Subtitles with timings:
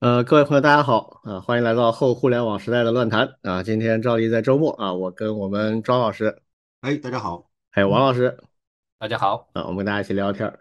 [0.00, 3.62] 呃，各位朋友，大家好啊，欢迎来到后互联网时代的乱谈啊。
[3.62, 6.42] 今天照例在周末啊，我跟我们庄老师，
[6.82, 8.36] 哎，大家好，还有王老师
[8.98, 10.60] 大家好，啊，我们跟大家一起聊聊天儿。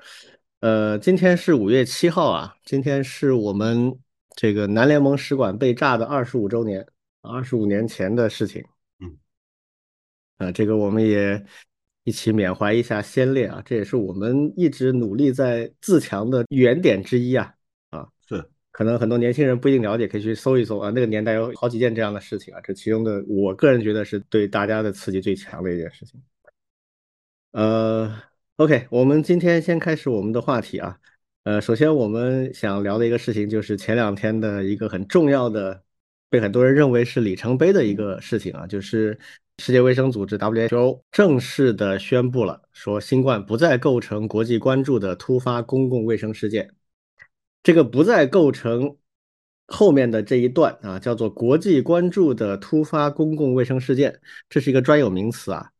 [0.61, 3.99] 呃，今天是五月七号啊，今天是我们
[4.37, 6.87] 这个南联盟使馆被炸的二十五周年，
[7.21, 8.63] 二十五年前的事情。
[9.01, 9.17] 嗯，
[10.37, 11.45] 啊，这个我们也
[12.05, 17.53] 一起缅怀一下先烈啊，这也是我们一直努力在自强的原点之一啊。
[18.77, 20.89] 可能很多年轻人不一定了解，可以去搜一搜啊。
[20.89, 26.21] 那个年代有好几件这样的事情啊，这其中的，我个人觉得是对大家的刺激最强的一件事情。
[27.53, 28.13] 呃
[28.57, 30.99] ，OK，我们今天先开始我们的话题啊。
[31.45, 35.81] 呃，首先我们想聊的一个事情就是前两天的一个很重要的，
[36.29, 39.17] 被很多人认为是里程碑的一个事情啊，就是
[39.59, 46.69] 世界卫生组织 WHO 正式的宣布了，说新冠不再构成国际关注的突发公共卫生事件。
[47.65, 48.95] 这个不再构成
[49.65, 55.71] 后面的这一段啊，叫做国际关注的突发公共卫生事件，这是一个专有名词啊，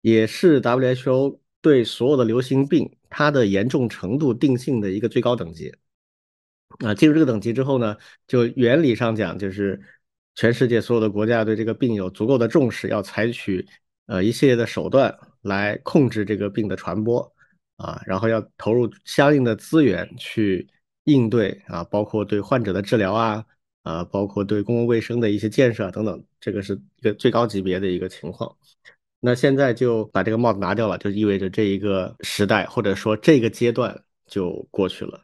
[0.00, 5.72] 也是 WHO 对所有的流行病它的严重程度定性的一个最高等级。
[6.80, 7.96] 啊，进入这个等级之后呢，
[8.26, 9.80] 就原理上讲，就是
[10.34, 13.64] 全世界所有的国家对这个病有足够的重视，要采取
[14.06, 17.32] 呃一系列的手段来控制这个病的传播
[17.76, 20.68] 啊，然后要投入相应的资源去。
[21.04, 23.44] 应对啊，包括对患者的治疗啊，
[23.82, 28.54] 啊，包括对公共卫生的一些建设等等，这个是一个最高级别的一个情况。
[29.20, 35.20] 那现在就把这个帽子拿掉了，就意味着这一个时代或者说这个阶段就过去了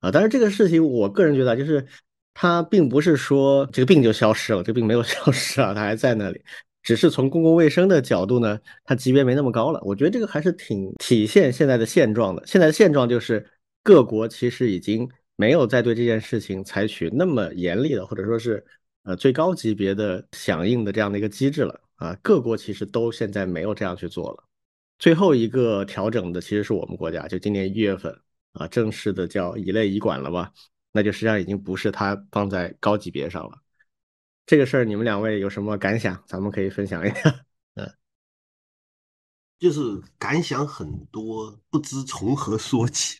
[0.00, 0.10] 啊。
[0.10, 1.86] 但是这个事情，我个人觉得就是
[2.34, 6.40] 它并不是说这个病就消失了，这个病没有 消失啊，它还在那里，
[6.82, 9.80] 只是从公共卫生的角度呢，它级别没那么高了。
[9.84, 12.42] 我觉得这个还是挺体现现在的现状的。
[12.46, 13.46] 现在的现状就是
[13.86, 15.08] 各国其实已经。
[15.38, 18.64] 没有再对这件事情采取那么严厉的，或者说是
[19.02, 22.16] 呃最高级别的响应的这样的一个机制了啊。
[22.22, 24.44] 各国其实都现在没有这样去做了。
[24.98, 28.18] 最后一个调整的其实是我们国家，就今年一月份
[28.52, 30.50] 啊，正式的叫乙类乙管了吧？
[30.90, 33.58] 那就实际上已经不是它放在高级别上了。
[34.46, 36.24] 这个事儿你们两位有什么感想？
[36.26, 37.45] 咱们可以分享一下。
[39.56, 39.58] 嗯。
[39.58, 39.80] 就是
[40.18, 43.18] 感想很多，不知从何说起，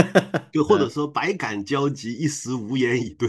[0.50, 3.28] 就或者说百感交集，一时无言以对。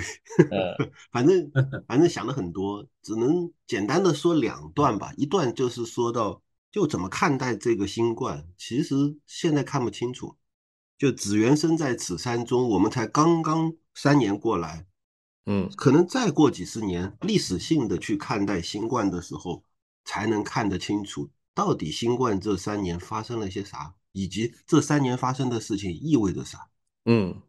[1.11, 1.51] 反正
[1.85, 5.11] 反正想了很多，只能简单的说两段吧。
[5.17, 10.37] 一段就是说到，就怎么看待这个新冠，其实现在看不清楚。
[10.97, 14.87] 就只缘身在此山中，我们才刚刚三年过来，
[15.45, 19.65] 嗯，可能再过几十年，历史性的去看待新冠的时候，
[20.05, 21.29] 才能看得清楚。
[21.55, 26.67] 到底新冠这三年发生了些啥，以及这三年发生的事情意味着啥？
[27.05, 27.41] 嗯，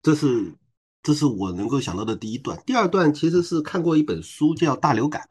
[0.00, 0.54] 这是
[1.02, 2.62] 这是我能够想到的第一段。
[2.64, 5.22] 第二段其实是看过一本书叫《大流感》，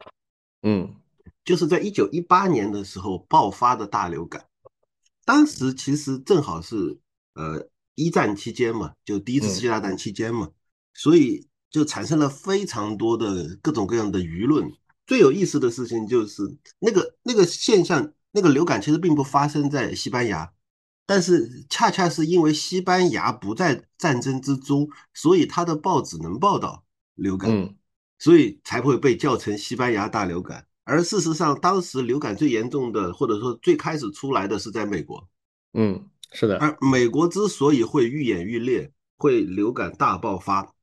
[0.62, 0.94] 嗯，
[1.44, 4.44] 就是在一九一八年的时候爆发的大流感。
[5.24, 6.98] 当时其实正好是
[7.34, 10.50] 呃一战期间嘛，就第一次世界大战期间嘛，
[10.92, 14.70] 所以就产生了非常多的各种各样的舆论。
[15.08, 16.42] 最有意思的事情就是
[16.80, 20.52] 那个那个现象，那个流感其实并不发生在西班牙，
[21.06, 27.74] 但是恰恰是因为西班牙不在战争之中，所以他的报纸能报道流感，
[28.18, 30.66] 所以才会被叫成西班牙大流感。
[30.84, 35.26] 而事实上，当时流感最严重的，或者说最开始出来的是在美国，
[35.72, 36.58] 嗯，是的。
[36.58, 40.74] 而美国之所以会愈演愈烈，会流感大爆发。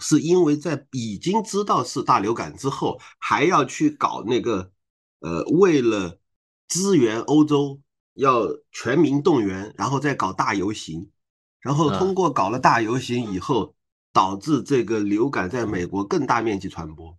[0.00, 4.70] 是因为在已经知道是大流感之后，还要去搞那个，
[5.20, 6.18] 呃，为了
[6.68, 7.80] 支援欧洲，
[8.14, 11.10] 要全民动员，然后再搞大游行，
[11.60, 13.74] 然后通过搞了大游行以后，
[14.12, 17.18] 导致这个流感在美国更大面积传播，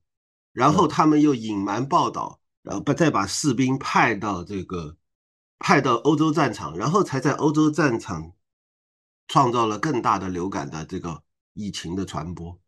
[0.54, 4.98] 然后他们又隐瞒报道，然后把再把士兵派到这个
[5.60, 8.34] 派到欧洲战场，然后才在欧洲战场
[9.28, 11.24] 创造了更大的流感的这个
[11.54, 12.60] 疫情的传播。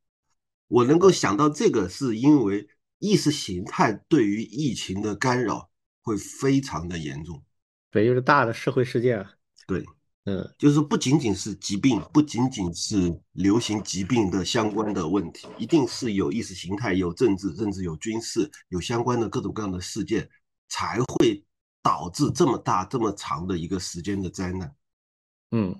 [0.70, 2.70] 我能够想到这个，是因为
[3.00, 5.70] 意识形态对于疫情的干扰
[6.02, 7.44] 会非常的严重。
[7.90, 9.34] 对，就是大的社会事件啊。
[9.66, 9.84] 对，
[10.26, 20.30] 嗯，就是不仅仅是疾病，不仅仅是流行疾病的相关的问题，一定是有意识形态、有政治，甚至有军事，有相关的各种各样的事件，
[20.68, 21.44] 才会
[21.82, 24.76] 导致这么大、这么长的一个时间的灾难。
[25.50, 25.76] 嗯，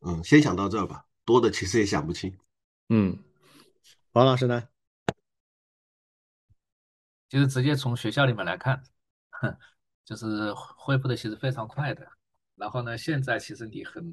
[0.00, 2.36] 嗯，先想到这儿吧，多的其实也想不清。
[2.90, 3.18] 嗯。
[4.14, 4.62] 王老师呢？
[7.28, 8.80] 就是直接从学校里面来看，
[9.30, 9.56] 哼，
[10.04, 12.06] 就是恢复的其实非常快的。
[12.54, 14.04] 然后呢，现在其实你很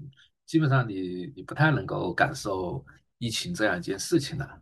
[0.48, 2.84] 基本上你你不太能够感受
[3.20, 4.60] 疫情这样一件事情了。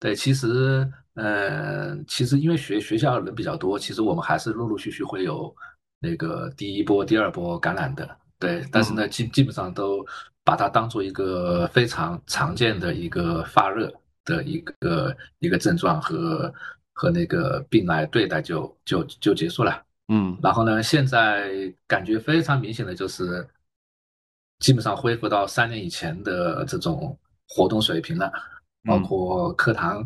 [0.00, 5.54] 对，其实，嗯，其实因为学学校人比较多，其实我们还是陆陆续续会有
[6.00, 8.18] 那个第一波、第二波感染的。
[8.40, 10.04] 对，但是呢，基基本上都
[10.42, 13.88] 把它当做一个非常常见的一个发热
[14.24, 16.52] 的一个一个症状和
[16.92, 19.82] 和那个病来对待，就就就结束了。
[20.08, 23.46] 嗯，然后呢，现在感觉非常明显的就是，
[24.58, 28.32] 基本上恢复到三年以前的这种活动水平了。
[28.84, 30.04] 包括课堂、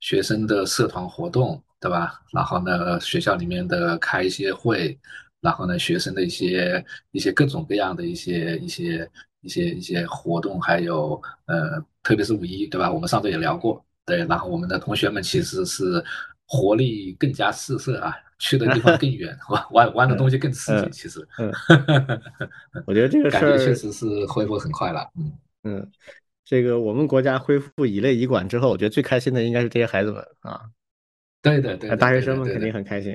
[0.00, 2.20] 学生的社团活动，对吧？
[2.30, 4.98] 然后呢，学校里面的开一些会，
[5.40, 9.10] 然后呢，学生的一些一些各种各样的一些一些
[9.40, 12.90] 一些一些活动，还有呃，特别是五一，对吧？
[12.90, 14.24] 我们上周也聊过，对。
[14.24, 16.02] 然后我们的同学们其实是
[16.46, 20.88] 活力更加四射啊， 去的地方更远， 玩玩玩的东西更刺激。
[20.90, 21.52] 其实，嗯，
[22.88, 25.32] 我觉得这个事儿确实是恢复很快了，嗯
[25.64, 25.92] 嗯。
[26.46, 30.62] 这个我们国家恢复乙类乙管之后，我觉得最开心的应该是这些孩子们啊。
[31.42, 33.14] 对的，对，大学生们肯定很开心。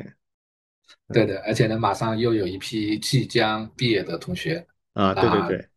[1.11, 4.63] 对的，而且呢，马上又有一批即将毕业的同学
[4.93, 5.67] 啊，对对对，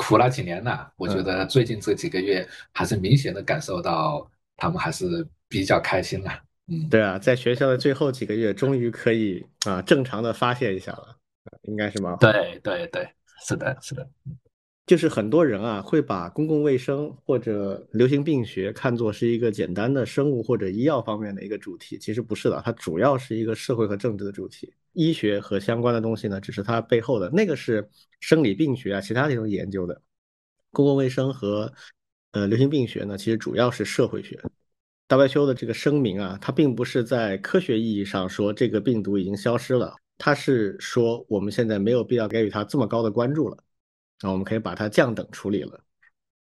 [0.00, 4.26] 苦了几年了，我觉得最近这几个月还是明显的感受到
[4.56, 6.32] 他们还是比较开心了。
[6.68, 11.16] 嗯，对啊，在学校的最后几个月，终于可以啊正常的发泄一下了，
[11.64, 12.16] 应该是吗？
[12.18, 13.06] 对对对，
[13.46, 14.08] 是的，是的。
[14.90, 24.74] 就是很多人啊，会把公共卫生或者流行病学看作是一个简单的生物或者医药方面的一个主题，其实不是的，它主要是一个社会和政治的主题。
[24.94, 27.88] 医学和相关的东西呢，只是它背后的那个是
[28.18, 30.02] 生理病学啊，其他这种研究的。
[30.72, 31.72] 公共卫生和
[32.32, 34.40] 呃流行病学呢，其实主要是社会学。
[35.06, 43.56] WHO 的这个声明啊，它并不是在科学意义上说这个病毒已经消失了，它是说我们现在没有必要给予它这么高的关注了。
[44.22, 45.80] 那我们可以把它降等处理了。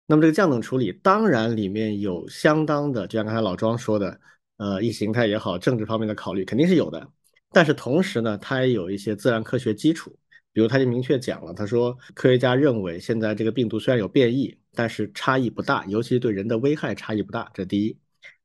[0.07, 4.19] 那么这个降等处理，当然里面有相当的，就像刚才老庄说的，
[4.57, 7.07] 呃，意识形态也好，政治方面的考虑肯定是有的。
[7.51, 10.15] 但是同时呢，它也有一些自然科学基础。
[10.51, 17.49] 比如他就明确讲了，他说科学家认为现在这个病毒虽然有变异，但是差异不大，尤其对人的危害差异不大。
[17.53, 17.95] 这第一。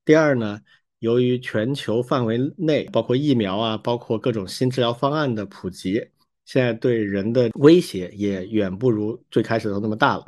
[0.05, 0.61] 第二呢，
[0.99, 6.07] 由于全球范围内，包括疫苗啊，包括各种新治疗方案的普及。
[6.45, 10.27] 现在对人的威胁也远不如最开始的那么大了，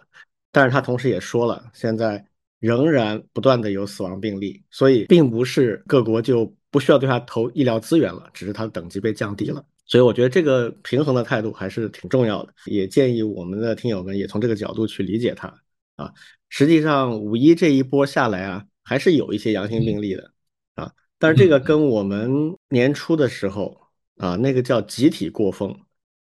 [0.50, 2.24] 但是他同时也说了，现在
[2.58, 9.64] 仍然不断的有死亡病例，所以并不是各国就不需要对他投医疗资源了，只是他的等级被降低了。
[9.84, 15.46] 所以我觉得这个平衡的态度还是挺重要的，也建议我们的听友们也从这个角度去理解它
[15.96, 16.12] 啊。
[16.48, 20.32] 实际上五一这一波下来啊，还是有一些阳性病例的
[20.74, 23.80] 啊，但是这个跟我们年初的时候
[24.16, 25.78] 啊，那个叫集体过风。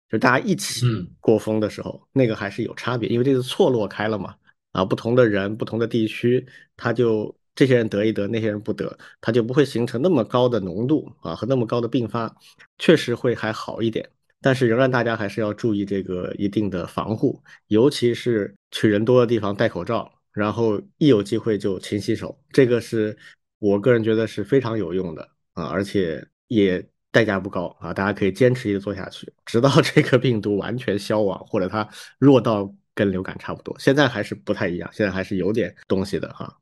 [0.10, 0.86] 就大家一起
[1.20, 4.36] 过风的时候，那个还是有差别，因为这是错落开了嘛。
[4.72, 6.46] 啊，不同的人、不同的地区，
[6.78, 12.32] 他就这些人得一得，那些人不得，他就不会形成那么高的浓度啊和那么高的并发，
[12.78, 14.08] 确实会还好一点。
[14.42, 23.18] 但是仍然大家还是要注意这个一定的防护，尤其是去人多的地方戴口罩，然后一有机会就勤洗手，这个是
[23.58, 26.88] 我个人觉得是非常有用的啊，而且也。
[27.12, 31.88] 代价不高啊，大家可以坚持一直做下去，直到这个病毒完全消亡，或者它
[32.20, 33.76] 弱到跟流感差不多。
[33.80, 36.60] 现在还是不太一样，现在还是有点东西的哈。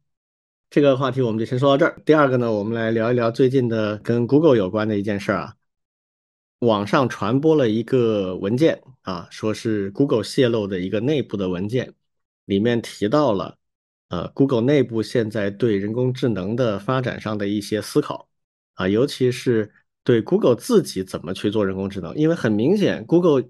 [0.70, 2.02] 这个话题我们就先说到这儿。
[2.06, 5.56] 第二个呢，我们来聊一聊最近的跟 Google 有关的一件事啊。
[6.60, 11.94] 网上传播了一个文件啊，说是 Google 泄露的一个内部的文件，
[12.46, 13.58] 里面提到了
[14.08, 18.30] 呃 Google 内部现在对人工智能的发展上的一些思考
[18.76, 19.74] 啊，尤其是。
[20.08, 22.16] 对 Google 自己怎么去做人工智能？
[22.16, 23.44] 因为很明显，Google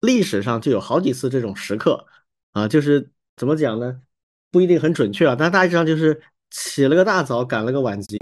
[0.00, 2.06] 历史上就有好几次这种时刻
[2.52, 4.00] 啊，就是怎么讲呢？
[4.52, 6.22] 不一定很准确啊，但大致上就是
[6.52, 8.16] 起了个大早，赶了个晚集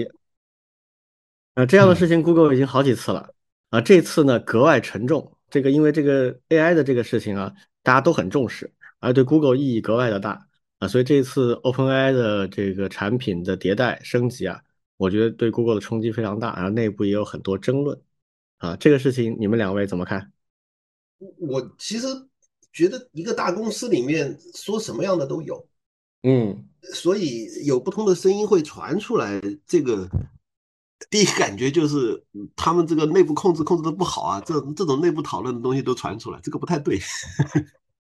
[1.53, 3.31] 啊，这样的事情 Google 已经好几次了
[3.69, 5.37] 啊，这次呢格外沉重。
[5.51, 7.53] 这个因为这个 AI 的这个事情啊，
[7.83, 10.47] 大家都很重视，而对 Google 意义格外的大
[10.79, 14.59] 啊，所以这次 OpenAI 的这个产品的迭代升级啊。
[15.01, 17.99] 我觉得对 Google 的冲击非常大，然后内部也有很多争论，
[18.59, 20.31] 啊，这个事情你们两位怎么看？
[21.39, 22.05] 我其实
[22.71, 25.67] 觉得一个大公司里面说什么样的都有，
[26.21, 29.41] 嗯，所以有不同的声音会传出来。
[29.65, 30.07] 这个
[31.09, 32.23] 第一感觉就是
[32.55, 36.99] 他们这个内部控制控制的不好啊，这这种内部讨论的东西都传出来，这个不太对。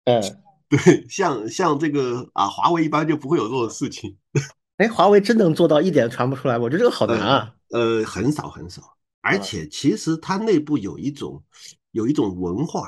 [0.03, 0.21] 嗯，
[0.67, 4.17] 对，像像这个啊，华为一般就不会有这种事情。
[4.79, 6.57] 哎，华为真能做到一点传不出来？
[6.57, 7.53] 我觉得这个好难啊。
[7.71, 8.81] 呃，很少很少，
[9.19, 11.43] 而且其实它内部有一种
[11.91, 12.87] 有一种文化，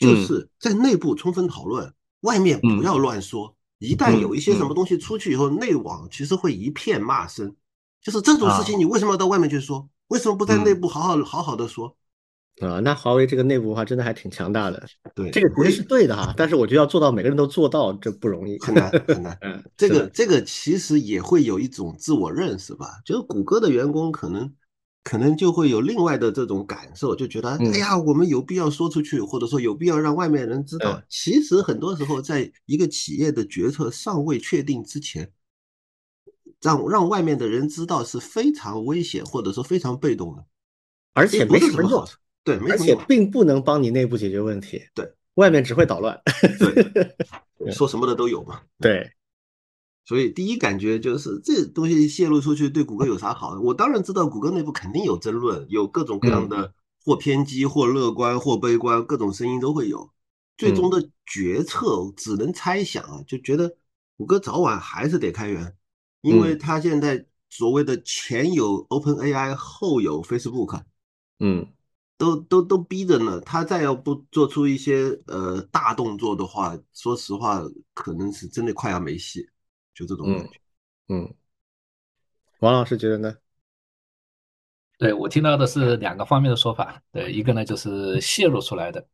[0.00, 3.54] 就是在内部充分讨论，外面不要乱说。
[3.78, 7.54] 一旦有一些什么东西出去以后，内网其实会一片骂声。
[8.02, 9.88] 就是这种事情，你为什么要到外面去说？
[10.08, 11.96] 为什么不在内部好好好好的说？
[12.60, 14.84] 啊，那华为这个内部的话，真的还挺强大的。
[15.14, 19.38] 对，这个其实是对的哈，但是我觉得要做到每个人都做到，这不容易，很难很难。
[19.42, 24.52] 嗯，这个这个其实也会有一种自我认识吧，就是谷歌的员工可能
[25.04, 31.00] 可能就会有另外的这种感受，就觉得哎呀，我们有必要说出去，或者说有必要让外面人知道。
[31.08, 35.30] 其实很多时候，在一个企业的决策尚未确定之前，
[36.60, 40.44] 让让外面的人知道是非常危险，或者说非常被动的，
[41.14, 42.04] 而且没什么用。
[42.48, 44.82] 对，而且并不能帮你内部解决问题。
[44.94, 46.18] 对，外面只会捣乱。
[46.58, 47.14] 对，
[47.70, 48.62] 说什么的都有嘛。
[48.80, 49.12] 对，
[50.06, 53.60] 所以第一感觉就是这东西泄露出去对谷歌有啥好？
[53.60, 56.72] 我当然知道谷歌内部肯定有争论，有各种各样的
[57.04, 60.10] 或偏激、或乐观、或悲观，各种声音都会有。
[60.56, 63.76] 最终的决策只能猜想啊，就觉得
[64.16, 65.74] 谷歌早晚还是得开源，
[66.22, 70.80] 因为它现在所谓的前有 Open AI，后有 Facebook。
[71.40, 71.66] 嗯。
[72.18, 77.62] 都都都逼着呢，他再要不做出一些呃大动作的话，说实话，
[77.94, 79.48] 可能是真的快要没戏，
[79.94, 80.60] 就这种感觉。
[81.10, 81.32] 嗯，
[82.58, 83.36] 王老师觉得呢？
[84.98, 89.06] 对我听到的是两个方面的说法，对，一个呢就是泄露出来的，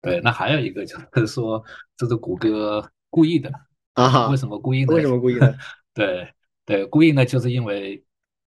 [0.00, 1.62] 对，那还有一个就是说
[1.96, 3.52] 这是谷歌故意的
[3.94, 4.28] 啊？
[4.28, 4.94] 为什么故意呢？
[4.94, 5.52] 为什么故意呢？
[5.92, 6.32] 对
[6.64, 8.04] 对，故意呢，就是因为。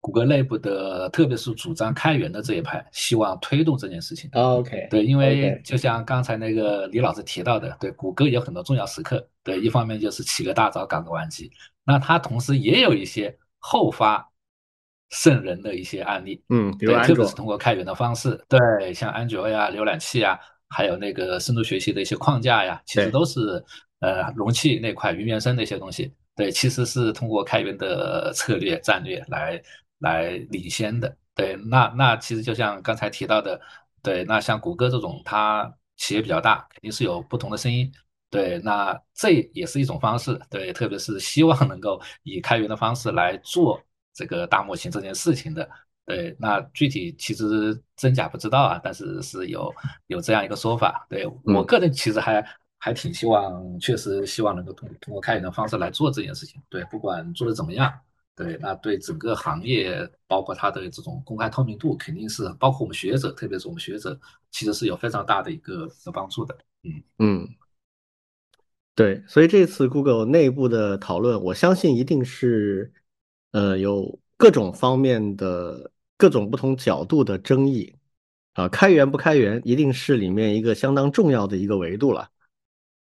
[0.06, 4.30] 谷歌内部的，特别是主张开源的这一派，希望推动这件事情。
[4.34, 11.50] OK，对，因为就像刚才那个李老师提到的，对，谷歌有很多重要时刻，对，一方面就是起个大早，赶个晚集，
[11.84, 14.24] 那它同时也有一些后发
[15.10, 23.60] 圣人的一些案例，嗯，比如特别是通过开源的方式，对，像安卓呀、浏览器呀，还有那个深度学习的一些框架呀，其实都是
[23.98, 29.60] 呃容器那块云原生的一些东西，对，其实是通过开源的策略战略来。
[29.98, 33.60] 来领先的，对，那那其实就像刚才提到的，
[34.02, 37.90] 对，那像谷歌这种，它企业比较大，肯定是有不同的声音，
[38.28, 43.80] 对，那这也是一种方式，对，特别是希望能够以开源的方式来做
[44.12, 45.68] 这个大模型这件事情的，
[46.04, 49.74] 对，那具体其实真假不知道啊，但是是有
[50.08, 52.46] 有这样一个说法，对我个人其实还
[52.78, 57.92] 还挺希望，确实希望能够通通过开源的方式来做这件事情，对，不管做的怎么样。
[58.36, 66.54] 对，那对整个行业，包括它的这种公开透明度，肯定是包括我们学者，特别是我们学者，其实是有非常大的一个的帮助的。
[66.82, 67.48] 嗯嗯，
[68.94, 72.92] 对，所以这次 Google 内部的讨论，我相信一定是
[73.52, 77.96] 呃有各种方面的各种不同角度的争议
[78.52, 82.28] 啊，开源不开源，一定是里面一个相当重要的一个维度了。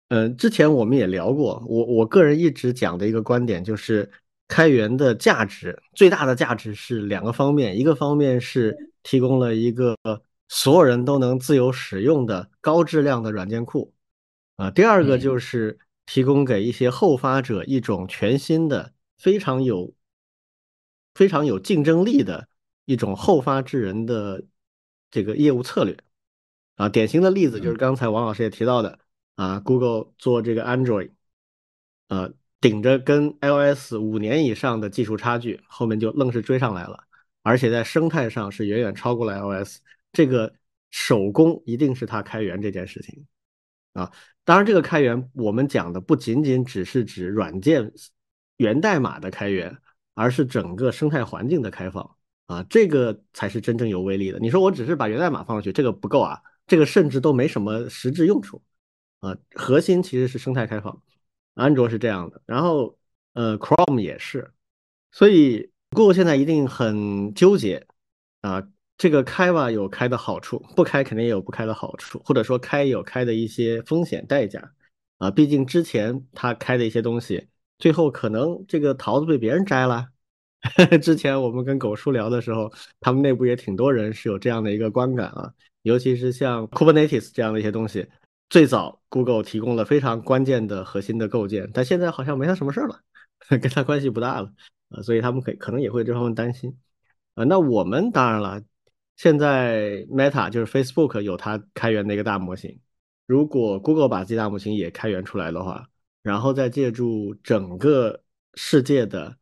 [0.09, 4.13] 嗯，之前我们也聊过，我我个人一直讲的一个观点就是。
[4.53, 9.97] 开源的价值最大的价值是两个方面，一个方面是提供了一个
[10.47, 13.95] 所有人都能自由使用的高质量的软件库，
[14.57, 19.95] 啊，第二个就是提供给一些后发者一种全新的、非常有、
[21.15, 22.47] 非常有竞争力的
[22.85, 24.45] 一种后发制人的
[25.11, 25.97] 这个业务策略，
[26.77, 28.99] 啊，典型的例子就是刚才王老师也提到的，
[29.37, 31.13] 啊，Google 做这个 Android，
[32.09, 32.29] 啊。
[32.63, 37.03] 顶着跟 iOS 五年以上的技术差距，后面就愣是追上来了，
[37.43, 39.81] 而且在生态上是远远超过了 iOS。
[40.13, 40.55] 这个
[40.93, 43.27] 手工一定是它开源这件事情
[43.95, 44.13] 啊。
[44.45, 47.93] 当然，这个开源我们讲的不仅仅只是指软件
[48.59, 49.77] 源代码的开源，
[50.15, 52.17] 而是整个生态环境的开放
[52.47, 54.39] 啊，这个才是真正有威力的。
[54.39, 58.63] 你说我只是把源代码放上去，这个不够啊，这个甚至都没什么实质用处
[59.19, 59.37] 啊。
[59.55, 61.03] 核心其实是生态开放。
[61.55, 62.99] 安卓是这样的，然后
[63.35, 64.53] 呃，Chrome 也是，
[65.11, 67.87] 所以 Google 现在一定很纠结
[68.41, 68.69] 啊。
[68.99, 74.73] 这个开吧有开的好处，不开肯定也有不开的好处，或者说开有开的一些风险代价
[75.19, 75.29] 啊。
[75.29, 80.07] 毕竟之前他开的一些东西，最后可能这个桃子被别人摘了。
[81.03, 88.07] 之前我们跟狗叔聊的时候，他们内部也挺多人是有这样的一个观感啊，尤其是像 Kubernetes 这样的一些东西。
[88.53, 93.01] 最早，Google 提供了非常关键的核心的构建，但现在好像没他什么事儿了，
[93.49, 94.53] 跟他关系不大了，
[94.91, 96.77] 呃，所以他们可可能也会这方面担心，
[97.35, 98.61] 呃，那我们当然了，
[99.17, 102.79] 现在 Meta 就是 Facebook 有它开源的一个大模型，
[103.27, 105.89] 如果 Google 把自己大模型也开源出来的话，
[106.23, 109.35] 然后再借助整个世界的，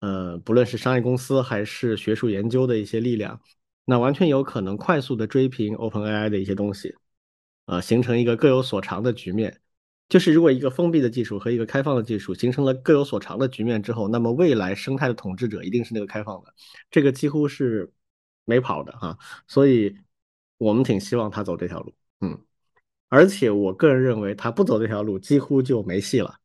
[0.00, 3.38] 呃，不论是商业公司还是学术研究的一些力量，
[3.84, 6.94] 那完全有可能快速的追平 OpenAI 的一些东西。
[7.66, 9.60] 呃，形成一个各有所长的局面，
[10.08, 16.54] 就是如果一个封闭的技术和一个开放的技术形成了各有所长的局面之后，那么未来生态的统治者一定是那个开放的，
[16.90, 17.92] 这个几乎是
[18.44, 19.18] 没跑的哈。
[19.48, 19.96] 所以
[20.58, 22.40] 我们挺希望他走这条路，嗯，
[23.08, 26.38] 而且我个人认为他不走这条路几乎就没戏了，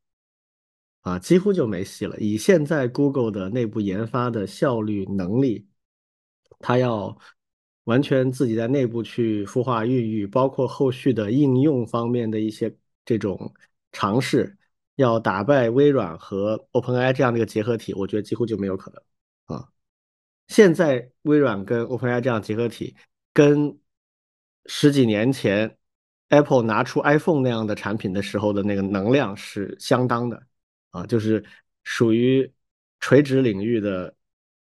[1.02, 2.18] 啊，几乎就没戏了。
[2.20, 5.68] 以现在 Google 的内部研发的效率能力，
[6.60, 7.16] 他要
[7.86, 12.76] 完全自己在内部去孵化孕育，包括后续的应用方面的一些。
[13.04, 13.52] 这种
[13.92, 14.56] 尝试
[14.96, 19.68] 要打败微软和 OpenAI 这样的一个结合体，我觉得几乎就没有可能啊。
[20.48, 22.96] 现在微软跟 OpenAI 这样结合体，
[23.34, 23.76] 跟
[24.68, 25.76] 十几年前
[26.30, 30.42] Apple 拿出 iPhone 那样的产品的时候的那个能量是相当的
[30.92, 31.44] 啊，就是
[31.84, 32.50] 属于
[33.00, 34.14] 垂直领域的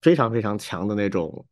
[0.03, 1.47] 非常非常强的那种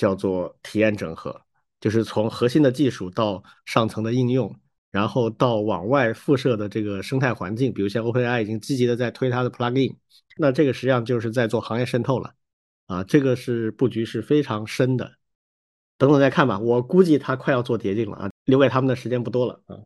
[0.00, 1.38] 叫做体验整合，
[1.78, 4.58] 就是从核心的技术到上层的应用。
[4.90, 9.94] 然后到往外辐射的这个生态环境，比如像 OpenAI 已经积极的在推它的 plugin，
[10.36, 12.34] 那这个实际上就是在做行业渗透了，
[12.86, 15.12] 啊，这个是布局是非常深的，
[15.96, 19.78] 等等再看吧，我估计它快要做捷径了啊，留给他们的时间不多了啊。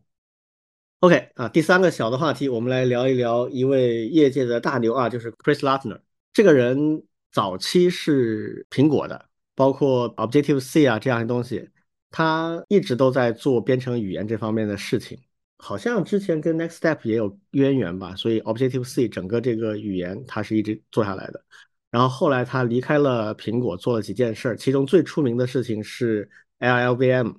[1.00, 6.00] OK 啊，第三个小的话题，我们来聊一聊一位业界的大牛啊，就是 Chris Lattner，
[6.32, 11.70] 这个人早期是苹果的，包括 Objective C 啊这样的东西。
[12.16, 15.18] 他一直都在做编程语言这方面的事情，
[15.58, 21.44] 好像之前跟 Next Step 也有渊源吧，所以 Objective C 整个这个语言他是一直做下来的。
[21.90, 26.30] 然后后来他离开了苹果，做了几件事儿，其中最出名的事情是
[26.60, 27.34] LLVM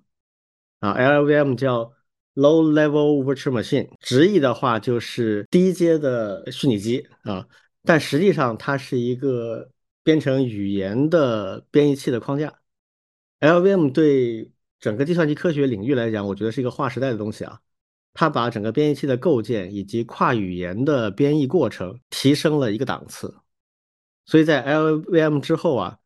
[0.82, 1.94] 啊，LLVM 叫
[2.34, 7.48] Low Level Virtual Machine，直译的话就是低阶的虚拟机啊，
[7.84, 9.70] 但实际上它是一个
[10.06, 12.60] 编程语言的编译器的框架。
[13.40, 17.60] ，LVM 对整个计算机科学领域来讲，我觉得是一个划时代的东西啊！
[18.14, 23.34] 它把整个编译器的构建以及跨语言的编译过程提升了一个档次。
[24.28, 25.98] 所以在 LVM 之后啊，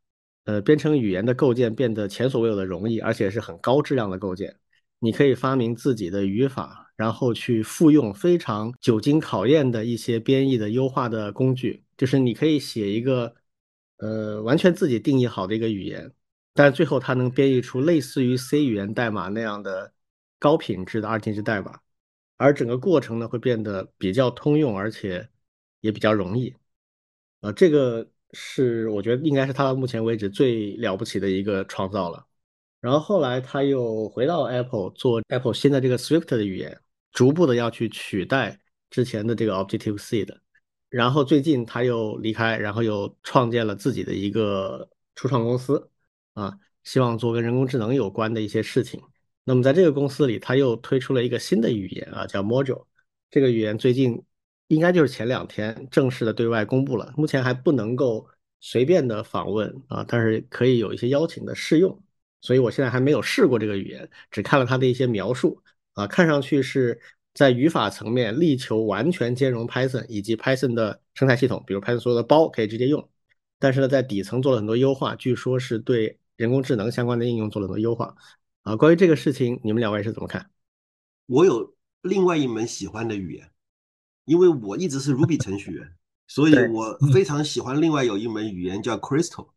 [0.46, 4.55] 呃，编程语言的构建变得前所未有的容易，而且是很高质量的构建。
[5.00, 13.35] 你可以发明自己的语法，然后去复用非常久经考验的一些编译的优化的工具，就是你可以写一个
[14.00, 16.12] 呃完全自己定义好的一个语言。
[16.53, 19.94] 但是最后，它能编译出类似于 C 语言代码那样的
[20.40, 21.79] 高品质的二进制代码，
[22.35, 25.29] 而整个过程呢会变得比较通用，而且
[25.79, 26.53] 也比较容易。
[27.40, 32.25] 啊，这个是我觉得应该是他到目前为止最了不起的一个创造了。
[32.81, 36.77] 然后后来他又回到 Apple 做 Apple 新的这个 Swift 的语言，
[37.12, 38.59] 逐步的要去取代
[38.90, 40.42] 之前的这个 Objective C 的。
[40.90, 45.90] 然后最近他又离开，然后又创建了自己的一个初创公司。
[46.34, 49.02] 啊，希望做跟人工智能有关的一些事情。
[49.44, 52.86] 那么在这个公司里，他又推出了一个新的语言啊，叫 Module。
[53.30, 54.24] 这个语言最近
[54.68, 58.25] 应该就是前两天正式的对外公布了，目前还不能够
[58.62, 62.02] 随便的访问啊，但是可以有一些邀请的试用。
[62.42, 65.62] 所以我现在还没有试过这个语言，只看了它的一些描述
[65.94, 66.98] 啊，看上去是
[67.40, 73.10] 在语法层面力求完全兼容 Python 以及 Python 的生态系统，比如 Python 所有的包可以直接用。
[73.58, 76.20] 但是呢，在底层做了很多优化，据说是对。
[76.36, 78.16] 人工智能相关的应用做了很多优化
[78.64, 78.74] 啊。
[78.74, 80.50] 关于这个事情，你们两位是怎么看？
[81.25, 83.52] 我有另外一门喜欢的语言，
[84.24, 85.86] 因为我一直是 Ruby 程序员，
[86.30, 89.50] 所以我非常喜欢另外有一门语言叫 Crystal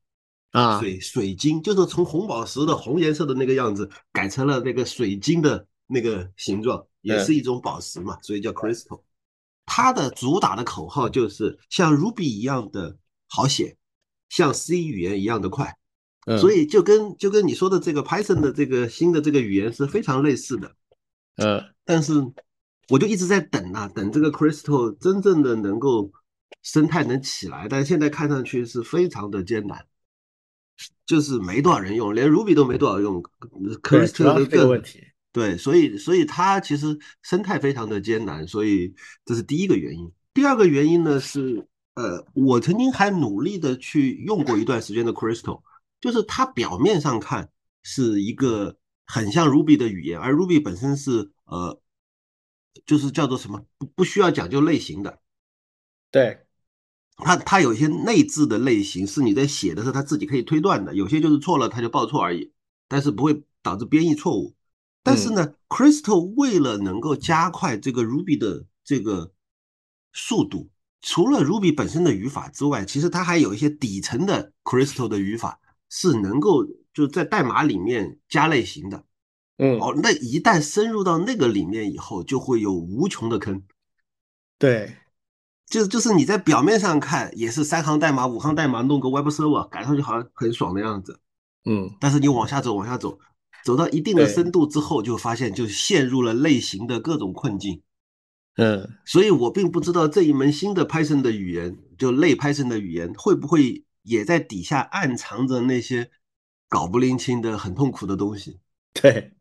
[0.50, 9.02] 啊，水水晶，就是从红宝石的红颜色的那个样子改成了那个水晶的那个形状，也是一种宝石嘛，所以叫 Crystal。
[9.66, 12.96] 它的主打的口号就是像 Ruby 一样的
[13.28, 13.76] 好写，
[14.30, 15.76] 像 C 语言一样的快。
[16.38, 20.76] 所以就跟就跟你说的这个 Python 的这个新的这个语言是非常类似的，
[21.34, 22.12] 呃，但是
[22.90, 26.12] 我就一直在等啊，等这个 Crystal 真正的能够
[26.62, 29.84] 生态能起来，但现在看上去是非常的艰难，
[31.04, 33.20] 就是没多少人用，连 Ruby 都没多少用
[33.82, 35.02] ，Crystal 这个问题，
[35.32, 40.12] 对，所以所以它其实生态非常的艰难，所以这是第一个原因。
[40.34, 45.62] 第二个原因呢是，呃，我曾经还努力的去用过一段时间的 Crystal。
[46.00, 47.48] 就是它表面上看
[47.84, 51.80] 是一个很像 Ruby 的语言，而 Ruby 本身是呃，
[52.84, 55.20] 就是叫做什么不不需要讲究类型的，
[56.10, 56.40] 对，
[57.18, 62.50] 它它有一些内置的类型是你在写的时候它自己可以推断的，有些就是错了它就报错而已，
[62.88, 64.52] 但是不会导致编译错误。
[65.02, 69.32] 但是呢，Crystal 为了能够加快这个 Ruby 的这个
[70.12, 75.58] 速度，除了 Ruby 本身的语法之外，其实它还有一些底层的 Crystal 的语法。
[75.94, 79.04] 是能够就在代码里面加类型的，
[79.58, 83.62] 嗯，哦，那一旦深入到那个里面以后，就会有无穷的坑，
[84.58, 84.96] 对，
[85.66, 91.20] 就就是你在表面上看也是三行代码、五行代码弄个 Web Server，感上去好像很爽的样子。
[91.66, 93.18] 嗯，但是你往下走，往下走，
[93.64, 97.80] 走到一定的深度之后，就发现就陷入了类型的各种困境。
[98.56, 106.10] 嗯，所以我并不知道这一门新的 Python 的语言，就类 Python 的语言，会不会也在底下暗藏着那些
[106.68, 108.58] 搞不拎清的很痛苦的东西。
[108.92, 109.32] 对，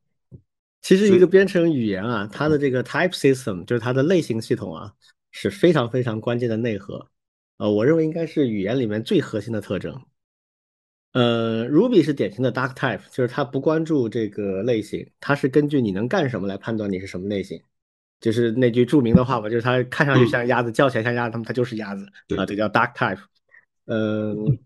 [0.82, 4.94] 其实一个编程语言啊，它的这个 type system 就是它的类型系统啊，
[5.32, 7.06] 是非常非常关键的内核。
[7.58, 10.02] 呃，我认为应该是语言里面最核心的特征。
[11.13, 17.62] 呃，Ruby 是典型的 Dark Type，就是它不关注这个类型，它是根据你能干什么来判断你是什么类型。
[18.21, 22.06] 就是那句著名的话吧，就是它看上去像鸭子，叫起来像鸭子，那么它就是鸭子
[22.38, 23.19] 啊，这叫 Dark Type。
[23.86, 24.60] 嗯，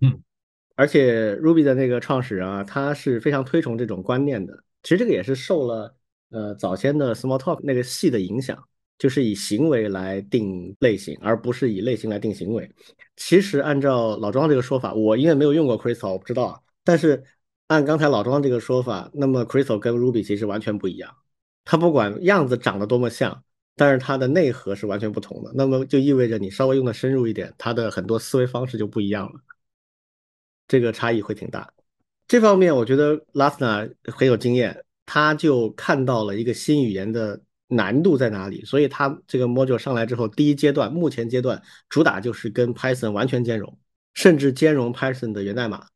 [0.75, 4.61] 而且 Ruby 的那个创始人啊，他是非常推崇这种观念的。
[4.83, 5.95] 其实这个也是受了
[6.31, 8.61] 呃早先的 Smalltalk 那个系的影响，
[8.97, 12.69] 就是以行为来定类型，而不是以类型来定行为。
[13.15, 16.63] 其实按照老庄这个说法，我因为没有用过 Crystal，我不知道。
[16.83, 17.23] 但是
[17.67, 21.15] 按刚才老庄这个说法，那么 Crystal 跟 Ruby 其实完全不一样。
[21.63, 23.43] 它不管样子长得多么像，
[23.75, 25.51] 但是它的内核是完全不同的。
[25.55, 29.39] 那么就意味着你稍微用的深入一点，它的很多思维方式就不一样了。
[30.67, 31.71] 这个差异会挺大。
[32.27, 43.77] 这方面我觉得 Lastna 很有经验，他就看到了一个新语言的难度在哪里，所以他这个 module 上来之后，第一阶段目前阶段主打就是跟 Python 完全兼容，
[44.13, 45.87] 甚至兼容 Python 的源代码。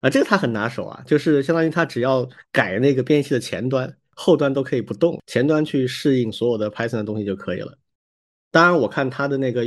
[0.00, 3.96] 啊，这个他很拿手啊，就是相当于他只要改那个编译器的前端。
[4.18, 7.76] 后端都可以不动，前端去适应所有的 Python 的东西就可以了。
[8.50, 9.62] 当然，我看他的那个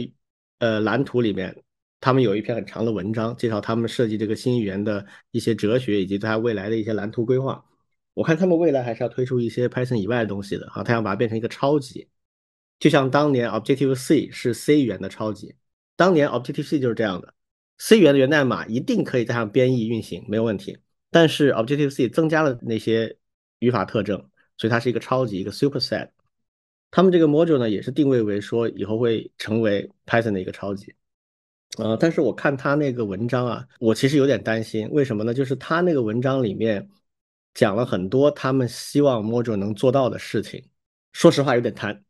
[0.58, 1.56] 呃蓝图里面，
[2.02, 7.63] 他们有一篇很长的文章，介绍他们设计这个新语言的一些哲学以及它未来的一些蓝图规划。
[8.19, 12.10] 我看他们未来还是要推出一些 Python 以外的东西的啊，他想把它变成一个超级，
[12.77, 15.55] 就像当年 Objective C 是 C 语言的超级，
[15.95, 17.34] 当年 Objective C 就是这样的
[17.77, 20.77] ，C 语言的源代码一定可以加上编译运行没有问题，
[21.10, 23.17] 但是 Objective C 增加了那些
[23.60, 24.29] 语法特征。
[24.58, 26.10] 所以它是一个超级一个 superset，
[26.91, 30.93] 他们这个 module 呢也是定位为说以后会成为 Python 的一个超级，
[31.77, 35.34] 呃，但是我看他那个文章啊，我其实有点担心，为什么呢？
[35.34, 36.89] 就是他那个文章里面
[37.54, 40.64] 讲了很多他们希望 module 能做到的事情，
[41.14, 42.04] 说实话有点贪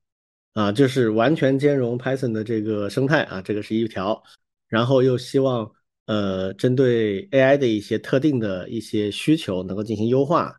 [0.54, 4.21] 啊，就是完全兼容 Python 的这个生态啊，这个是一条，
[4.67, 5.71] 然后又希望
[6.06, 10.56] 呃针对 AI 的一些特定的一些需求能够进行优化。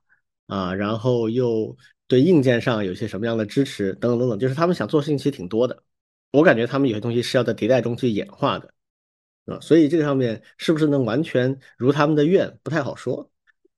[0.51, 1.77] 啊，然后又
[2.09, 5.85] 对硬件上有些什么样的支持等等等等，就是他们想做事情其实挺多的。
[6.33, 8.75] 我感觉他们有些东西是要在迭代中去演化的，
[9.47, 13.31] 啊，所以这个上面是不是能完全如他们的愿不太好说。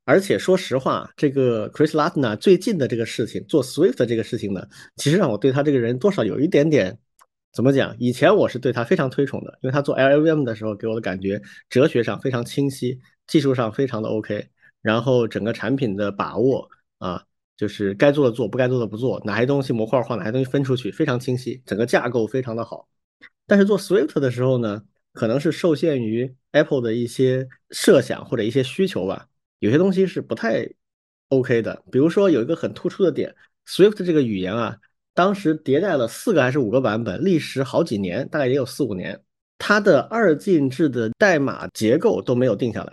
[0.04, 6.98] 而且说实话，这个 Chris Lattner 最近的这个事情做 Swift 这个事情呢，其实让我对他这个人多少有一点点
[7.52, 7.94] 怎么讲？
[7.98, 14.48] 以前我是对他非常推崇的，因为他做 LLVM 的时候给我的感觉哲学上非常清晰，技术上非常的 OK。
[14.80, 17.22] 然后整个产品的把握啊，
[17.56, 22.88] 就是该做的做，不该做的不做，哪些东西模块化，哪些东西分出去，非常清晰，整个架构非常的好。
[23.46, 29.28] 但是做 Swift 的时候呢，可能是受限于 Apple 的一些设想或者一些需求吧，
[29.62, 30.68] 有些东西是不太
[31.28, 31.84] OK 的。
[31.92, 33.32] 比如说有一个很突出的点
[33.64, 34.76] ，Swift 这个语言啊，
[35.14, 39.20] 当时迭代了四个还是五个版本，历时好几年，大概也有四五年，
[39.58, 42.92] 它的二进制的代码结构都没有定下来。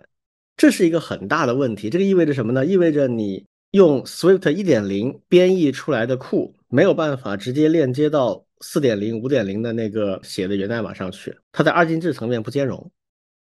[0.56, 2.64] 这是一个很大的问题，这个意味着什么呢？
[2.64, 12.92] 意味着你用 Swift 1.0编译出来的库没有办法直接链接到4.0、5.0的那个写的源代码上去，它在二进制层面不兼容。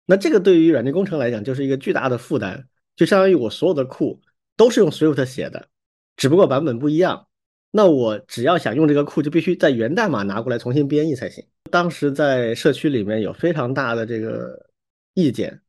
[0.05, 2.65] 那这个对于软件工程来讲就是一个巨大的负担，
[2.99, 4.19] 就相当于我所有的库
[4.57, 5.69] 都是用 Swift 写的，
[6.17, 7.27] 只不过版本不一样。
[7.71, 11.41] 那我只要想用这个库，就必须在源代码拿过来重新编译才行。
[11.71, 14.69] 当时在社区里面有非常大的这个
[15.13, 15.61] 意见。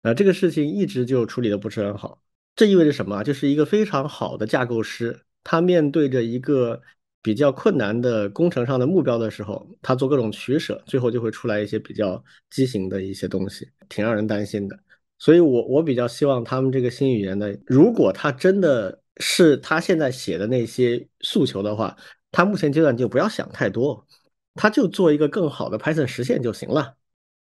[0.00, 2.22] 啊，这个事情一直就处理的不是很好，
[2.56, 3.22] 这意味着什么？
[3.22, 6.80] 就是一个非常好的架构师，他面对着一个
[7.20, 14.78] 比较困难的工程上的目标的时候，他做各种取舍，最后就会出来一些比较畸形的一些东西，挺让人担心的。
[15.18, 21.96] 所以，我我比较希望他们这个新语言呢，如果他真的是他现在写的那些诉求的话，
[22.30, 24.06] 他目前阶段就不要想太多，
[24.54, 26.94] 他就做一个更好的 Python 实现就行了。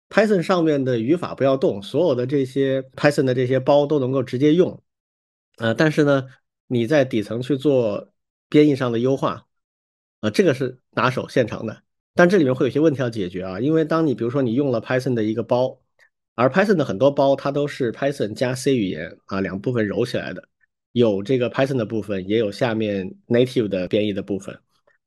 [0.08, 4.82] Python 上面的语法不要动，所有的这些 Python 的这些包都能够直接用，
[5.58, 6.28] 呃，但是呢，
[6.66, 8.12] 你在底层去做
[8.48, 9.46] 编译上的优化，
[10.20, 11.82] 呃，这个是拿手现成的，
[12.14, 15.79] 但这里面会有些问题要解决啊，因为当你比如说你用了 Python 的一个包，
[16.40, 20.42] 而 Python 的很多包它都是 Python 加 C 语言啊两部分揉起来的，
[20.92, 24.58] 有这个 Python 的部分，也有下面 native 的编译的部分。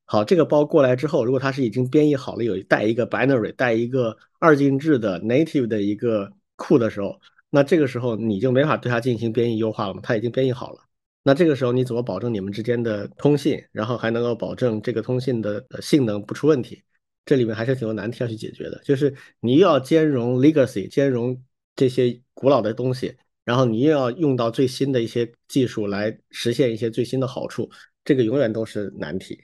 [0.06, 7.20] 好，这个包过来之后，如果它是已经编译好了，有带一个 binary，带一个二进制的 native 的一个库的时候，
[7.50, 10.02] 那这个时候你就没法对它进行编译优化了嘛？
[10.04, 10.82] 它已经编译好了。
[11.24, 16.84] 那这个时候你怎么保证你们之间的通信，然后还能够保证这个通信的性能不出问题？
[17.26, 18.82] 这里面还是挺多难题要去解决的。
[18.84, 21.42] 就是你又要兼容 legacy，兼容
[21.76, 27.70] 这些古老的东西，然后你又要用到最新的一些技术来实现一些最新的好处，
[28.04, 29.40] 这个永远都是难题。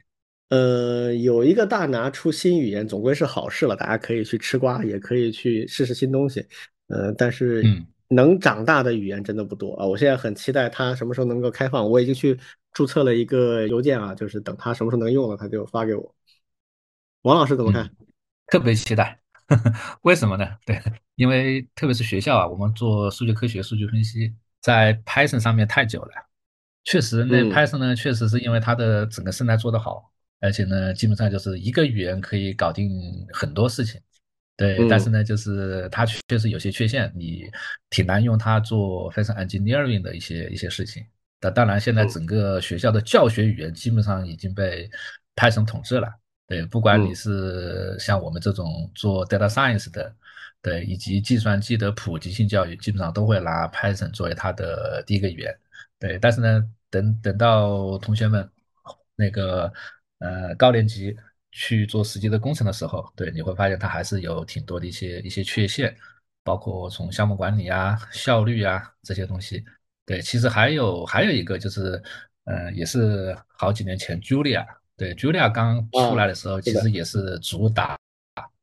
[0.50, 3.76] 呃，有一个大拿出新语言，总归是好事了。
[3.76, 6.44] 大家可以去吃瓜，也可以去试试新东西。
[6.88, 7.64] 呃，但是
[8.08, 9.86] 能长大的语言真的不多啊。
[9.86, 11.88] 我现在很期待它什么时候能够开放。
[11.88, 12.36] 我已经去
[12.74, 16.16] 注册了一个邮件啊，就是等它什么时候能用了，它就发给我。
[17.24, 17.90] 王老师怎么看？
[18.48, 19.20] 特别期待。
[20.04, 20.48] 为什么呢？
[20.66, 20.82] 对，
[21.16, 26.12] 因为特别是学校啊，我们做数据科学、数据分析，在 Python 上面太久了。
[26.86, 30.12] 确实，那 Python 呢，确实是因为它的整个生态做得好。
[30.42, 32.90] 而且呢，基本上就是一个语言可以搞定
[33.34, 34.00] 很多事情，
[34.56, 34.88] 对。
[34.88, 37.44] 但是呢，就是它确实有些缺陷，你
[37.90, 41.06] 挺难用它做非常 engineering 的一些一些事情。
[41.42, 44.90] 那当然，现在整个学校的教学语言基本上已经被
[45.36, 46.08] Python 统治了，
[46.50, 46.66] 对。
[46.66, 50.14] 不管你是像我们这种做 data science 的，
[50.62, 55.58] 对，以及计算机的普及性教育，基本上都会拿 Python 作为它的第一个语言，
[55.98, 56.20] 对。
[56.20, 58.50] 但是呢，等等到同学们
[59.16, 59.72] 那个。
[60.22, 61.16] 呃，高年级
[61.50, 65.96] 去做实际的工程的时候，对，你会发现它还是有挺多的一些一些缺陷，
[66.44, 69.64] 包括从项目管理啊、效率啊这些东西。
[70.06, 72.04] 对，其实还有还有一个就是，
[72.44, 74.68] 呃，也是好几年前 Julia，
[75.00, 77.98] 对，Julia 刚出来的时候，其实也是主打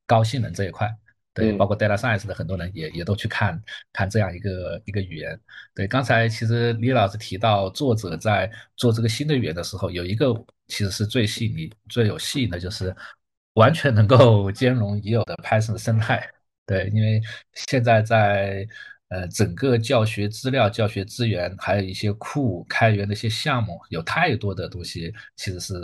[0.07, 0.95] 高性能这一块。
[1.33, 5.39] 对，包括 data science 的很多人也也都去看看这样一个一个语言。
[5.75, 10.33] 对，刚才其实李老师提到，作者在做这个新的语言的时候，有一个
[10.69, 12.95] 其实是最吸引你、最有吸引的，就是
[13.53, 16.27] 完全能够兼容已有的 Python 的生态。
[16.65, 17.21] 对，因为
[17.53, 18.67] 现在在
[19.09, 25.75] 呃整个教学资料、教学资源，还有一些库开源的一些项目，有太多的东西其实是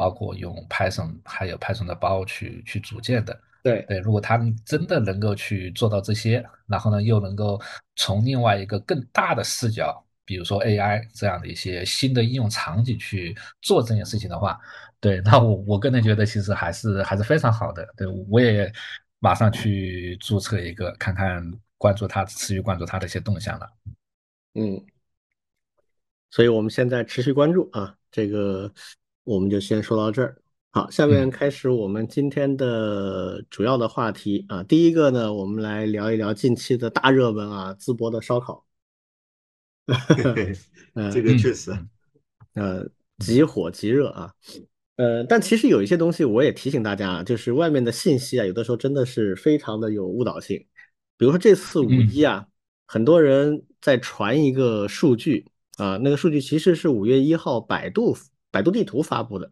[0.00, 3.38] 包括用 Python 还有 Python 的包去去组建的。
[3.62, 7.60] 对对，如果他们真的能够去做到这些，然后呢，又能够
[7.96, 14.58] 从另外一个更大的视角，比如说 AI 这样的一些新的应用场景去做这件事情的话，
[14.98, 17.86] 对，那我我个人觉得其实还是还是非常好的。
[17.98, 18.72] 对我也
[19.18, 21.44] 马上去注册一个，看看
[21.76, 23.68] 关注他，持续关注他的一些动向了。
[24.54, 24.82] 嗯，
[26.30, 28.72] 所以我们现在持续关注啊，这个
[29.30, 30.36] 我们就先说到这儿。
[30.72, 34.60] 好，下面开始我们今天的主要的话题啊。
[34.64, 38.66] 第一个呢，我们来聊一聊近期的大热门啊，淄博的烧烤。
[41.12, 41.70] 这个确实，
[42.54, 42.84] 呃，
[43.18, 44.34] 极火极热啊。
[44.96, 50.58] 呃，但其实有一些东西我也提醒大家啊，就是外面的信息啊，有的时候真的是非常的有误导性。
[51.16, 52.44] 比如说这次五一啊，
[52.88, 58.12] 很多人在传一个数据啊，那个数据其实是五月一号百度
[58.50, 59.50] 百度地图发布的。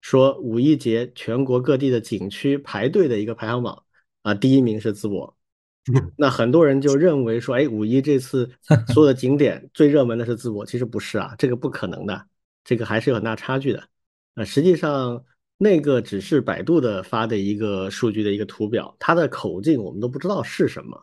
[0.00, 3.84] 说五一节全国各地的景区排队的一个排行榜
[4.22, 5.36] 啊，第一名是淄博。
[6.16, 8.50] 那很多人就认为说，哎，五一这次
[8.94, 12.26] 所有的景点最热门的是淄博，其实不是啊，这个不可能的，
[12.64, 13.88] 这个还是有很大差距的。
[14.36, 15.22] 呃，实际上
[15.58, 21.02] 那个只是百度的发的一个数据的一个图表，它的口径我们都不知道是什么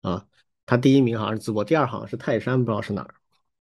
[0.00, 0.26] 啊。
[0.66, 3.14] 它第一名好像是淄博，第二好像是泰山，不知道是哪儿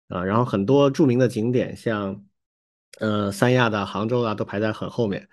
[0.09, 0.23] 啊。
[0.23, 2.23] 然后很多著名的景点像。
[2.97, 5.29] 呃，三亚的、杭州啊，都排在很后面。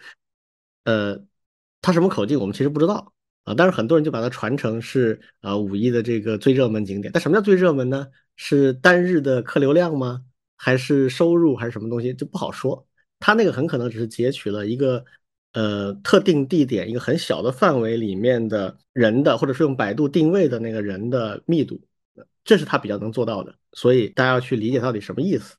[0.84, 1.20] 呃，
[1.82, 3.12] 它什么口径我们其实不知道
[3.44, 7.10] 啊，但是很多人就把它传承是啊五一的这个最热门景点。
[7.12, 8.06] 但什么叫最热门呢？
[8.36, 10.22] 是单日的客流量吗？
[10.56, 11.56] 还是收入？
[11.56, 12.14] 还是什么东西？
[12.14, 12.86] 就不好说。
[13.18, 15.04] 它那个很可能只是截取了一个
[15.54, 21.80] 呃特定地点一个很小的范围里面的人的，或者是用百度定位的那个人的密度，
[22.44, 23.54] 这是它比较能做到的。
[23.72, 25.56] 所以大家要去理解到底什么意思。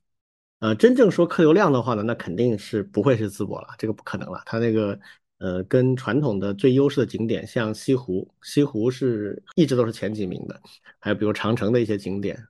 [0.60, 4.42] 呃，真正说客流量的话呢，那肯定是不会是淄博了，这个不可能了。
[4.44, 4.98] 它那个
[5.38, 10.60] 呃，跟传统的最优势的景点，像西湖，西湖是一直都是前几名的，
[10.98, 12.44] 还有比如长城的一些景点。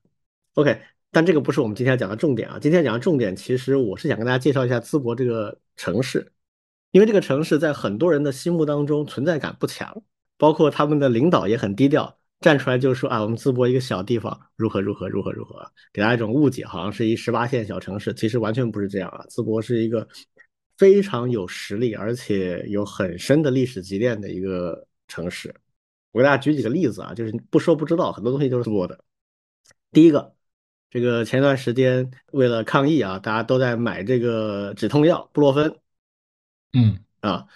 [0.55, 2.59] OK，但这个不是我们今天讲的重点啊。
[2.59, 6.33] 今天讲的重点，其实我是想跟大家介绍一下淄博这个城市，
[6.92, 10.03] 因为这个城市在很多人的心目当中存在感不强，
[10.38, 12.18] 包括他们的领导也很低调。
[12.40, 15.61] 站出来就说啊，我们淄博一个小地方如何如何如何如何，
[15.92, 19.24] 给大家一种误解，好像是一十八线小城市，其实完全不是这样啊。
[19.29, 20.07] 淄博是一个
[20.77, 25.55] 非常有实力，而且有很深的历史积淀的一个城市。
[26.12, 29.05] 我给大家举几个例子啊，就是不说不知道，很多东西都是淄博的。
[29.90, 30.35] 第一个，
[30.90, 35.77] 这个前段时间为了抗疫啊，大家都在买这个止痛药布洛芬
[36.72, 37.46] 嗯啊，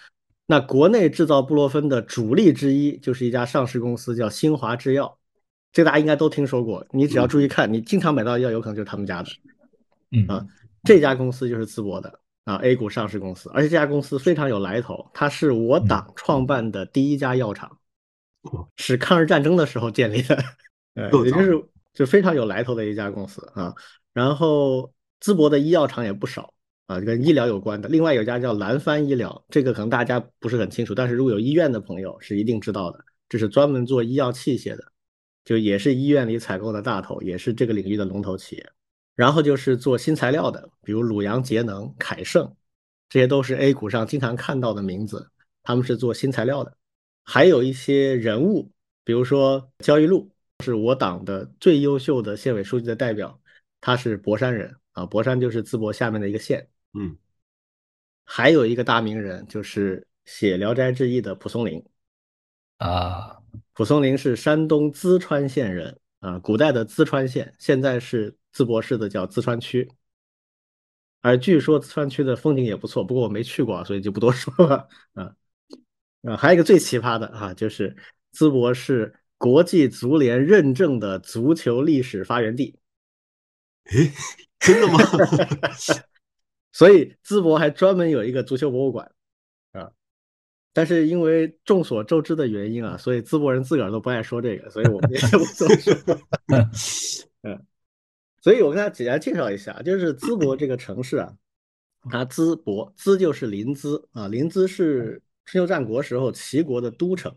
[0.45, 5.17] 那国内制造布洛芬的主力之一就是一家上市公司叫新华制药，
[5.71, 6.85] 这大家应该都听说过。
[6.91, 9.29] 你只要注意看，你经常买到药，有可能就是他们家的。
[10.11, 10.45] 嗯啊，
[10.83, 17.79] 这家公司就是淄博的啊，A 股上市公司，而且这家公司非常有来头，它是我党创办的第一家药厂，
[18.75, 20.37] 是抗日战争的时候建立的，
[20.95, 23.73] 呃，也就是就非常有来头的一家公司啊。
[24.13, 26.53] 然后淄博的医药厂也不少
[26.85, 27.87] 啊，跟医疗有关的。
[27.87, 34.83] 另外有家叫蓝帆医疗，这个可能大家不是很清楚，但是如果有医院的朋友是一定知道的，这是专门做医药器械的，
[35.45, 38.71] 就也是医院里采购的大头，也是这个领域的龙头企业。
[39.15, 42.51] 然后就是做新材料的，比如鲁阳节能、凯盛，
[43.09, 45.29] 这些都是 A 股上经常看到的名字，
[45.61, 46.75] 他们是做新材料的。
[47.23, 48.71] 还有一些人物，
[49.05, 50.29] 比如说焦裕禄，
[50.63, 53.39] 是我党的最优秀的县委书记的代表，
[53.79, 56.67] 他是博山人啊，博山就是淄博下面的一个县。
[56.93, 57.17] 嗯，
[58.23, 61.83] 还有一个大名人，就是写《聊斋志异》的蒲松龄
[62.77, 63.41] 啊，
[63.73, 68.37] 蒲松龄是山东淄川县人啊，古代的淄川县，现在是。
[68.53, 69.91] 淄博市的叫淄川区，
[71.21, 74.87] 而据说淄川区的风景也不错，不过我没去过，所以就不多 说了。
[75.15, 75.35] 啊
[76.21, 77.97] 啊，还有一个最奇葩的啊，就是
[78.31, 82.77] 淄博是国际足联认证的足球历史发源地。
[83.85, 84.11] 诶，
[84.61, 84.99] 真的吗？
[86.73, 89.09] 所以淄博还专门有一个足球博物馆
[89.71, 89.93] 啊。
[90.73, 95.93] 但是因为众所周知的原因啊，所以淄博人自个儿都不爱说这个，所以我们也不多说。
[97.43, 97.65] 嗯。
[98.41, 101.33] 所以我跟大家简单介绍一下，就是淄博这个城市啊，
[102.09, 107.33] 它淄博，淄就是临淄啊，临淄是春秋战国时候齐国的都城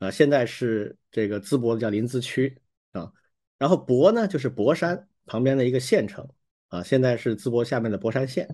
[0.00, 2.60] 啊，现在是这个淄博叫临淄区
[2.90, 3.12] 啊，
[3.56, 6.28] 然后博呢就是博山旁边的一个县城
[6.74, 8.48] 啊，现在是淄博下面的博山县。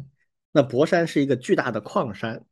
[0.52, 2.44] 那博山是一个巨大的矿山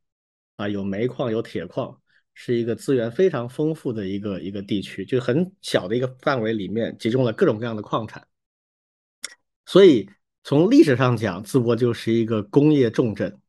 [0.55, 2.01] 啊，有煤矿有铁矿，
[2.33, 8.25] 是一个资源非常丰富的一个一个地区，就很小的一个范围里面集中了各种各样的矿产。
[9.67, 10.09] 所以
[10.43, 13.39] 从历史上讲，淄博就是一个工业重镇，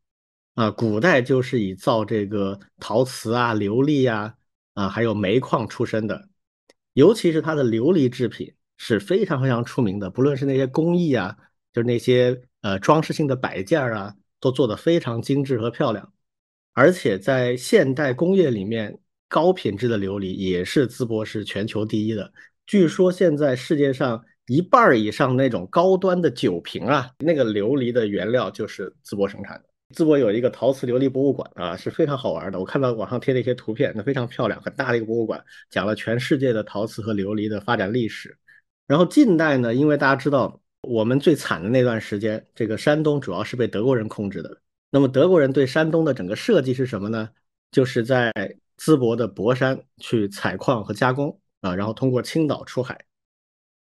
[0.54, 4.35] 啊，古代就是以造这个陶瓷啊、琉璃呀、
[4.74, 6.28] 啊，还有煤矿出身的，
[6.92, 11.38] 尤其是它的琉璃制品是非常非常出名的，不论是那些工艺啊，
[11.72, 16.12] 就是那些呃装饰性的摆件啊，都做得非常精致和漂亮，
[16.72, 22.33] 而且在现代工业里面，高品质的琉璃也是淄博是全球第一的。
[22.66, 24.24] 据说现在世界上。
[24.46, 29.64] 一半以上那种高端的酒瓶啊，那个琉璃的原料就是淄博生产的。
[29.94, 32.59] 淄博有一个陶瓷琉璃博物馆啊，是非常好玩的。
[32.59, 38.37] 我看到网上贴的一些图片，那非常漂亮，很大的一个博物馆，讲了全世界的陶瓷和琉璃的发展历史。
[38.88, 44.61] 然后近代呢，因为大家知道我们最惨的那段时间，这个山东主要是被德国人控制的。
[44.90, 47.31] 那么德国人对山东的整个设计是什么呢？
[47.71, 48.33] 就是在
[48.79, 53.05] 淄博的博山去采矿和加工啊，然后通过青岛出海。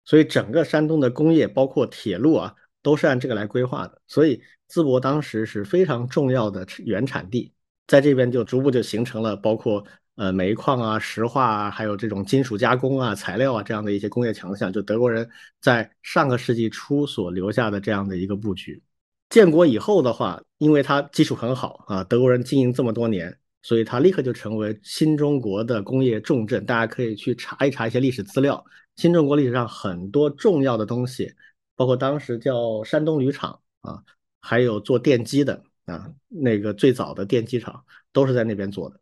[0.06, 4.02] 所以整个山东的工业，包括铁路啊，都是按这个来规划的。
[4.08, 7.54] 所以淄博当时是非常重要的原产地，
[7.88, 15.30] 在这边就逐步就形成了包括呃煤矿啊、石化啊，还有这种金属加工啊、材料啊这样的一些工业强项，就德国人
[15.62, 18.82] 在上个世纪初所留下的这样的一个布局。
[19.30, 26.64] 建国以后的话，因为它基础很好啊，德国人经营这么多年，所以它立刻就成为新中国的工业重镇。
[26.66, 28.64] 大家可以去查一查一些历史资料。
[28.96, 31.30] 新中国历史上很多重要的东西，
[31.76, 34.02] 包括当时叫山东铝厂啊，
[34.40, 39.00] 还有做电机的啊，那个最早的电机厂都是在那边做的，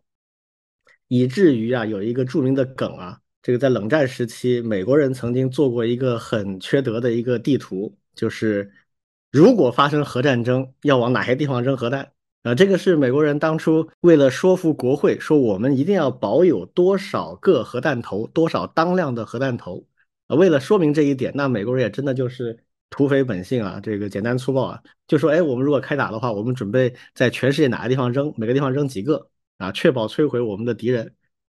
[1.08, 8.72] 以至于啊有一个著名的梗啊，这个在冷战时期，美国人曾经做过一个很缺德的一个地图，就是
[9.32, 12.12] 如果发生核战争，要往哪些地方扔核弹。
[12.44, 19.86] 啊，这个是美国人当初为了说服国会，说我们一定要保有多少个核弹头，多少当量的核弹头。
[20.28, 22.58] 啊，为了说明这一点，那美国人也真的就是
[22.90, 29.30] 土匪本性啊，这个简单粗暴啊，就说，哎，我们如果开打的话，我们准备在全世界哪个地方扔，每个地方扔几个
[29.64, 31.14] 啊，确保摧毁我们的敌人，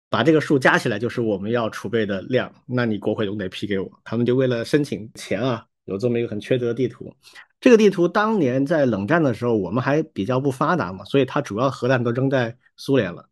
[0.10, 2.54] 把这个数加起来就是我们要储备的量。
[2.68, 3.92] 那你国会总得批给我。
[4.04, 7.12] 他们就为了申请钱啊，有这么一个很缺德的地图。
[7.60, 13.28] 这个地图当年在冷战的时候，我们还比较不发达嘛，所以它主要核弹都扔在苏联了。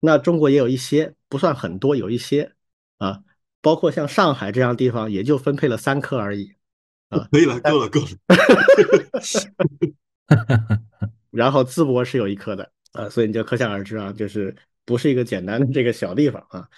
[0.00, 2.52] 那中国也有一些，不算很多，有一些
[2.98, 3.22] 啊，
[3.62, 6.52] 包括像上海这样地方，也就分配了三颗而已
[7.08, 7.26] 啊。
[7.32, 8.08] 可以了，够了，够了。
[11.30, 16.68] 然后淄博是有一颗的啊，所以你就可想而知啊，就是不是一个简单的这个小地方啊。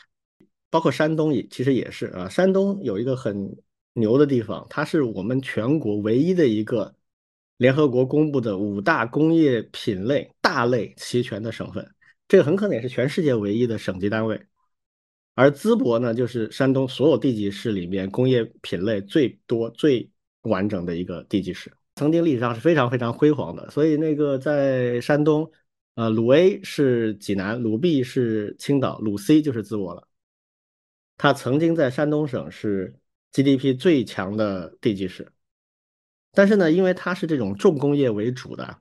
[0.70, 3.56] 包括山东也其实也是啊，山东有一个很
[3.94, 6.94] 牛的地方，它是我们全国唯一的一个。
[7.61, 11.86] 联合国公布的五大工业品类大类齐全的省份，
[12.26, 14.40] 这个很可能也是全世界唯一的省级单位。
[15.34, 23.68] 而淄博呢，就是山东所有地级市里面工业品类最多、最完整的一个地级市，曾经历史上是非常非常辉煌的。
[23.68, 25.52] 所以那个在山东，
[26.01, 30.09] 呃，鲁 A 是济南，鲁 B 是青岛，鲁 C 就是淄博了。
[31.18, 32.98] 它曾经在山东省是
[33.32, 35.30] GDP 最强的地级市。
[36.32, 38.80] 但是呢，因为它是这种重工业为主的，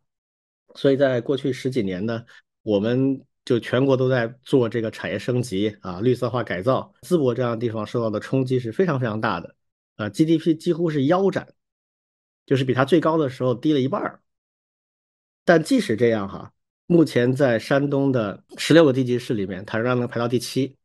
[0.75, 2.23] 所以在过去十几年呢，
[2.61, 6.93] 我们就全国都在做这个产业升级啊、绿色化改造。
[7.01, 9.53] 淄博这样的地方受到的冲击是非常非常大的，
[9.97, 11.53] 啊，GDP 几乎是腰斩，
[12.45, 14.21] 就是比它最高的时候低了一半儿。
[15.43, 16.53] 但即使这样哈，
[16.91, 20.75] 目前在山东的十六个地级市里面，它仍然能排到第七。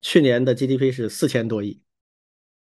[0.00, 1.80] 去年的 GDP 是四千多亿。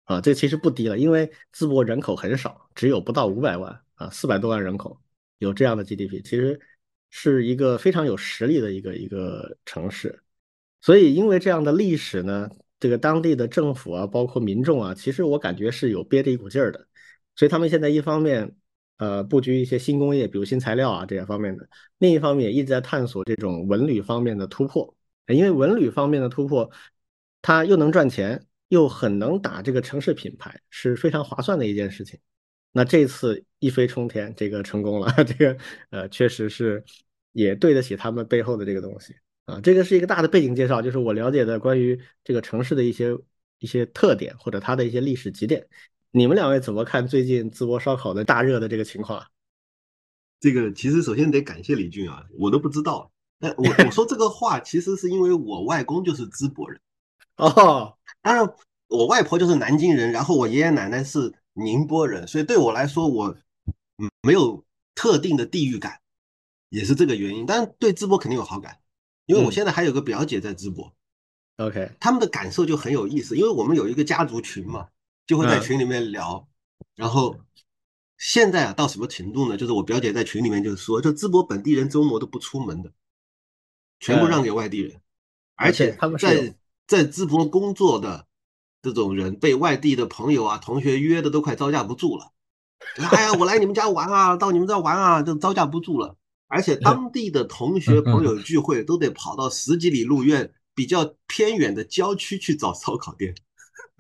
[0.03, 5.01] 啊，这其实不低了，因为淄博人口很少，只有不到五百万啊，四百多万人口，
[5.39, 6.61] 有这样的 GDP，其实
[7.11, 10.21] 是一个非常有实力的一个一个城市。
[10.81, 12.51] 所以，因为这样的历史呢，
[12.81, 16.89] 这个当地的政府啊，包括民众啊，其实我感觉是有憋着一股劲儿的。
[17.37, 18.57] 所以，他们现在一方面
[18.99, 21.65] 呃布局一些新工业，比如新材料啊这些方面的；
[21.99, 24.95] 另一方面也一直在探索这种文旅方面的突破，
[25.27, 26.71] 因为文旅方面的突破，
[27.43, 28.45] 它又能赚钱。
[28.71, 32.21] 又很能打这个城市品牌，是非常划算的一件事情。
[32.71, 35.57] 那这次一飞冲天，这个成功了， 这个
[35.89, 36.85] 呃，确实是
[37.33, 39.59] 也对得起他们背后的这个东西啊。
[39.63, 43.17] 这个是一个大的背景介绍，就是我了解的关于这个城市的一些
[43.59, 45.67] 一些特点或者它的一些历史积淀。
[46.19, 49.25] 你们两位怎么看最近淄博烧烤的大热的这个情况？
[50.41, 53.13] 这个其实首先得感谢李俊啊，我都不知道。
[53.39, 56.81] 那我 我说这个话，其实是因为我外公就是淄博人。
[57.37, 58.53] 哦，当然，
[58.89, 63.29] 我外婆就是南京人，然后我爷爷奶奶是宁波人，所以对我来说，我
[63.99, 64.65] 嗯没有
[64.97, 66.01] 特定的地域感，
[66.69, 67.47] 也是这个原因。
[67.47, 68.77] 但是对淄博肯定有好感，
[69.27, 70.93] 因为我现在还有个表姐在淄博
[71.59, 74.89] ，OK，他们的感受就很有意思，因为我们有一个家族群嘛，
[75.29, 76.49] 就会在群里面聊。
[76.97, 77.37] 然后
[78.17, 79.57] 现在啊，到什么程度呢？
[79.57, 82.93] 就是我表姐在群里面就是说，就淄博本地人周末都不出门的，
[84.01, 85.01] 全部让给外地人，
[85.55, 86.57] 而且他们在。
[86.89, 88.27] 在淄博工作的
[88.81, 92.33] 这种人，被外地的朋友啊、同学约的都快招架不住了。
[93.11, 96.17] 哎呀，我来你们家玩啊，到你们这玩啊，就招架不住了。
[96.47, 103.35] 而且当地的同学朋友聚会，都得跑到十几里路远、比较偏远的郊区去找 烧烤店。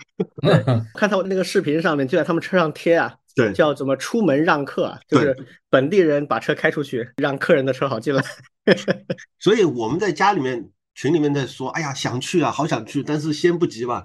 [0.94, 5.36] 看他那个视频上面，就在他们车上贴啊，对，叫怎么出门让客啊，就是
[5.70, 8.22] 本地人把车开出去，让客人的车好进来。
[9.38, 10.70] 所以我们在家里面。
[11.00, 14.04] 群里面在说，哎呀，想去啊，好想去，但是先不急吧，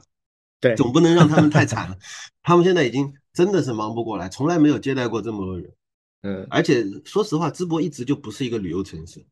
[0.62, 1.98] 对，总不能让他们太惨了。
[2.44, 5.74] 他们现在已经真的是忙不过来，从来没有接待过这么多人。
[6.22, 9.26] 嗯，而且说实话，淄博一直就不是一个旅游城市。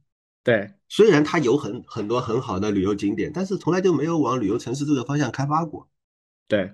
[0.44, 5.88] 对，虽然它有很很多很好的旅游景点，但是从来就没有往旅游城市这个方向开发过。
[6.52, 6.74] 对，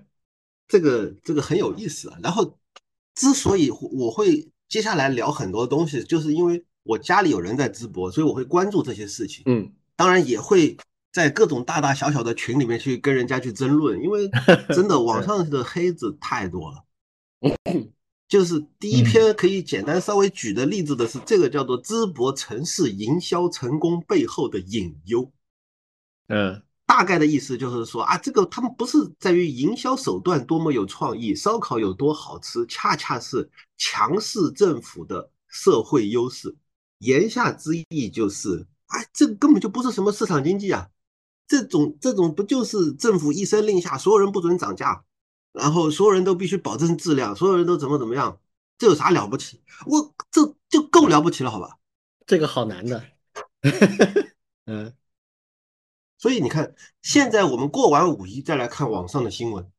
[0.66, 2.18] 这个这个很有意思啊。
[2.20, 2.58] 然后，
[3.14, 9.44] 之所以我会接下来聊很多东西，就是因为我家里有人在淄博，所以我会关注这些事情。
[9.46, 9.72] 嗯。
[9.94, 10.76] 当然也会
[11.12, 14.28] 在各种大大小小的群里面去跟人家去争论，因为
[14.74, 16.84] 真的网上的黑子太多了。
[18.28, 25.32] 就是第一篇可以简单稍微举的例子的是这个叫做淄博城市营销成功背后的隐忧。
[26.26, 36.56] 嗯，大概的意思就是说啊，这个他们不是在于营销手段多么有创意，烧烤有多好吃，恰恰是强势政府的社会优势。
[37.00, 38.66] 言下之意就是。
[38.88, 40.88] 哎，这根本就不是什么市场经济啊！
[41.46, 45.04] 这种这种不就是政府一声令下，所有人不准涨价，
[45.52, 48.40] 然后所有人都必须保证质量，所有人都怎么怎么样？
[48.78, 49.60] 这有啥了不起？
[49.84, 51.76] 我这就够了不起了，好吧？
[52.26, 53.04] 这个好难的。
[54.64, 54.94] 嗯，
[56.18, 59.70] 所以你看，现在我们过完五一再来看网上的新闻，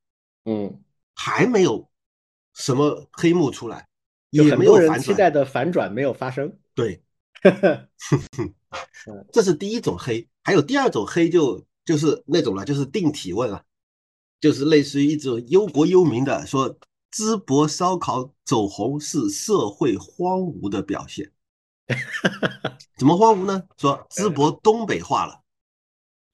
[0.45, 0.81] 嗯，
[1.13, 1.87] 还没有
[2.53, 3.87] 什么黑幕出来，
[4.31, 6.57] 也没有人期待的反转没有发生。
[6.73, 7.03] 对。
[9.31, 13.63] 这是第一种黑，还有第二种黑，就就是那种了，就是定体问啊，
[14.41, 16.77] 就是类似于一种忧国忧民的，说
[17.13, 21.31] 淄博烧烤走红是社会荒芜的表现。
[22.99, 23.63] 怎么荒芜呢？
[23.77, 25.41] 说淄博东北化了，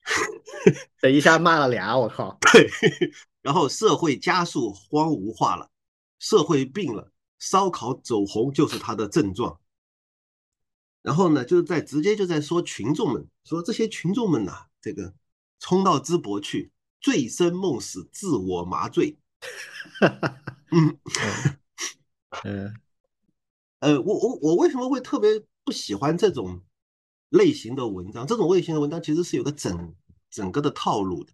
[1.00, 2.38] 这一下骂了俩，我靠！
[2.52, 2.68] 对，
[3.42, 5.70] 然后社会加速荒芜化了，
[6.18, 9.60] 社会病了，烧烤走红就是它的症状。
[11.02, 15.14] 然后呢，就在直接就在说群众们，说这些群众们呐，这个
[15.60, 19.18] 冲到淄博去，醉生梦死，自我麻醉。
[20.72, 20.98] 嗯
[22.42, 22.74] 嗯，
[23.78, 26.60] 呃，我我我为什么会特别不喜欢这种
[27.30, 28.26] 类型的文章？
[28.26, 29.94] 这种类型的文章其实是有个整
[30.30, 31.32] 整个的套路的。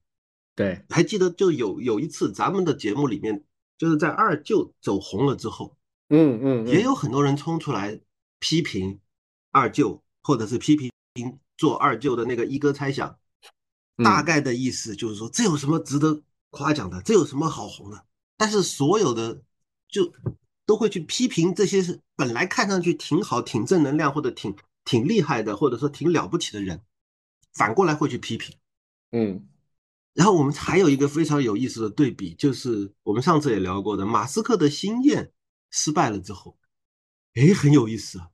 [0.54, 3.44] 对，还记得就有有一次咱们的节目里面，
[3.78, 5.76] 就是在二舅走红了之后，
[6.10, 8.00] 嗯嗯，也有很多人冲出来
[8.38, 9.00] 批评
[9.50, 10.90] 二舅，或者是批评
[11.56, 13.18] 做二舅的那个一哥猜想。
[14.02, 17.00] 大概的意思就是说，这有什么值得夸奖的？
[17.02, 18.04] 这有什么好红的？
[18.36, 19.42] 但是所有的
[19.86, 20.12] 就
[20.66, 26.80] 都会去批评这些是本来看上去挺好、挺正能量或者挺挺厉害的，或者说挺了不起的人，
[27.54, 28.56] 反过来会去批评。
[29.10, 29.48] 嗯，
[30.14, 35.32] 然后我们还有一个非常有意思的对比，就是我们上次也聊过的，马斯克的星链
[35.70, 36.58] 失败了之后，
[37.34, 38.30] 哎，很有意思啊，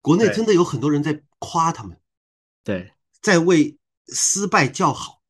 [0.00, 2.00] 国内真的有很多人在夸他们，
[2.64, 3.78] 对，在为。
[4.08, 5.20] 失败叫好，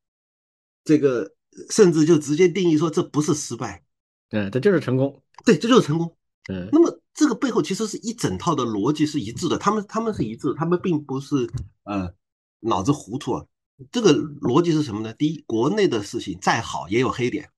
[0.83, 1.33] 这个
[1.71, 3.83] 甚至就直接定义说这不是失败，
[4.29, 6.15] 对，这就是成功，对，这就是成功。
[6.47, 11.51] 嗯，那么这个背后其实是一整套的逻辑是一致的，他们他们是一致，他们并不是
[11.83, 12.13] 呃
[12.59, 13.45] 脑子糊涂啊。
[13.91, 15.11] 这个逻辑是什么呢？
[15.13, 17.51] 第一，国内的事情再好也有黑点，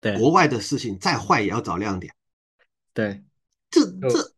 [0.00, 2.14] 对，国外的事情再坏也要找亮点，
[2.94, 3.22] 对，
[3.70, 4.32] 这这，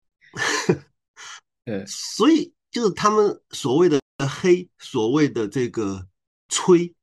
[1.65, 4.01] 对，所以就是他们所谓的。
[4.29, 6.07] 黑所谓的这个
[6.47, 6.95] 吹，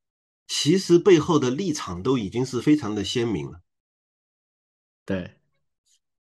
[0.48, 3.60] 其实背后的立场都已经是非常的鲜明了。
[5.04, 5.37] 对，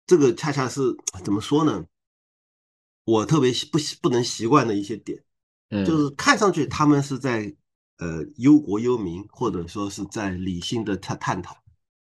[0.07, 0.81] 这个恰恰是
[1.25, 1.85] 怎么说呢？
[3.05, 5.23] 我特别不习不能习惯的一些点，
[5.85, 7.55] 就是看上去他们是在
[7.99, 11.57] 呃忧国忧民，或者说是在理性的探探讨，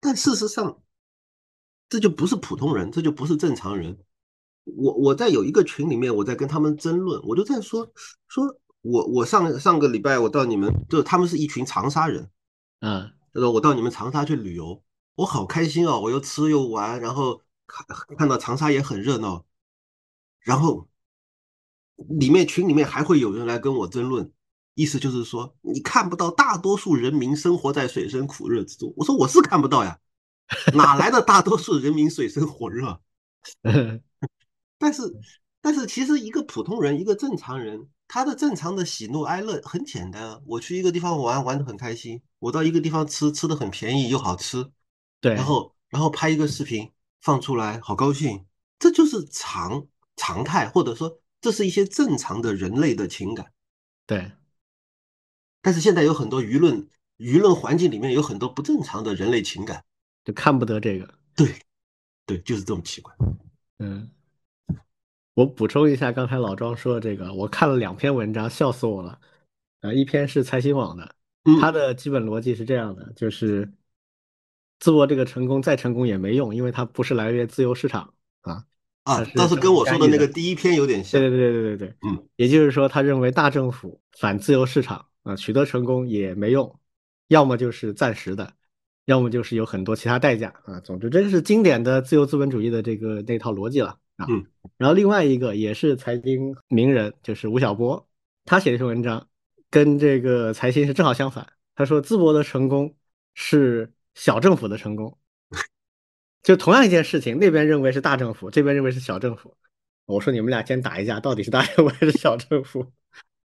[0.00, 0.82] 但事实上，
[1.88, 3.98] 这就不是普通人，这就不是正常人。
[4.64, 7.92] 我我在有一个群里面，我在跟他们争论，我就在说
[8.28, 8.60] 说。
[8.82, 12.30] 我我上上个礼拜我到你们，就他们是一群长沙人，
[12.80, 14.82] 嗯，他说我到你们长沙去旅游，
[15.16, 19.44] 我好开心哦，我又吃又玩，然后看看到长沙也很热闹，
[20.40, 20.88] 然后
[21.96, 24.30] 里面群里面还会有人来跟我争论，
[24.74, 29.98] 意思就是说你看不到大多数人民生活在水深火热之中，我说我是看不到呀，
[30.74, 33.00] 哪来的大多数人民水深火热？
[34.78, 35.02] 但是
[35.60, 37.88] 但是其实一个普通人，一个正常人。
[38.12, 44.68] 他的正常的喜怒哀乐很简单，我去一个地方玩，玩的很开心；我到一个地方吃，吃的很便宜又好吃，
[45.20, 46.90] 对，然后然后拍一个视频
[47.20, 48.46] 放出来，好高兴，
[48.78, 53.52] 这就是常常态，或者说这是一些正常的人类的情感，
[54.06, 54.32] 对。
[55.62, 59.84] 但是现在有很多舆论舆论环境里面有很多不正常的人类情感，
[60.24, 61.54] 就看不得这个，对，
[62.26, 63.14] 对，就是这么奇怪，
[63.78, 64.10] 嗯。
[65.34, 69.18] 我补充一下，刚才老庄说的这个，我看了两篇文章，笑死我了。
[69.80, 71.14] 呃，一篇是财新网的，
[71.60, 73.72] 它的基本逻辑是这样的，就是
[74.80, 78.64] 淄博这个成功再成功也没用，因为它不是来源于自由市场啊。
[79.04, 81.20] 啊，倒是跟我说的那个第一篇有点像。
[81.20, 81.96] 对对对对对对
[82.36, 86.78] 也就是说，他认为大政府反自由市场啊，取得成功也没用，
[87.28, 88.52] 要么就是暂时的，
[89.06, 90.78] 要么就是有很多其他代价啊。
[90.80, 93.98] 总之，这个是经典的自由资本主义的这个那套逻辑了。
[94.28, 94.44] 嗯，
[94.76, 98.06] 然后另外一个也是财经名人，就是吴晓波，
[98.44, 99.26] 他写的一篇文章，
[99.70, 101.46] 跟这个财新是正好相反。
[101.74, 102.94] 他说淄博的成功
[103.34, 103.90] 是
[104.20, 105.16] 小政府的成功，
[106.42, 109.56] 就同样一件事情，那边认为是大政府，这边认为是小政府。
[110.04, 112.92] 我说你们俩先打一架，到底是大政府还是小政府？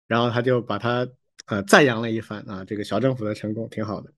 [0.06, 1.08] 然后他就把他
[1.46, 4.12] 呃赞扬了一番啊，这个小政府的成功挺好的。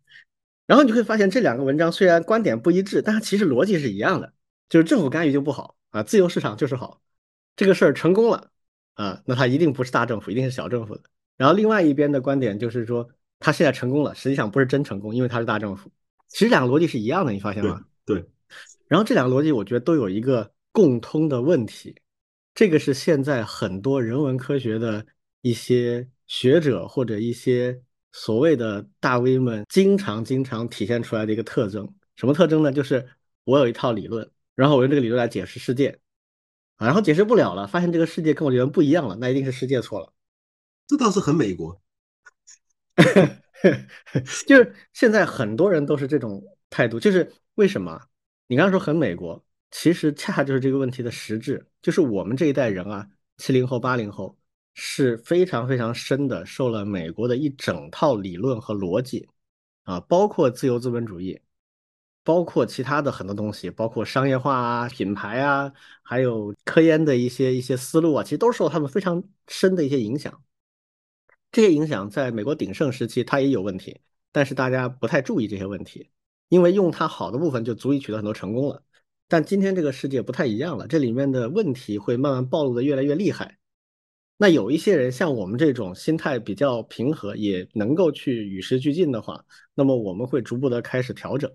[0.67, 4.35] 然后你会发现这两个文章虽然观点不一致，但是其实逻辑是一样的，
[4.69, 5.79] 就是政府干预就不好。
[5.93, 7.01] 啊，自由市场就是好，
[7.57, 8.51] 这个事儿成功了
[8.93, 11.05] 啊，那它一定不是大政府，一定是小政府的。
[11.39, 15.91] 然后另外一边的观点就是说，它现在成功了，实际上不是真成功，因为它是大政府。
[16.35, 17.81] 其实两个逻辑是一样的，你发现吗？
[18.05, 18.29] 对。
[18.89, 21.95] 然后这两个逻辑，我觉得都有一个共通的问题，
[22.57, 25.07] 这个是现在很多人文科学的
[25.43, 27.81] 一些学者或者一些
[28.11, 31.89] 所谓的大 V 们经常经常体现出来的一个特征。
[32.17, 32.73] 什么特征呢？
[32.73, 33.09] 就是
[33.45, 34.29] 我有一套理论。
[34.57, 35.99] 然后我用这个理论来解释世界，
[36.77, 40.13] 啊，然后解释不了了，发现这个世界跟我理论不一样了，那一定是世界错了。
[40.87, 41.81] 这倒是很美国，
[44.47, 48.01] 就是现在很多人都是这种态度，就是为什么？
[48.47, 53.09] 你刚刚说很美国，其实恰恰就是这个问题的实质，就是我们这一代人啊，
[53.39, 54.39] 七零后、八零后
[54.75, 59.29] 是非常非常深的受了美国的一整套理论和逻辑，
[59.85, 61.41] 啊，包括自由资本主义。
[62.27, 65.71] 包括其他的很多东西，包括商业化啊、品牌啊，
[66.03, 70.43] 还有科研的一些一些思路啊，其实都受他们非常深的一些影响。
[71.55, 74.01] 这些影响在美国鼎盛时期它也有问题，
[74.33, 76.11] 但是大家不太注意这些问题，
[76.49, 78.83] 因为用它好的部分就足以取得很多成功了。
[79.29, 83.57] 但今天这个世界不太一样了，这里面的问题会慢慢暴露的越来越厉害。
[84.37, 89.45] 那有一些人像我们这种心态比较平和，也能够去与时俱进的话，
[89.75, 91.49] 那么我们会逐步的开始调整，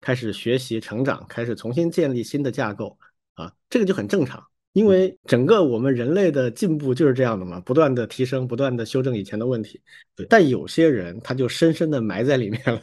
[0.00, 2.98] 开始学习成长，开始重新建立新的架构
[3.34, 4.44] 啊，这个就很正常，
[4.76, 9.80] 因为整个我们人类的进步就是这样的嘛，不断的提升，不断的修正以前的问题。
[10.28, 12.82] 但有些人他就深深的埋在里面了，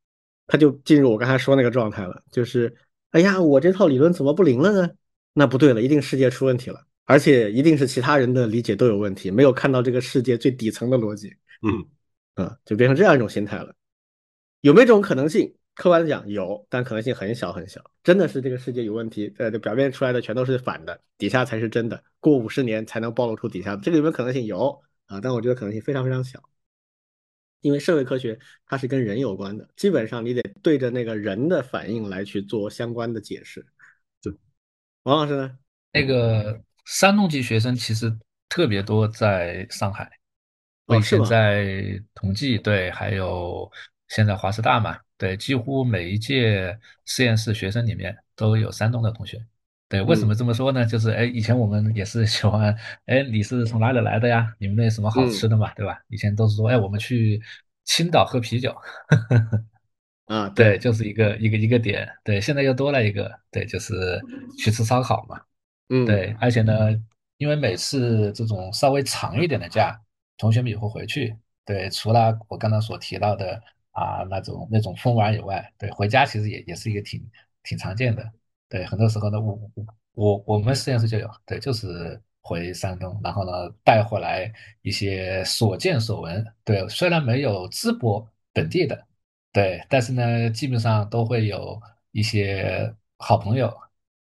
[0.48, 2.74] 他就进入我刚才说那个状态了，就是
[3.10, 4.90] 哎呀，我这套理论怎么不灵了呢？
[5.34, 6.82] 那不对了，一定世界出问题了。
[7.04, 11.30] 而且一定是其他人的理解都有问题，没有看到这个世界最底层的逻辑。
[11.60, 11.84] 嗯，
[12.42, 13.74] 啊，就变成这样一种心态了。
[14.62, 15.54] 有没有这种可能性？
[15.74, 17.82] 客观的讲有，但可能性很小很小。
[18.02, 22.02] 真的是这个世界有问题，呃，表面出来的全都是反的，底下才是真的。
[22.20, 24.44] 过五十年才能暴露出底下的，这个有没有可能性？
[24.46, 26.42] 有啊，但我觉得可能性非常非常小。
[27.60, 33.64] 因为社会科学它是跟人有关的，基本上你得对着那个人的反应来去做相关的解释。
[34.22, 34.32] 对，
[35.02, 35.58] 王老师呢？
[35.92, 36.62] 那个。
[36.86, 38.14] 山东籍学生其实
[38.46, 40.06] 特别多，在上海。
[40.84, 43.72] 我以前在同济，对，还有
[44.08, 49.44] 现在华师大嘛，对，几乎每一届实验室学生里面都有山东的同学。
[49.88, 50.84] 对，为什么这么说呢？
[50.84, 52.74] 就是哎，以前我们也是喜欢，
[53.06, 54.52] 哎，你是从哪里来的呀？
[54.58, 56.00] 你们那什么好吃的嘛，对吧？
[56.08, 57.40] 以前都是说，哎，我们去
[57.84, 58.74] 青岛喝啤酒。
[60.24, 62.08] 啊， 对，就是一个一个一个点。
[62.24, 64.20] 对，现在又多了一个，对，就是
[64.58, 65.40] 去吃烧烤嘛。
[65.90, 66.90] 嗯，对，而且呢，
[67.36, 69.96] 因为每次这种稍微长一点的假，
[70.38, 71.36] 同学们也会回去。
[71.64, 73.62] 对，除了我刚刚所提到的
[73.94, 77.20] 啊那种那种疯玩以外，对，回家其实也也是一个挺
[77.62, 78.30] 挺常见的。
[78.68, 86.46] 对，很多时候呢，我我我我们实验室就有，对，就是回山东，然后呢带回来一些所见所闻。
[86.62, 89.06] 对，虽然没有淄博本地的，
[89.52, 91.80] 对，但是呢，基本上都会有
[92.12, 93.74] 一些好朋友。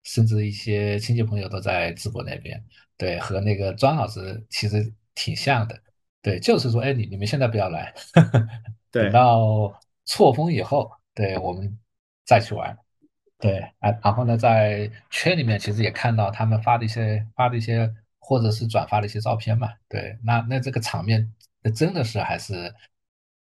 [0.09, 2.65] 甚至一些亲戚朋友都在淄博那边，
[2.97, 5.77] 对，和那个庄老师其实挺像的，
[6.23, 7.93] 对，就是说，哎，你你们现在不要来，
[9.03, 9.73] 等到
[10.05, 11.79] 错峰以后，对我们
[12.25, 12.77] 再去玩，
[13.39, 21.33] 对，啊，然后呢，在圈里面其实也看到他们发的一些发的一些或者是转发的一些照片嘛，对，那那这个场面
[21.75, 22.75] 真的是还是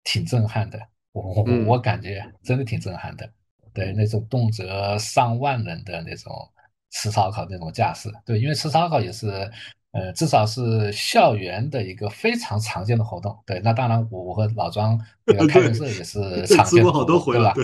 [0.05, 0.81] 挺震撼的，
[1.13, 3.31] 我我我感觉真的挺震撼的。
[3.75, 4.65] 对那种动辄
[4.99, 6.33] 上万人的那种
[6.93, 9.29] 吃烧烤那种架势，对，因为吃烧烤也是，
[9.97, 13.37] 呃，至少是校园的一个非常常见的活动。
[13.47, 17.55] 对，那当然我我和老庄那个开元社也是常见的活动，对吧？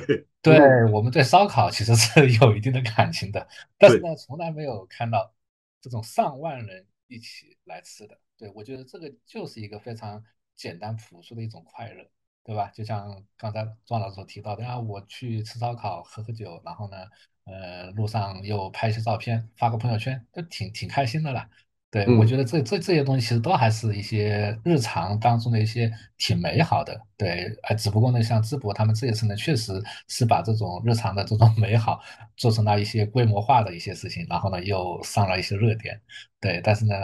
[0.41, 3.47] 对，我们对烧烤其实是 有一定的感情的，
[3.79, 5.33] 但是呢，从来没有看到
[5.81, 8.19] 这种上万人一起来吃的。
[8.37, 10.23] 对，我觉得这个就是一个非常
[10.57, 12.05] 简单朴素的一种快乐。
[12.45, 12.73] 对吧？
[12.75, 16.97] 就像刚才庄老师所提到的啊，我去吃烧烤、喝喝酒，然后呢，
[17.45, 21.49] 呃，路上又拍一些照片，发个朋友圈，就挺挺开心的了。
[21.93, 27.01] 对，我觉得这这这些东西其实都还是一些日常当中的一些挺美好的。
[27.17, 32.01] 对，哎，只不过呢，像淄博他们这一次呢，确实是把这种日常的这种美好
[32.37, 36.01] 做成了一些规模化的一些事情，然后呢，又上了一些热点。
[36.41, 36.97] 对，但是呢。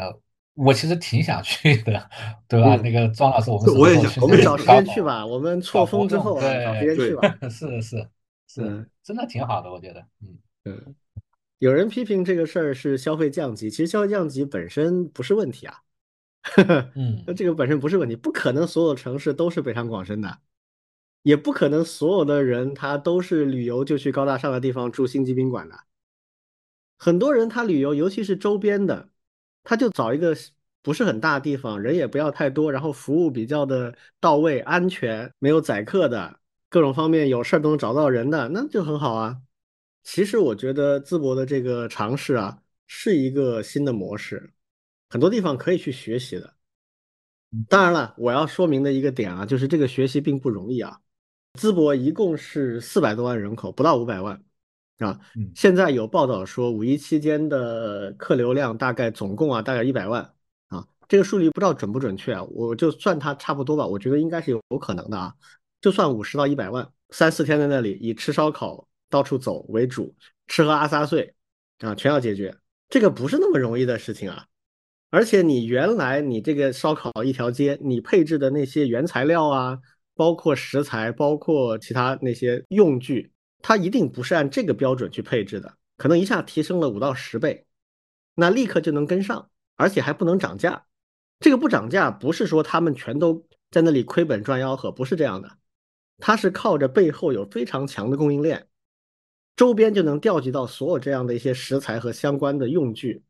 [0.60, 2.10] 我其实挺想去的，
[2.48, 2.74] 对吧？
[2.82, 5.24] 那个庄老师，我们我也想，我们找时间去吧。
[5.24, 7.38] 我们错峰之后找时间去吧。
[7.48, 8.08] 是是
[8.48, 10.04] 是，真的挺好的，我觉得。
[10.20, 10.94] 嗯嗯，
[11.58, 15.82] 有人批评这个事儿是消费降级，其实消费降级本身不是问题啊。
[16.94, 20.38] 嗯，那这个本身不是问题，不可能所有城市都是北上广深的，
[21.22, 25.78] 也不可能所有的人他都是旅游就去高大上的地方住星级宾馆的。
[26.96, 29.10] 很多人他旅游，尤其是周边的。
[29.64, 30.34] 他就找一个
[30.82, 36.40] 不是很大的地方，人也不要太多，然后服务比较的到位、安全，没有宰客的，
[36.70, 39.42] 各种方面有事儿都能找到人的，那就很好啊。
[40.10, 44.54] 其实我觉得淄博的这个尝试啊，是一个新的模式，
[45.10, 46.54] 很多地方可以去学习的。
[47.68, 50.98] 当然了，我要说明的一个点啊，就是这个学习并不容易啊。
[51.60, 54.42] 淄博一共是四百多万人口，不到五百万。
[54.96, 55.20] 啊，
[55.54, 60.34] 现在有报道说五一期间的客流量大概总共啊大概一百万
[60.68, 65.34] 啊，这个数据不知道准不准确啊，我就算它差不多吧，我觉得应该是有有可能的啊，
[65.82, 70.14] 就算五十到一百万，三四天在那里以吃烧烤到处走为主，
[70.46, 71.34] 吃喝拉撒睡
[71.78, 72.54] 啊全要解决，
[72.88, 74.46] 这个不是那么容易的事情啊，
[75.10, 79.78] 而且你原来你这个烧烤一条街，你配置的那些原材料啊，
[80.14, 83.32] 包括食材，包括其他那些用具。
[83.60, 87.66] 它一定不是按这个标准去配置的，可能一下提升了五到十倍，
[88.36, 90.84] 那立刻就能跟上，而且还不能涨价。
[91.40, 95.58] 这个不涨价不是说他们全都在那里亏本赚吆喝，不是这样的，
[96.18, 98.68] 它是靠着背后有非常强的供应链，
[99.58, 103.24] 周边就能调集到所有这样的一些食材和相关的用具，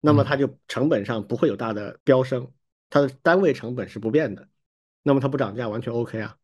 [0.00, 2.50] 那么它就成本上不会有大的飙升，
[2.88, 4.48] 它的单位成本是不变的，
[5.02, 6.34] 那么它不涨价完全 OK 啊，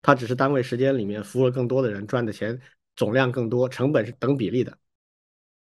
[0.00, 2.58] 它只是单位时间里面服务了更多的人，赚的钱
[2.96, 4.78] 总量更多，成本是等比例的，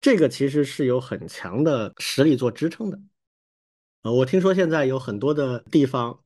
[0.01, 2.99] 这个其实是有很强的实力做支撑的。
[4.05, 6.18] 呃，我听说现在有很多的地方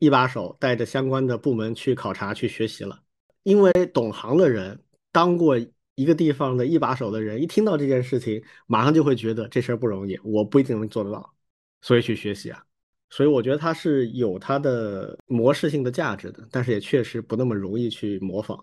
[0.00, 3.00] 一把手带着相关的部门去考察去学习了，
[3.44, 5.56] 因为懂行的人当过。
[5.96, 11.34] 一个地方的一把手的人，一听到这件事情，马上就会觉得这事儿不容易，我不一定能做得到，
[11.80, 12.62] 所以去学习啊。
[13.08, 18.62] 所以我觉得它是有它的模式性的价值的，但是也确实不那么容易去模仿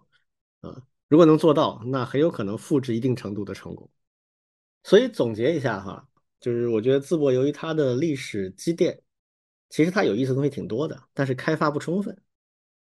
[0.62, 0.82] 啊。
[1.08, 3.90] 如果能做到，那很有可能复制一定程度的成功。
[4.84, 6.08] 所以总结一下哈，
[6.40, 9.02] 就是我觉得淄博由于它的历史积淀，
[9.70, 12.16] 其实它有意思的东西挺多的，但是开发不充分。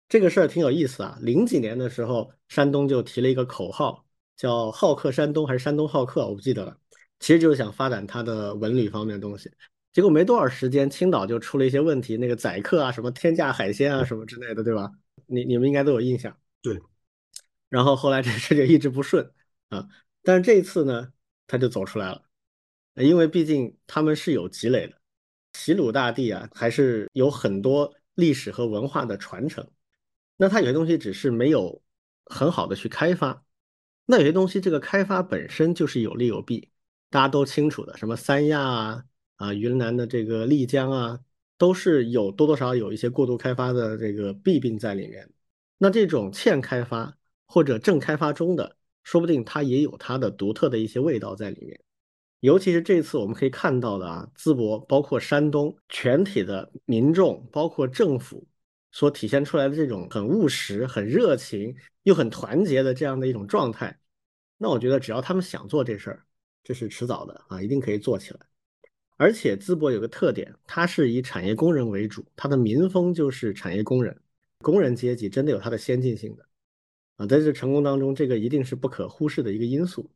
[0.09, 1.19] 这个事儿挺有意思啊。
[1.21, 4.04] 零几年的时候，山东就提了一个口号。
[4.37, 6.77] 叫好客山东还是山东好客，我不记得了。
[7.21, 9.51] 其实就是想发展它的文旅方面的东西。
[9.93, 14.91] 结果没多少时间，青岛就出了一些问题，那个宰客啊，什么天价海鲜啊，什么之类的，对吧？
[15.27, 16.37] 你你们应该都有印象。
[16.61, 16.81] 对。
[17.69, 19.31] 然后后来这事就一直不顺
[19.69, 19.87] 啊。
[20.23, 21.13] 但是这一次呢，
[21.47, 22.23] 他就走出来了，
[22.97, 24.97] 因为毕竟他们是有积累的。
[25.53, 29.65] 齐鲁大地啊，还是有很多历史和文化的传承。
[30.37, 31.81] 那它有些东西只是没有
[32.25, 33.44] 很好的去开发。
[34.07, 36.69] 那有些东西，这个开发本身就是有利有弊，
[37.09, 39.05] 大家都清楚的，什么三亚啊
[39.37, 41.19] 啊，云南的这个丽江啊，
[41.57, 45.29] 都是有多多少少有一些过度开发的这个弊病在里面。
[45.79, 51.81] 那这种欠开发或者正开发中的，说不定它也有它的独特的一些味道在里面。
[52.41, 58.47] 尤其是这次我们可以看到的啊，淄博包括山东全体的民众，包括政府。
[58.95, 61.75] 所体现出来的这种很务实、很热情
[62.05, 63.99] 又很团结的这样的一种状态，
[64.57, 66.25] 那我觉得只要他们想做这事儿，
[66.63, 68.39] 这是迟早的啊，一定可以做起来。
[69.17, 74.17] 而且淄博有个特点，它是以产业工人为主，它的民风就是产业工人，
[74.59, 76.47] 工人阶级真的有它的先进性的
[77.17, 80.09] 啊，在这成功当中，这个一定是不可忽视的一个因素。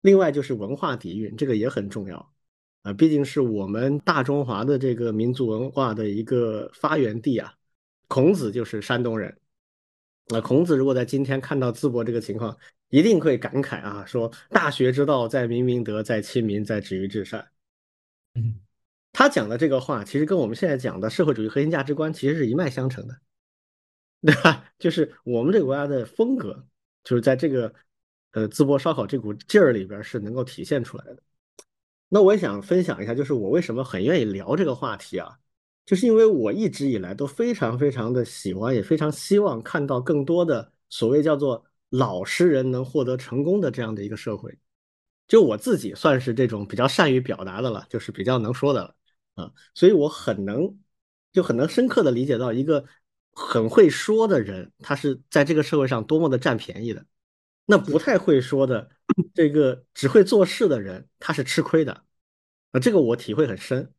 [0.00, 2.32] 另外就是文化底蕴，这个也很重要
[2.80, 7.52] 啊，毕竟是我们大中华的这个民族文化的一个发源地啊。
[8.08, 9.36] 孔子就是山东人，
[10.28, 12.56] 那孔子如果在今天看到淄博这个情况，
[12.88, 17.48] 一定会感慨啊，说大学之道，在明明德，在亲民，在止于至善。
[18.34, 18.60] 嗯，
[19.12, 23.18] 他讲的这个话，其实跟我们现在讲的社会主义核心价值观其实是一脉相承的，
[24.22, 24.64] 对吧？
[24.78, 26.66] 就是我们这个国家的风格，
[27.02, 27.74] 就是在这个
[28.32, 31.18] 呃淄博烧烤这股劲儿里边是能够体现出来的。
[32.08, 35.38] 那我也想分享一下，就是我为什么很愿意聊这个话题啊？
[35.86, 44.58] 就是因为我一直以来都非常非常的喜欢，也非常希望看到更多的所谓叫做老实人能获得成功的这样的一个社会。
[45.28, 48.94] 就我自己算是这种比较善于表达的了，就是比较能说的了
[49.36, 50.78] 啊，所以我很能
[51.32, 52.84] 就很能深刻的理解到一个
[53.32, 57.06] 很会说的人，他是在这个社会上多么的占便宜的。
[57.64, 58.88] 那不太会说的
[59.34, 62.04] 这个只会做事的人，他是吃亏的
[62.72, 63.92] 啊，这个我体会很深。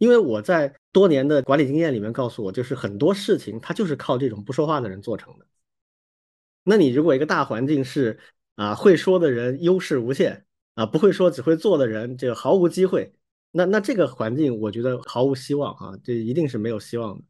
[0.00, 5.46] 因为我在多年的管理经验里面告诉我，就是很多事情它就是靠这种不说话的人做成的。
[6.64, 8.18] 那你如果一个大环境是
[8.54, 13.12] 啊会说的人优势无限啊不会说只会做的人就毫无机会，
[13.50, 17.24] 那那这个环境我觉得毫无希望啊，这一定是没有希望的。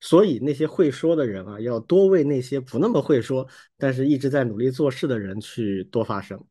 [0.00, 3.46] 所以那些会说的人啊，要多为那些不那么会说
[3.76, 6.42] 但是一直在努力做事的人去多发声，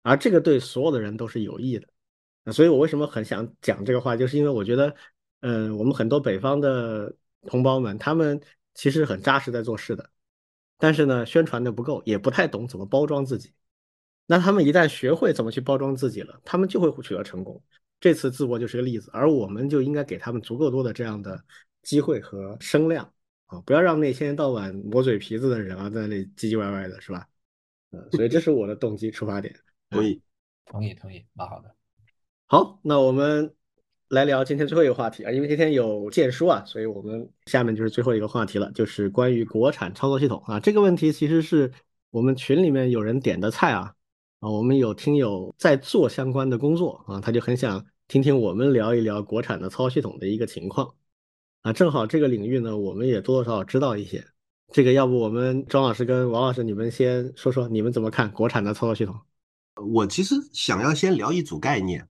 [0.00, 1.86] 而这个对所有的人都是有益的。
[2.46, 4.94] 所以我为什么很想讲这个话，就是因为我觉得，
[5.40, 8.40] 嗯，我们很多北方的同胞们，他们
[8.74, 10.10] 其实很扎实在做事的，
[10.78, 13.52] 但是呢，宣传的不够，也不太懂怎么包装自己。
[14.26, 17.62] 那他们一旦学会怎么去包装自己了，他们就会取得成功。
[18.00, 21.44] 这次淄博就是个例子，而我们就应该给他们足够多的这样的
[21.82, 23.12] 机会和声量
[23.46, 27.28] 啊，不要让那些到晚磨嘴皮子的人啊在那里唧唧歪歪的，是吧？
[27.90, 29.54] 嗯，所以这是我的动机出发点。
[29.90, 30.22] 同意，
[30.64, 31.74] 同意，同意，蛮好的。
[32.52, 33.54] 好，那我们
[34.08, 40.58] 来聊今天最后一个话题啊，因为今天有荐书啊，所以我们下面就是最后一个话题了，就是关于国产操作系统啊。
[40.58, 41.70] 这个问题其实是
[42.10, 43.94] 我们群里面有人点的菜啊，
[44.40, 50.92] 啊，我们有听友在做相关的工作啊，他就很想听听我们聊一聊国产的操作系统的一个情况
[51.62, 51.72] 啊。
[51.72, 54.26] 正好这个领域呢，我们也多多少少知道一些。
[54.72, 59.14] 这个要不我们庄老师跟王老师你们先说说你们怎么看国产的操作系统？
[59.94, 62.04] 我其实想要先聊一组概念。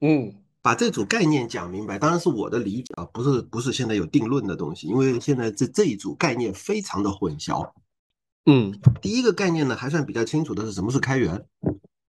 [0.00, 7.72] 嗯，把这组概念讲明白，当然是我的理解啊，不是不是现在有定论的东西，因为现在这这一组概念非常的混淆。
[8.46, 8.72] 嗯，
[9.02, 11.46] 第一个概念呢还算比较清楚的是什么是开源。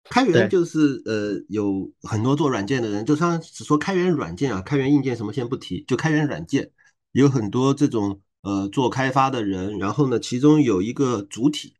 [0.08, 6.70] 开源就是呃有很多做软件的人，就像只说开源软件啊，开源硬件什么先不提，就开源软件
[7.10, 11.74] 有很多这种呃做开发的人，然后呢其中有一个主体，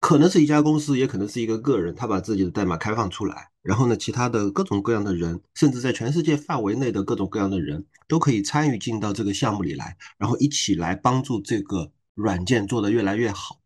[0.00, 13.60] 可能是一家公司，也可能是一个个人，他把自己的代码开放出来，然后呢其他的各种各样的人，甚至在全世界范围内的各种各样的人都可以参与进到这个项目里来，然后一起来帮助这个软件做得越来越好。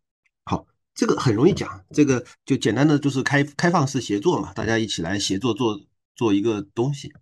[0.44, 5.80] 好这个很容易讲，这个就简单的就是开开放式协作嘛，大家一起来协作做
[6.14, 7.12] 做一个东西。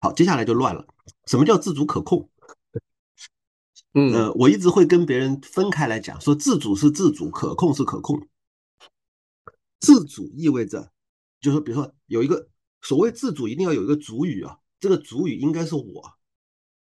[0.00, 0.86] 好，接下来就乱了。
[1.26, 2.28] 什么叫自主可控？
[3.94, 8.28] 嗯，呃，我一直会跟别人分开来讲，说自主是自主，可控是可控。
[9.80, 10.92] 自主意味着，
[11.40, 12.48] 就是说，比如说有一个
[12.82, 16.12] 所谓自主，一定要有一个主语啊，这个主语应该是我，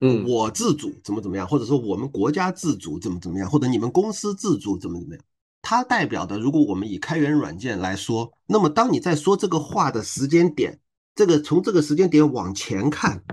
[0.00, 5.24] 嗯，我自主怎么怎么样，或者说我们国家自主怎么怎么样，或者你们公司自主怎么怎么样。
[5.62, 10.78] 它代表的，如果我们以开源软件来说，那么当你在说这个话的时间点，
[11.14, 13.24] 这个从这个时间点往前看，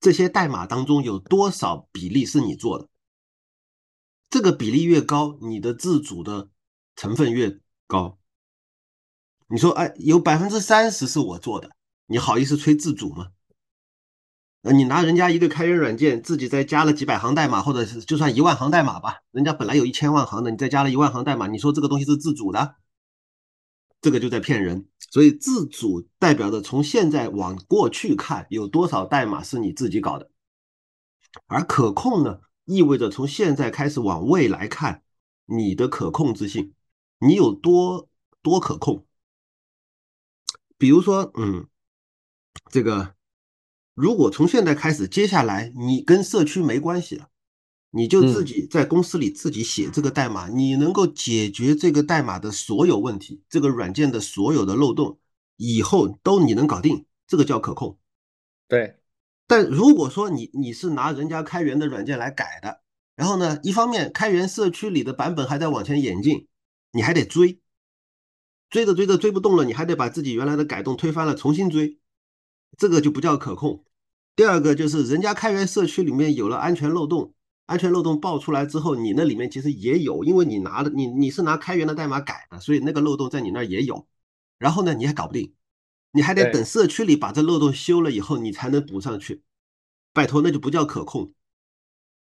[0.00, 2.88] 这些代码当中有多少比例是你做的？
[4.30, 6.48] 这个比例越高，你的自主的
[6.96, 8.18] 成分越高。
[9.52, 11.70] 你说，哎，有百分之三十是我做的，
[12.06, 13.32] 你好意思吹自主吗？
[14.62, 22.76] 呃，你拿人家一个开源软件，自己再加了几百行代码，或者是就算一万行代码吧，人家本来有一千万行的，你再加了一万行代码，你说这个东西是自主的，
[24.00, 24.86] 这个就在骗人。
[25.10, 30.30] 所以自主代表着从现在往过去看，有多少代码是你自己搞的，
[31.48, 35.02] 而可控呢，意味着从现在开始往未来看，
[35.46, 36.72] 你的可控制性，
[37.18, 38.08] 你有多
[38.42, 39.08] 多可控。
[40.80, 41.66] 比如说，嗯，
[42.70, 43.14] 这个。
[43.92, 47.28] 如果从现在开始，接下来你跟社区没关系了，
[47.90, 55.18] 你就自己在公司里自己写这个代码，你能够解决这个代码的所有问题，这个软件的所有的漏洞，
[55.56, 57.98] 以后都你能搞定，这个叫可控。
[58.66, 58.96] 对。
[59.46, 62.80] 但如果说你你是拿人家开源的软件来改的，
[63.16, 66.46] 然后呢，一方面开源社区里的版本还在往前演进，
[66.92, 67.60] 你还得追，
[68.70, 71.98] 追着追着追不动了，你还得把自己原来的改动推翻了重新追，
[72.78, 73.84] 这个就不叫可控。
[74.36, 77.34] 第二个就是人家开源社区里面有了安全漏洞，
[77.66, 84.06] 安全漏洞爆出来之后，你那里面其实也有，因为你拿的你你是拿开源的代码改的，所以那个漏洞在你那儿也有。
[84.56, 85.52] 然后呢，你还搞不定，
[86.12, 89.42] 你还得等社区里把这漏洞修了以后，你才能补上去。
[90.12, 91.32] 拜托，那就不叫可控。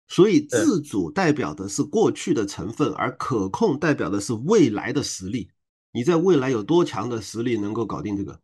[0.08, 5.50] 所以自主代表的是过去的成分，而可控代表的是未来的实力。
[5.94, 8.42] 你在未来有多强的实力能够搞定这个？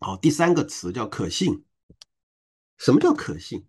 [0.00, 1.66] 好，第三个词叫可信。
[2.78, 3.66] 什么叫可信？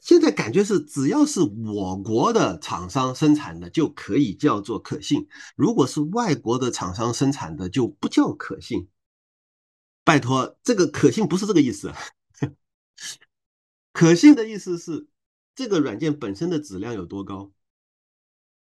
[0.00, 8.88] 现在感觉是只要是我国的厂商生产的就可以叫做可信，如果是外国的厂商生产的就不叫可信。
[10.02, 11.92] 拜托，这个可信不是这个意思。
[13.92, 15.06] 可信的意思是
[15.54, 17.52] 这个软件本身的质量有多高，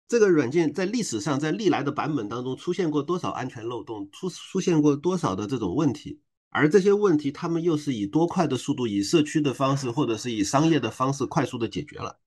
[0.07, 6.21] 这个软件在历史上在历来的版本当中出现过多少安全漏洞，出出现过多少的这种问题。
[6.49, 12.19] 而这些问题，他们又是以多快的速度，以社区的方式，或者是以商业的方式快速的解决了，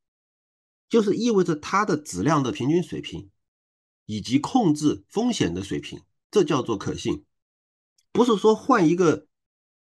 [0.88, 3.30] 就是意味着它的质量的平均水平，
[4.06, 7.24] 以及控制风险的水平，这叫做可信。
[8.10, 9.28] 不是说换一个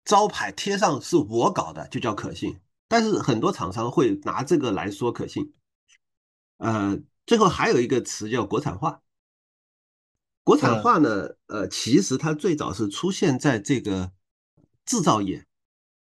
[0.06, 5.54] 招牌贴上是我搞的就叫可信，但是很多厂商会拿这个来说可信。
[6.58, 9.04] 呃，最后还有一个词叫国产化。
[10.44, 14.12] 国产化呢，呃，其实它最早是出现在这个。
[14.90, 15.46] 制造业，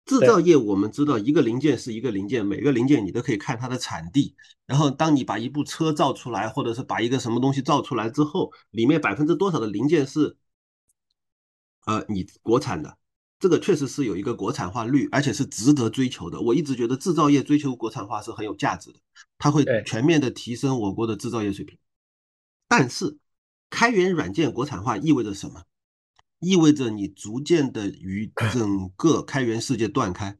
[0.04, 4.36] 制造业，我们知道一个零件是一个零件，每个零件你都可以看它的产地。
[4.64, 10.36] 然后，当你把一部车造出来，或者是把一个什么东西造出来之后，里面百分之多少的零件是，
[11.84, 12.96] 呃，你国产的，
[13.40, 16.38] 这个确实是有一个国产化率，而且是值得追求的。
[16.40, 19.00] 我一直觉得制造业追求国产化是很有价值的，
[19.38, 21.78] 它会全面的提升我国的制造业水平。
[22.68, 23.16] 但是，
[23.70, 25.64] 开源软件国产化意味着什么？
[26.38, 30.36] 意味着你逐渐的与 整个开源世界断开。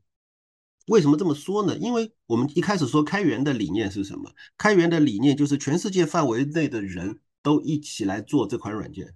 [0.86, 1.76] 为什么这么说呢？
[1.78, 4.30] 因为我们一开始说开源的理念是什么？
[4.58, 9.14] 开源的理念就是全世界范围内的人都一起来做这款软件。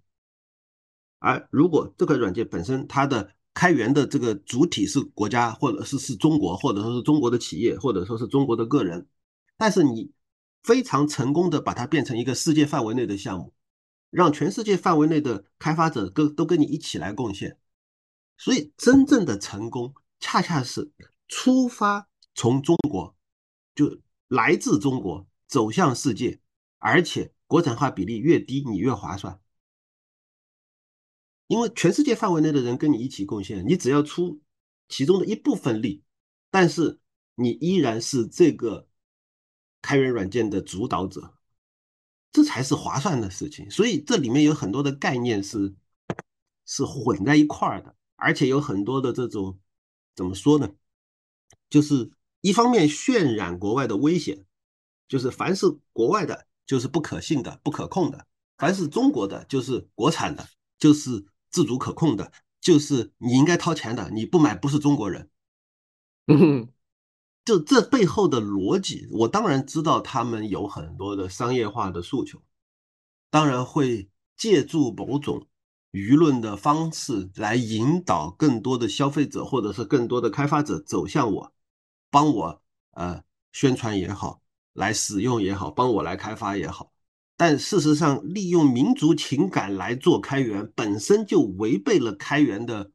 [1.19, 9.07] 而如果这款软件本身它的开源的这个主体是国家，或者是是中国，或者说是中国的企业，或者说是中国的个人，
[9.57, 10.11] 但是你
[10.63, 13.55] 非常成功的把它变成一个世界范围内的项目。
[14.11, 17.59] 让全世界范围内的开发者跟都跟你一起来贡献，
[18.39, 20.93] 所以真正的成功恰恰是
[21.27, 23.17] 出发从中国，
[23.75, 23.99] 就
[24.29, 26.39] 来自中国走向世界，
[26.79, 29.41] 而且国产化比例越低，你越划算。
[31.47, 34.41] 因为全世界范围内的人跟你一起贡献，你只要出
[34.89, 36.03] 其中的一部分力，
[36.51, 36.99] 但是
[37.35, 38.89] 你依然是这个
[39.83, 41.35] 开源软件的主导者，
[42.33, 43.71] 这才是划算的事情。
[43.71, 45.75] 所以这里面有很多的概念是
[46.65, 49.61] 是混在一块儿的，而且有很多的这种
[50.17, 50.75] 怎么说呢？
[51.69, 54.47] 就是一方面渲染国外的危险，
[55.09, 58.19] 就是凡是国外的，就是不可信的、不可控的；
[58.57, 61.27] 凡是中国的，就是国产的，就是。
[61.55, 65.31] 自主可控的，就是你应该掏钱的，你不买不是中国人。
[66.27, 66.69] 嗯，
[67.45, 72.43] 就这背后的逻辑，我当然知道他们有很多的商业化的诉求，
[73.31, 75.47] 当然会借助某种
[75.93, 81.53] 舆论的方式来引导更多的消费者或者是更多的开发者走向我，
[82.11, 82.63] 帮我
[82.95, 84.43] 呃宣传也好，
[84.73, 86.91] 来使用也好，帮我来开发也好。
[87.37, 92.93] 但事实上，利用民族情感来做开源，本身就违背了开源的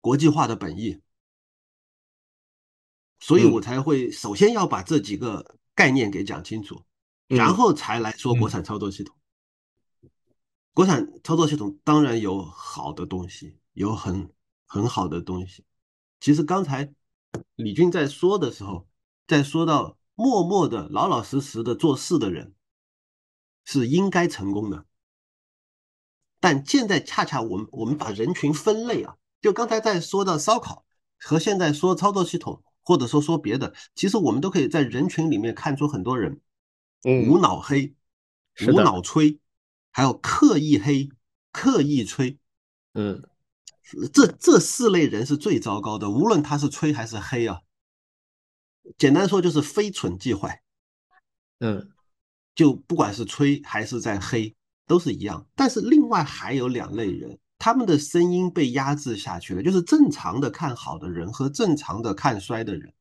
[0.00, 1.00] 国际化的本意，
[3.18, 6.84] 所以我才会首先要把这几个概念给讲清楚，
[7.26, 9.16] 然后才来说国产操作系统。
[10.72, 14.30] 国产操作系统当然有好的东西，有很
[14.66, 15.64] 很好的东西。
[16.20, 16.92] 其实刚才
[17.56, 18.86] 李军在说的时候，
[19.26, 22.54] 在说到默默的、老老实实的做事的人。
[23.70, 24.86] 是应该成功的，
[26.40, 30.86] 但现在恰恰我们我们把人群分类啊，就刚才在说的烧烤
[31.18, 36.40] 和现在说操作系统，或者说说别的，其实我们都可以在人群里面看出很多人，
[37.28, 37.94] 无脑黑、
[38.68, 39.38] 无脑吹，
[39.92, 41.10] 还有刻意黑、
[41.52, 42.38] 刻意吹，
[42.94, 43.22] 嗯，
[44.14, 47.60] 这这四类人是最糟糕的，无论他是吹还是黑啊，
[48.96, 50.62] 简单说就是非蠢即坏，
[51.58, 51.92] 嗯。
[52.58, 54.52] 就不管是吹还是在黑，
[54.84, 55.46] 都是一样。
[55.54, 62.92] 但是另外还有两类人，他们的声音被压制下去了，就是正常的看好的人和正常的看衰的人，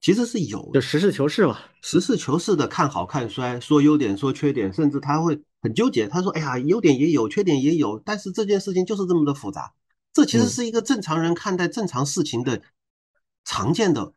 [0.00, 6.06] 其实是有，就实事求是嘛，实事求是的看好看衰，说优点说缺点，甚至他会很纠结。
[6.06, 9.72] 他说：“哎呀，优点也有，缺点也有，但是这件事情就是这么的复杂。”
[10.14, 12.62] 这其实是一个正常人看待正常事情的
[13.44, 14.12] 常见的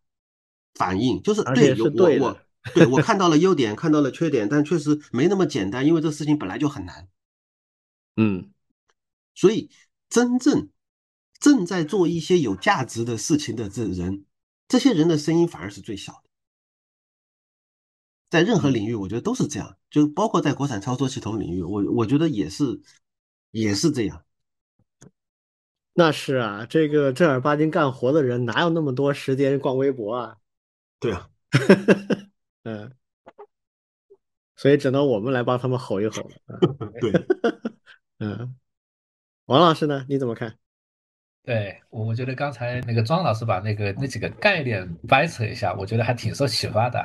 [0.75, 2.37] 反应，就是对，我我。
[2.73, 7.07] 对我看到了优点，看到了缺点，但确实没那么简单，因为这事情本来就很难。
[8.17, 8.51] 嗯，
[9.33, 9.69] 所以
[10.09, 10.69] 真正
[11.39, 14.25] 正在做一些有价值的事情的这人，
[14.67, 16.23] 这些人的声音反而是最小的。
[18.29, 22.81] 在任何领域，我觉得都是这样，就包括在国产操作系统领域，我我觉得也是
[23.51, 24.25] 也是这样。
[25.93, 30.35] 那是啊，这个正儿八经干活的人哪有那么多时间逛微博啊？
[30.99, 31.29] 对啊。
[32.69, 32.91] 嗯，
[34.55, 36.59] 所以只能我们来帮他们吼一吼了。
[37.01, 37.11] 对，
[38.19, 38.55] 嗯，
[39.45, 40.05] 王老师呢？
[40.07, 40.55] 你怎么看？
[41.43, 47.03] 对我，我觉得刚才那个庄老师把那个那几个概念掰扯一下，我觉得还挺受启发的。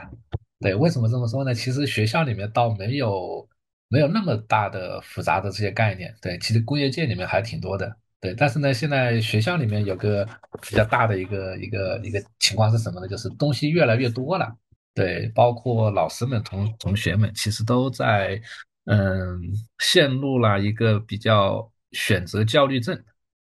[0.61, 1.55] 对，为什么这么说呢？
[1.55, 3.49] 其实学校里面倒没有
[3.89, 6.15] 没有那么大的复杂的这些概念。
[6.21, 7.97] 对，其实工业界里面还挺多的。
[8.21, 10.27] 对，但是呢，现在学校里面有个
[10.61, 13.09] 比较大的一个一个一个情况是什么呢？
[13.09, 14.55] 就是东西越来越多了。
[14.95, 18.41] 对，包括老师们、同同学们，其实都在，
[18.85, 19.41] 嗯，
[19.81, 22.97] 陷入了一个比较选择焦虑症。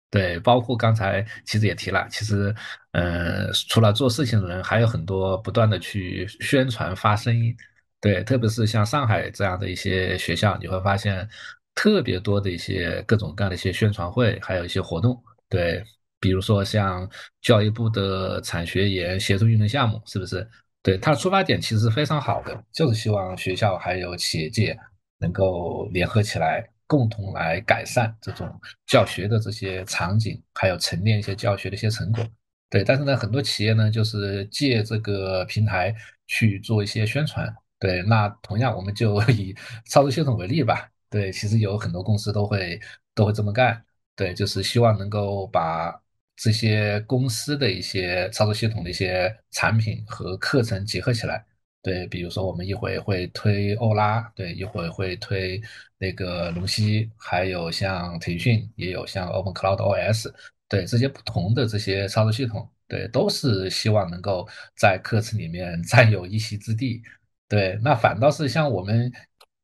[0.10, 2.56] 对，包括刚才其实也提了，其实，
[2.94, 7.56] 嗯，除了做事情的人，还有很多不断的去宣传、发声音。
[8.00, 11.28] 对，特别是像上海这样的一些学校，你会发现
[11.74, 15.22] 特别多的一些各种各样的一些宣传会，还有一些活动。
[15.50, 15.84] 对，
[16.20, 17.10] 比如说像
[17.42, 20.48] 教育部的产学研协同运动项目，是不是？
[20.86, 24.78] 对它的出发点其实是非常好的，就是希望学校还有企业界
[25.18, 28.48] 能够联合起来，共同来改善这种
[28.86, 32.24] 教学的这些场景，还有沉淀一些教学的一些成果。
[32.70, 35.92] 对，但是呢，很多企业呢，就是借这个平台
[36.28, 37.52] 去做一些宣传。
[37.80, 39.56] 对，那同样我们就以
[39.88, 40.88] 操作系统为例吧。
[41.10, 42.80] 对，其实有很多公司都会
[43.16, 43.84] 都会这么干。
[44.16, 46.00] 对，就是希望能够把。
[46.36, 51.46] 这些公司的一些操作系统的一些产品和课程结合起来，
[51.82, 55.62] 对，比如说我们一会会推欧拉，对，一会会推
[55.98, 60.34] 那个龙溪，还有像腾讯也有像 Open Cloud OS，
[60.68, 67.02] 对，这些不同的这些操作系统，对，都是希望能够在课程里面 占有一席之地，
[67.48, 69.12] 对，那反倒是像我们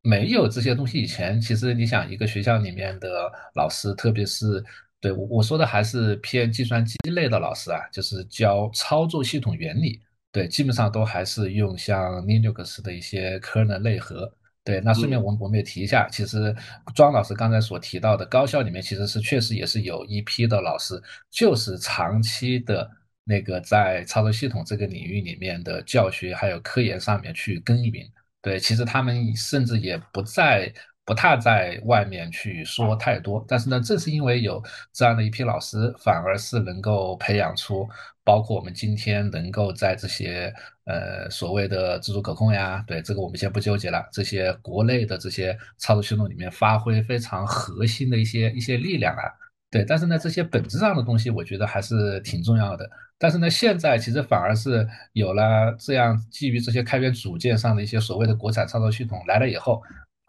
[0.02, 4.64] 没有这些东西以前，其实你想一个学校里面的老师，特别是。
[5.02, 9.99] 对我我说的还是偏计算机类的老师啊，就是教操作系统原理。
[10.32, 14.32] 对，基本上都还是用像 Linux 的一些 kernel 内核。
[14.64, 16.56] 对，那顺便我们我们也提一下，其实
[16.93, 22.89] 庄老师刚才所提到的高校里面，其实是确实也是有一批的老师，就是长期的
[23.24, 28.08] 那个在操作系统这个领域里面的教学还有科研上面去耕耘。
[28.41, 30.72] 对，其实他们甚至也不在。
[31.04, 37.89] 不太在外面去说太多，但是呢，正是因为有这样的一批老师，反而是能够培养出，
[38.24, 40.54] 包括我们今天能够在这些
[40.86, 49.24] 呃所谓的自主可控呀，对这个我们先不纠结了，这些国内的这些操作系统里面发挥非常核心的一些一些力量啊，
[49.72, 52.88] 对，但是呢，这些本质上的东西，我觉得还是挺重要的。
[53.18, 59.82] 但是呢，现在其实反而是有了这样基于这些开源组件上的一些所谓的国产操作系统来了以后。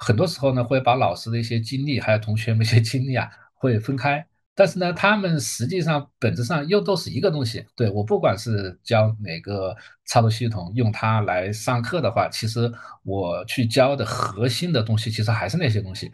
[0.03, 4.26] 很多时候呢，会把老师的一些经历，还有同学们一些经历啊，会分开。
[4.55, 7.64] 但是呢，他们实际上本质上又都是一个东西。
[7.76, 9.74] 对我不管是教哪个
[10.05, 12.70] 操作系统，用它来上课的话，其实
[13.05, 16.11] 我去教的核心的东西，其实还是那些东西。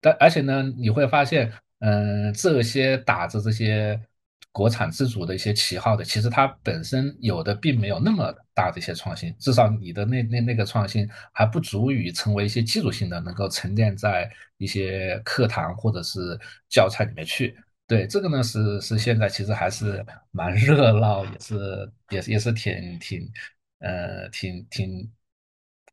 [0.00, 4.00] 但而且呢，你会发现，嗯，这些打着这些。
[4.50, 16.38] 国产自主的一些旗号的，其实它本身有的并没有那么大的一些创新，至少你的那那那个创新还不足以成为一些基础性的，能够沉淀在一些课堂或者是
[16.68, 17.56] 教材里面去。
[17.86, 23.32] 对这个呢，是是现在其实还是蛮热闹，也是也是也是挺挺
[23.78, 25.10] 呃挺挺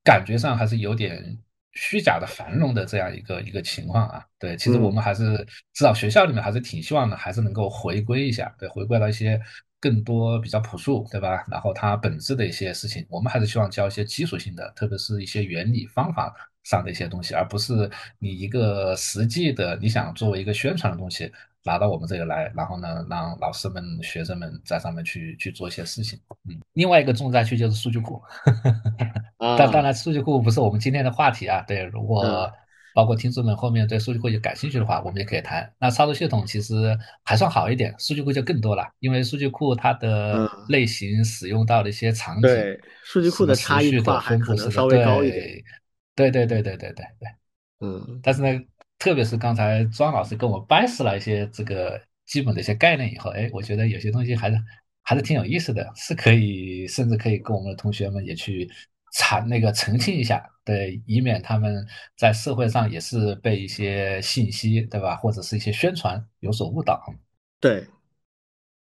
[0.04, 1.38] 感觉上还是有点。
[1.76, 5.38] 虚假的繁荣的这样一个一个情况啊，对，其实我们还是
[5.74, 9.40] 至少学校里面还是挺希望的，还是能够回归一下，对，回归到一些
[9.80, 11.46] 更多比较朴素，对吧？
[11.52, 21.32] 然后它本质的一些事情，我们还是希望教一些基础性的，特别是一些原理方法上的一些东西，而不是你一个实际的你想作为一个宣传的东西
[21.66, 26.20] 拿到我们这里来，然后呢，让老师们、学生们在上面去去做一些事情。
[26.48, 28.22] 嗯，另外一个重灾区就是数据库，
[29.58, 31.62] 但 当然数据库不是我们今天的话题啊。
[31.68, 32.24] 对，如果
[32.94, 35.70] 包括听众们后面对数据库有感兴趣的话，我们也可以谈。
[35.80, 45.64] 那操作系统其实还算好一点，数据库就更多了，因为数据库它的类型、使用到的一些场景，对数据库的差异化还可能稍微高一点。
[46.16, 47.28] 对对对对对对对，
[47.82, 48.48] 嗯，但是呢，
[49.00, 54.58] 特别是刚才庄老师跟我掰扯了一些这个基本的一些概念以后，哎，我觉得有些东西还是
[55.02, 58.70] 还是挺有意思的，是可以甚至可以跟我们的同学们也去。
[59.18, 61.88] 阐那个澄清一下，对，以免他们
[62.18, 67.02] 在社会上也是被一些信息，对吧，或者是一些宣传有所误导。
[67.62, 67.88] 对，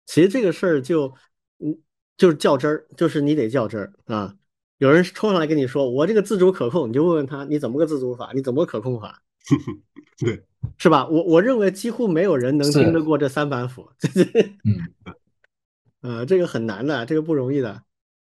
[0.06, 1.12] 其实这个事儿就，
[1.58, 1.76] 嗯，
[2.16, 4.36] 就是较真儿，就是你得较真儿啊。
[4.78, 9.20] 有人冲上来跟你说我这个自主可控，你就问问他你怎么个自主法，你怎么个可控法？
[10.18, 10.42] 对，
[10.78, 11.06] 是吧？
[11.08, 13.88] 我我认为几乎没有人能经得过这三板斧。
[14.64, 17.82] 嗯，呃，这个很难的，这个不容易的。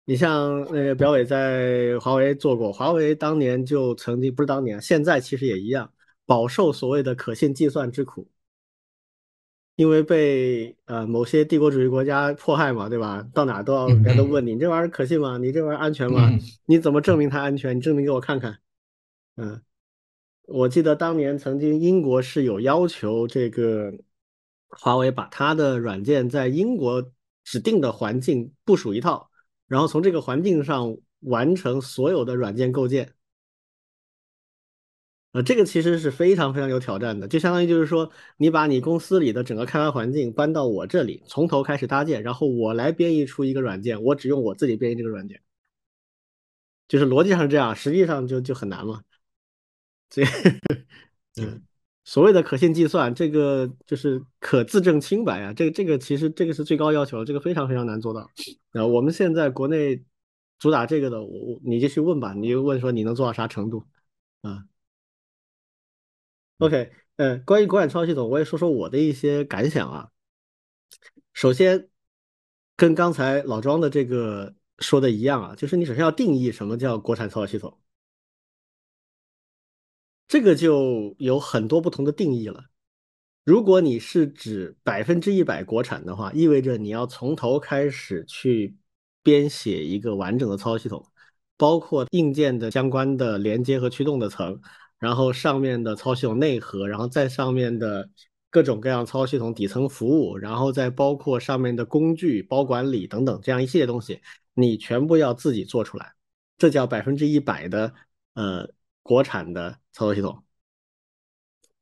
[0.06, 5.90] 你像那个表伟在华为做过，华为当年就曾经不是当年，现在其实也一样，
[6.26, 8.28] 饱受所谓的可信计算之苦，
[9.76, 13.26] 因为被呃某些帝国主义国家迫害嘛，对吧？
[13.32, 15.38] 到哪都要人家都问你，你这玩意儿可信吗？
[15.38, 16.30] 你这玩意儿安全吗？
[16.66, 17.74] 你怎么证明它安全？
[17.76, 18.58] 你证明给我看看。
[19.36, 19.62] 嗯，
[20.46, 23.92] 我记得当年曾经英国是有要求这个
[24.68, 27.12] 华为把它的软件在英国
[27.44, 29.30] 指定的环境部署一套。
[29.66, 33.14] 然后从这个环境上完成所有的软件构建，
[35.32, 45.40] 呃，这个其实是非常非常有挑战的，就相当于就是说，你把你公司里的整个开发环境搬到我这里，从头开始搭建，然后我来编译出一个软件，我只用我自己编译这个软件，
[46.86, 49.02] 就是逻辑上是这样，实际上就就很难嘛。
[50.14, 50.22] 这，
[51.42, 51.62] 嗯。
[52.06, 58.30] 所谓的可信计算，这个就是可自证清白啊，这个这个其实这个是最高要求，这个非常非常难做到。
[58.72, 60.04] 啊，我们现在国内
[60.58, 63.86] 主打这个的，我你就去问吧，你就问说你能做到啥程度
[64.42, 64.64] 啊
[66.58, 70.10] ？OK，呃，关于国产操作系统，我也说说我的一些感想啊。
[71.32, 71.88] 首先，
[72.76, 77.78] 跟刚才老庄的这个说的一样啊，就是你首先要定义什么叫国产操作系统。
[80.26, 82.64] 这个就有很多不同的定义了。
[83.44, 88.74] 如果你是指百分之一百国产的话，意味着你要从头开始去
[89.22, 91.06] 编写一个完整的操作系统，
[91.58, 94.58] 包括硬件的相关的连接和驱动的层，
[94.98, 98.08] 然后上面的操作系统内核，然后在上面的
[98.48, 104.22] 各种各样操作系统底层服务，然后再包括上面的工具、包管理等等这样一系列东西，
[104.54, 106.14] 你全部要自己做出来，
[106.56, 107.92] 这叫百分之一百的
[108.32, 108.72] 呃。
[109.04, 110.42] 国产的操作系统，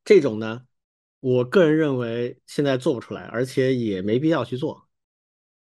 [0.03, 0.67] 这种呢，
[1.21, 4.87] 我个人认为现在做不出来，而且也没必要去做。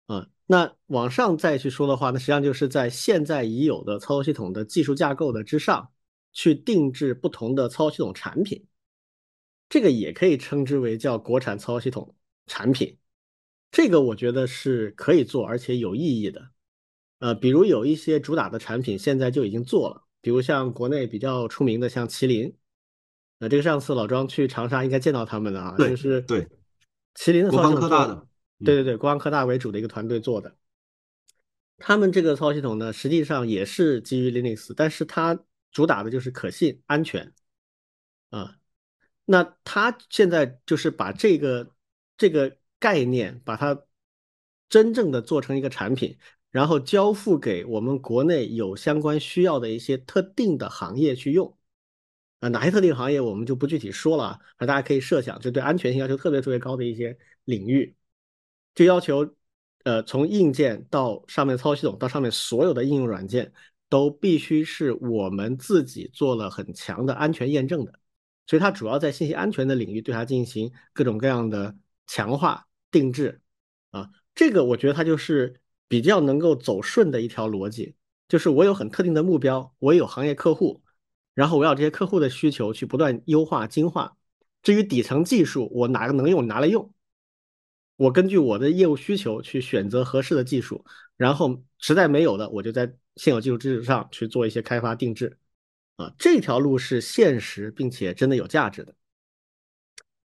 [0.07, 5.91] 啊，那往上再去说的话，那实际上就是在现在已有的操作系统的技术架构的之上
[6.33, 8.67] 去定制不同的操作系统产品，
[9.69, 12.15] 这个也可以称之为叫国产操作系统
[12.45, 12.97] 产品。
[13.71, 16.49] 这个我觉得是可以做，而且有意义的。
[17.19, 22.51] 呃，比如有一些主打的产品现在就已经做了，比如像国内比较出名的像麒麟，
[23.37, 26.49] 呃，这个上次老庄去长沙应该见到他们的啊，就是对
[27.13, 28.27] 麒麟的国防科大的，
[28.63, 30.57] 对对对，国防科大为主的一个团队做的。
[31.77, 35.39] 他们这个操作系统呢，实际上也是基于 Linux，但是它
[35.71, 37.31] 主打的就是可信、安全
[38.31, 38.55] 啊。
[39.25, 41.71] 那它现在就是把这个
[42.17, 43.79] 这个概念，把它
[44.69, 46.17] 真正的做成一个产品，
[46.55, 51.53] 然后交付给我们国内有相关需要的一些特定的行业去用
[52.39, 52.47] 啊。
[52.47, 57.93] 哪些特定行业我们就不具体说了啊，大家可以设想，就对安全性要求特别特别高的一些领域，
[58.73, 59.35] 就要求。
[59.85, 63.53] 呃，从硬件到上面操作系统，到上面所有的应用软件，
[63.87, 67.93] 都必须是我们自己做了很强的安全验证的。
[68.47, 71.75] 所以它主要在信息安全的领域对它进行各种各样的
[72.07, 73.39] 强化定制。
[73.91, 77.95] 啊，这个我觉得它就是比较能够走顺的一条逻辑，
[78.27, 80.81] 就是我有很特定的目标，我有行业客户，
[81.33, 84.17] 然后我要这些客户的需求去不断优化精化。
[84.63, 86.91] 至于底层技术，我哪个能用拿来用。
[87.97, 90.83] 我根据我的业务需求去选择合适的技术，
[91.15, 95.37] 然后实在没有的，我就在现有技术基础上去做一些开发定制，
[95.95, 98.95] 啊，这条路是现实并且真的有价值的。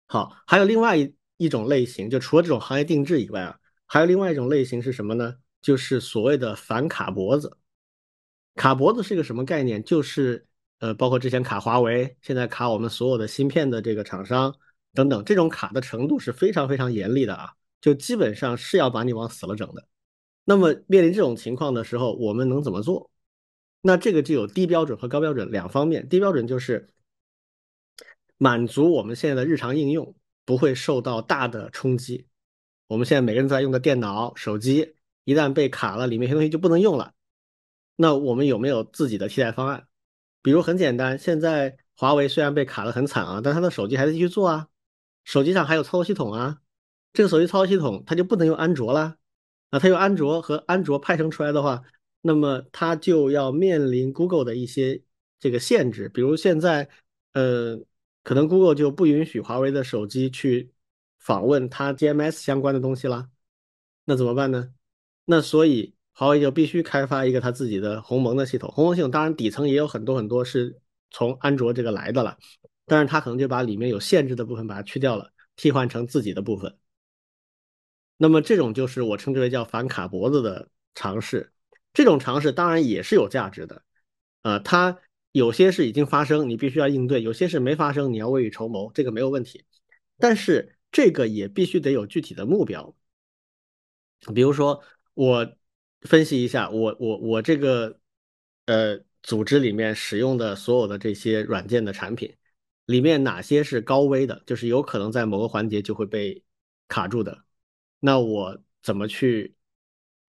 [0.08, 5.36] 好，还有另外一一种类型，就除了这种行业定制以外啊，还有另外一种类型是什么呢？
[5.62, 7.58] 就是所谓的反卡脖子。
[8.56, 9.84] 卡脖子是一个什么概念？
[9.84, 10.46] 就是
[10.80, 14.56] 呃，包括之前卡华为，现在卡我们所有的芯片的这个厂商。
[14.94, 19.88] 等等，这种卡的程度是非常非常严厉的啊，就基本上是要把你往死了整的。
[20.44, 23.10] 那么面临这种情况的时候，我们能怎么做？
[23.80, 26.10] 那这个就有低标准和高标准两方面。
[26.10, 26.90] 低标准就是
[28.38, 30.14] 满足我们现在的日常应用
[30.44, 32.28] 不会受到大的冲击。
[32.88, 37.14] 我们现在每个人都在用的电脑、手机，一旦被卡了，里面一些东西就不能用了。
[37.96, 39.88] 那我们有没有自己的替代方案？
[40.42, 44.70] 比如很简单，现在华为虽然被卡得很惨啊，但它的手机还在继续做啊。
[45.24, 46.62] 手机上还有操作系统啊，
[47.14, 49.18] 这个手机操作系统它就不能用安卓啦，
[49.70, 51.84] 啊，它用安卓和安卓派生出来的话，
[52.22, 55.04] 那么它就要面临 Google 的一些
[55.40, 56.90] 这个限制，比如现在，
[57.34, 57.80] 呃，
[58.24, 60.72] 可能 Google 就不允许华为的手机去
[61.20, 63.30] 访问它 GMS 相关的东西啦，
[64.06, 64.74] 那怎么办呢？
[65.32, 72.38] 那所以华为就必须开发一个它自己的鸿蒙的系统，鸿蒙系统当然底层也有很多很多是从安卓这个来的了。
[72.86, 76.78] 但是它可能就把里面有限制的部分把它去掉了，替换成自己的部分。
[78.18, 81.54] 那么这种就是我称之为叫反卡脖子的尝试。
[81.94, 83.84] 这种尝试当然也是有价值的，
[84.42, 85.00] 呃，它
[85.32, 89.64] 有些是已经发生，你必须要应对；有些是没发生，你要未雨绸缪，这个没有问题。
[90.18, 92.94] 但是这个也必须得有具体的目标。
[94.36, 94.84] 比如说，
[95.14, 95.56] 我
[96.02, 98.00] 分析一下，我我我这个
[98.66, 102.36] 呃组织里面使用的所有的这些软件的产品。
[102.88, 106.44] 里面哪些是高危的，就是有可能在某个环节就会被
[106.90, 107.46] 卡住的，
[108.00, 109.56] 那我怎么去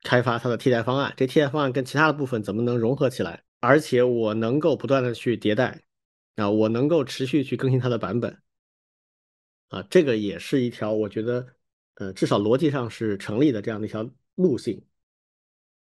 [0.04, 1.12] 开发它的替代方案？
[1.18, 3.44] 这替代方案跟其他的部分怎么能融合起来？
[3.62, 5.82] 而且我能够不断的去迭代，
[6.36, 8.40] 啊，我能够持续去更新它的版本，
[9.70, 11.48] 啊，这个也是一条我觉得，
[11.96, 14.08] 呃，至少逻辑上是成立的这样的一条
[14.42, 14.84] 路径。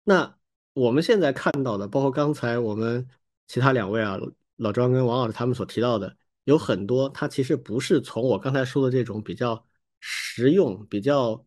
[0.05, 0.39] 那
[0.73, 3.09] 我们现在看到的，包括刚才我们
[3.47, 4.19] 其他两位啊，
[4.57, 6.17] 老庄跟王老师他们所提到的。
[6.45, 9.67] 有很多，它其实不是从我刚才说的这种比较
[9.99, 11.47] 实用、比较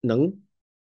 [0.00, 0.40] 能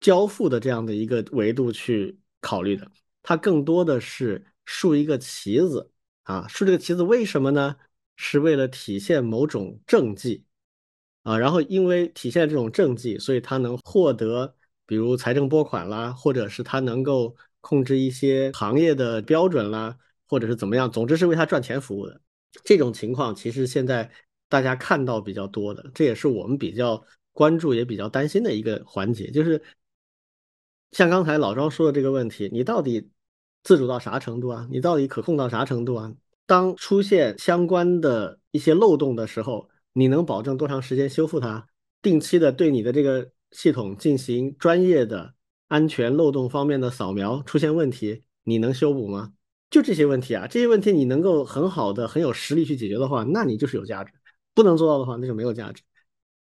[0.00, 2.90] 交付的这样的一个维度去考虑的，
[3.22, 5.92] 它更多的是竖一个旗子
[6.24, 7.76] 啊，竖这个旗子为什么呢？
[8.16, 10.44] 是为了体现某种政绩
[11.22, 14.56] 啊，然后因为体现这种政绩，所以它能获得
[14.90, 19.96] 比如财政拨款啦，或者是它能够控制一些行业的标准啦，
[20.26, 22.20] 或者是怎么样，总之是为它赚钱服务的。
[22.64, 24.10] 这种情况其实现在
[24.48, 27.00] 大家看到比较多的，这也是我们比较
[27.32, 29.62] 关注也比较担心的一个环节，就是
[30.90, 33.08] 像刚才老庄说的这个问题，你到底
[33.62, 34.66] 自主到啥程度啊？
[34.72, 36.12] 你到底可控到啥程度啊？
[36.46, 41.64] 当出现相关的一些漏洞的时候，你能保证多长时间修复它？
[42.02, 45.34] 定期的对你的这个系统进行专业的
[45.68, 49.32] 安全漏洞方面的扫描，出现问题你能修补吗？
[49.70, 54.12] 就这些问题啊，这些问题你能够很好的、很有实力去解决的话，那你就是有价值；
[54.54, 55.82] 不能做到的话，那就没有价值。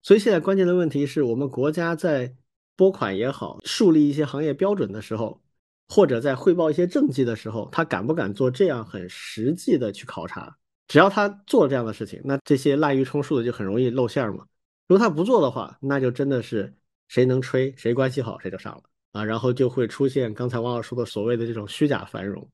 [0.03, 2.33] 所以现在关键的问题是我们国家在
[2.77, 5.43] 拨款也好，树立一些行业标准的时候，
[5.89, 10.57] 或者在汇报一些政绩的时候，他敢不敢做这样很实际的去考察？
[10.87, 14.47] 只要他做这样的事情，那这些滥竽充数的就很容易露馅儿嘛。
[14.87, 16.73] 如果他不做的话，那就真的是
[17.09, 19.25] 谁能吹，谁关系好，谁就上了啊。
[19.25, 22.49] 然后就会出现刚才王老师说的所谓的这种虚假繁荣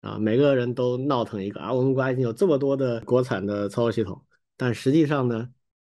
[0.00, 1.72] 啊，每个人都闹腾一个啊。
[1.72, 4.24] 我们国家已经有这么多的国产的操作系统，
[4.56, 5.48] 但实际上呢，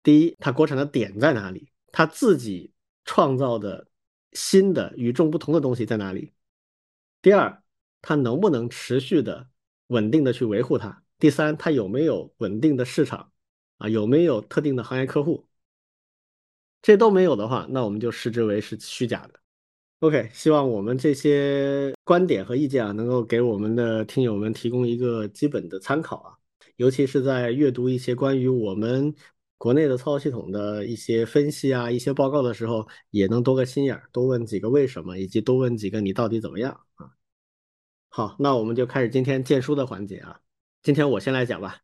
[0.03, 1.71] 第一，它国产的点在哪里？
[1.91, 2.73] 它自己
[3.05, 3.87] 创造的
[4.33, 6.33] 新的与众不同的东西在哪里？
[7.23, 7.63] 第二，
[8.03, 9.49] 它能不能持续的
[9.87, 11.03] 稳定的去维护它？
[11.19, 13.33] 第三，它有没有稳定的市场
[13.79, 13.89] 啊？
[13.89, 15.47] 有没有特定的行业客户？
[16.85, 19.41] 这都没有的话，那我们就视之为是虚假的。
[20.01, 26.37] OK，希望我们这些观点和意见啊，能够给我们的听友们提供一个基本的参考啊，
[26.77, 29.15] 尤其是在阅读一些关于我们
[29.57, 37.09] 国内的操作系统的一些分析啊、一些报告的时候，也能多个心眼儿，多问几个为什么，以及多问几个你到底怎么样啊。
[38.11, 40.39] 好，那我们就开始今天荐书的环节啊。
[40.83, 41.79] 今天我先来讲吧。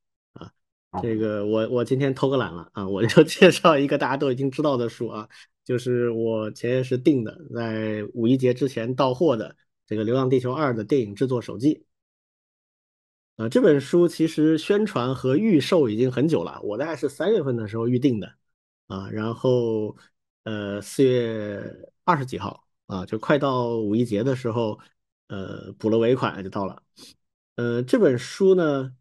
[1.00, 5.28] 这个我我今天偷个懒了啊，我就 介绍一个大家都已经知道的书啊，
[5.64, 9.54] 就是我前些时订的，在五一节之前到货的
[9.86, 11.84] 这个《流浪地球二》的电影制作手记。
[13.36, 18.34] 啊，这本书其实宣传和预售已经很久了，我大概是三月份的时候预定的
[18.88, 19.96] 啊，然后
[20.42, 21.62] 呃四月
[22.02, 24.80] 二十几号啊，就快到五一节的时候，
[25.28, 26.82] 呃补了尾款就到了。
[27.54, 28.92] 呃，这本书呢。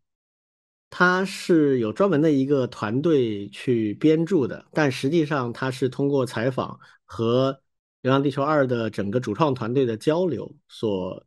[0.92, 7.54] 它是有专门的一个团队去编著的，但实际上它是通过采访和
[8.02, 11.24] 《流浪地球二》的整个主创团队的交流所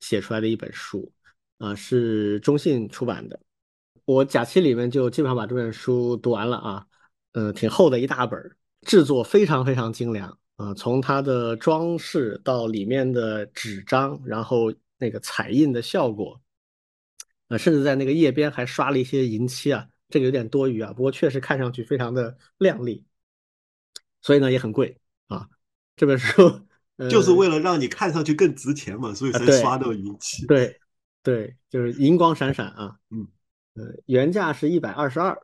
[0.00, 1.12] 写出来的一本书，
[1.58, 3.38] 啊，是中信出版的。
[4.04, 6.86] 我假期里面就基本上把这本书读完了啊，
[7.32, 16.40] 呃，挺厚的一大本，制作非常非常精良啊，从它的装饰到里面的纸张，然后那个彩印的效果。
[17.52, 23.04] 呃，甚至在那个页边还刷了一些银漆啊，这个有点多余啊，不过确实看上去非常的亮丽，
[24.22, 25.46] 所以呢也很贵啊。
[25.94, 26.62] 这本书
[27.10, 30.46] 就是为了让你看上去更值钱嘛，所以才刷那个银漆。
[30.46, 30.80] 对
[31.22, 32.96] 对，就是银光闪闪啊。
[33.10, 33.28] 嗯
[33.74, 35.38] 呃，原价是一百二十二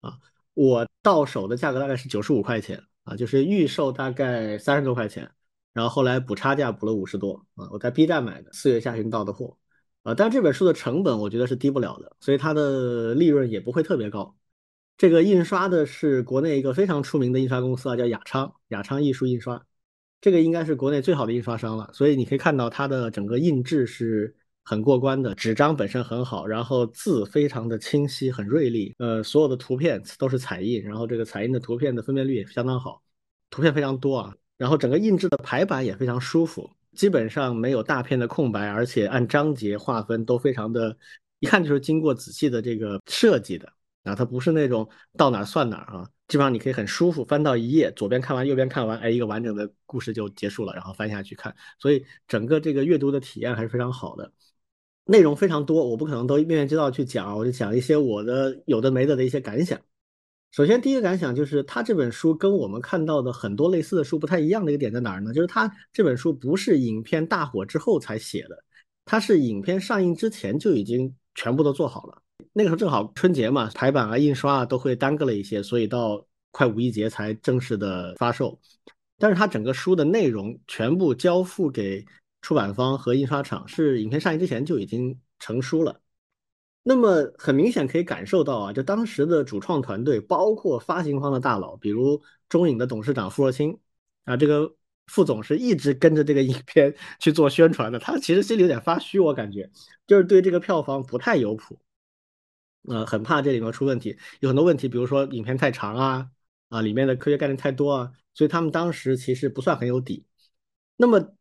[0.00, 0.18] 啊，
[0.54, 5.30] 我到手的价格大概是九十五块钱啊，就是预售大概三十多块钱，
[5.72, 9.56] 然后后来补差价补了五十多啊，我在 B 站买的，四月下旬到的货。
[10.06, 14.36] 啊，但这本书的成本我觉得是低不了的，所以它的利润也不会特别高。
[14.96, 19.66] 这个印刷的是国内一个非常出名的印刷公司啊，叫雅昌，雅昌艺术印刷，
[20.20, 21.90] 这个应该是国内最好的印刷商了。
[21.92, 28.94] 所以你可以看到它的整个印制是很过关的，纸张本身很好，然后字非常的清晰，很锐利。
[28.98, 33.02] 呃，所有的图片都是彩印，然后这个彩印的图片的分辨率也相当好，
[33.50, 36.70] 图片非常多啊，然后整个印制的排版也非常舒服。
[36.96, 40.96] 基本上没有大片的空白，而且按章节划分都非常的，
[41.38, 43.72] 一看就是经过仔细的这个设计的。
[44.02, 54.32] 啊，它不是那种到哪算哪啊，基本上你可以很舒服翻到一页，左边看完，右边看完，哎，一个完整的故事就结束了，然后翻下去看，所以整个这个阅读的体验还是非常好的，
[55.06, 59.76] 内容非常多，我不可能都面面俱到去讲，我就讲一些我的有的没的的一些感想。
[60.56, 65.30] 首先，第一个感想就是，他这本书跟我们看到的很多类似的书不太一样的一个点在哪儿呢？
[65.30, 68.56] 就是他这本书不是影片大火之后才写的，
[69.04, 72.22] 他是影片上映之前就已经全部都做好了。
[72.54, 78.58] 那个时候正好春节嘛，排版啊、印刷啊都会耽搁了一些，所以到快五一节才正式的发售。
[79.18, 82.02] 但是他整个书的内容全部交付给
[82.40, 86.00] 出版方和印刷厂，是影片上映之前就已经成书了。
[86.88, 93.76] 那么很明显可以感受到啊，就当时的主创团队，包括发行方的大佬，比如中影的董事长傅若清
[94.24, 94.72] 啊，这个
[95.08, 97.98] 副总是一直跟着这个影片 去做宣传的。
[97.98, 99.68] 他其实心里有点发虚，我感觉
[100.06, 101.76] 就是对这个票房不太有谱，
[102.88, 106.30] 呃，很怕这里面出问题，有很多问题，比如说影片太长啊，
[106.68, 110.24] 啊，里面的科学概念太多啊，所以他们当时其实不算很有底。
[110.96, 111.34] 那么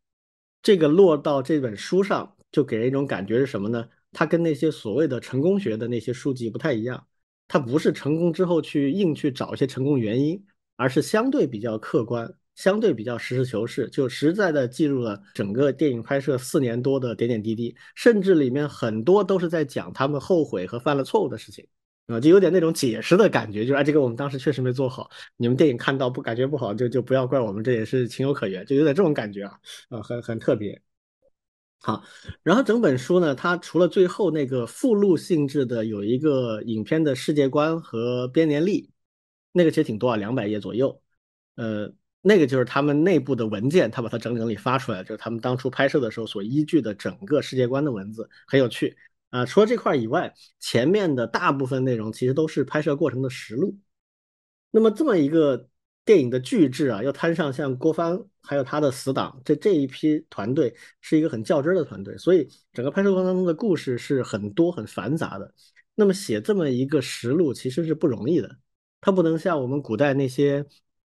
[0.63, 3.87] 这个落到这本书上，就给人一种感觉是什么呢？
[4.17, 7.05] 它跟那些所谓的成功学的那些书籍不太一样，
[7.49, 10.41] 它不是成功之后去硬去找一些成功原因，
[10.77, 21.67] 而是相对比较客观，相对比较实事求是，就实在的记录了整个电影拍摄四年多的点点滴滴，甚至里面很多都是在讲他们后悔和犯了错误的事情，
[22.07, 29.59] 啊，就有点那种解释的感觉，就是啊，这个我们当时确实没做好，你们电影看到不感觉不好，就就不要怪我们，这也是情有可原，就有点这种感觉啊，
[29.89, 30.81] 啊，很很特别。
[31.85, 32.03] 好，
[32.41, 38.89] 然后整本书呢，它除了最后那个附录性质的，有一个影片的世界观和编年历，
[39.51, 40.99] 那个其实挺多啊，两百页左右。
[41.57, 48.97] 呃，那个就是他们内部的文件，他把它整整理发出来，就是他们当初拍摄的时候所依据的整个世界观的文字，很有趣
[49.29, 49.45] 啊。
[49.45, 53.77] 除了这块以外，前面的大部分内容其实都是拍摄过程的实录。
[54.71, 55.69] 那么这么一个
[56.05, 65.51] 电影的巨制啊，要摊上像郭帆还有他的死党这这一批团队，是一个很较真的团队，所以整个拍摄过程当中的故事是很多很繁杂的。
[65.95, 68.57] 那么写这么一个实录其实是不容易的，
[69.01, 70.65] 它不能像我们古代那些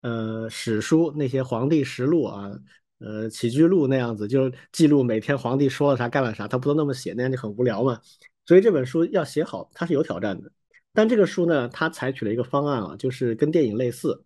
[0.02, 2.50] 呃史书那些皇帝实录啊，
[2.98, 8.00] 呃起居录那样子，就是记录每天皇帝说了啥干了啥，他不都那么写，那样就很无聊嘛。
[8.44, 10.50] 所以这本书要写好，它是有挑战的。
[10.92, 14.24] 但这个书呢，它采取了一个方案啊，就是跟电影类似，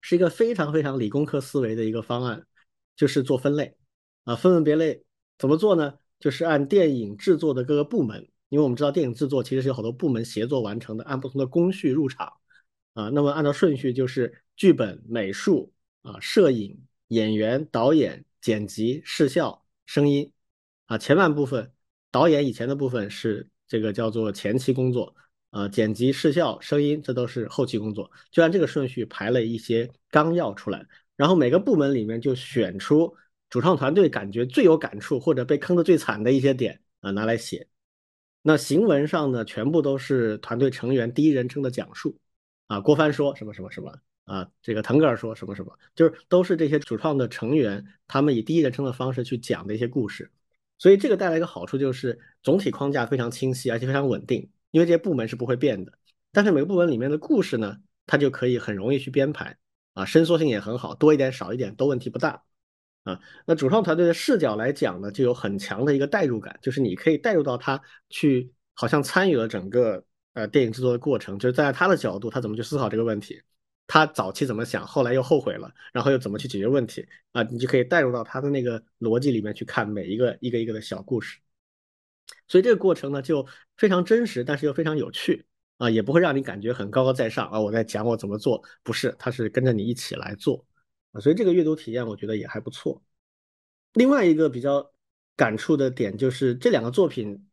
[0.00, 2.46] 是一个非常非常理工科思维的一个方案，
[2.96, 3.76] 就是做分类
[4.24, 5.02] 啊，分门别类。
[5.38, 5.94] 怎么做呢？
[6.18, 8.28] 就是按电影制作的各个部门。
[8.48, 12.32] 因为我们知道电影制作其实是有好多部门协作完成的，按不同的工序入场
[12.94, 13.08] 啊。
[13.10, 15.72] 那么按照顺序就是剧本、美术
[16.02, 20.32] 啊、摄影、演员、导演、剪辑、视效、声音
[20.86, 20.98] 啊。
[20.98, 21.72] 前半部分
[22.10, 25.14] 导演以前的部分是这个叫做前期工作
[25.50, 28.10] 啊，剪辑、视效、声音这都是后期工作。
[28.30, 30.86] 就按这个顺序排了一些纲要出来，
[31.16, 33.14] 然后每个部门里面就选出
[33.48, 37.68] 主创团队感觉最有感触或者被坑的最惨的一些点啊，拿来写。
[38.42, 42.18] 那行文上呢，全部都是团队成员第一人称的讲述，
[42.68, 50.30] 啊，郭帆说什么什么什么啊，这个腾格尔说什么什么，就是都是这些主创的成员，他们以第一人称的方式去讲的一些故事，
[50.78, 55.92] 所以这个带来一个好处就是总体框架非常清晰，而且非常稳定，因为这些部门是不会变的。
[56.32, 57.76] 但是每个部门里面的故事呢，
[58.06, 59.56] 它就可以很容易去编排，
[59.94, 62.42] 啊，伸缩性也很好，多一点少一点都问题不大。
[63.04, 67.80] 啊，那主创团队的视角来讲呢，就有很强的一个代入感，就是你可以代入到他
[68.10, 73.40] 去，好像参与了整个呃电影制作的过程，就是在他的角度，他怎么去思考这个问题，
[73.86, 81.38] 他早期怎么想，后来又后悔了，然后又怎么去解决问题啊，你就可以代入到他的那个逻辑里面去看每一个一个一个的小故事，
[82.48, 83.46] 所以这个过程呢就
[83.76, 85.46] 非常真实，但是又非常有趣
[85.78, 90.64] 啊，也不会让你感觉很高高在上啊，我在讲我怎么做，不是，他是跟着你一起来做。
[91.12, 93.02] 啊，所以这个阅读体验我觉得也还不错。
[93.94, 94.92] 另外一个比较
[95.36, 97.46] 感触的点就是这两个作品，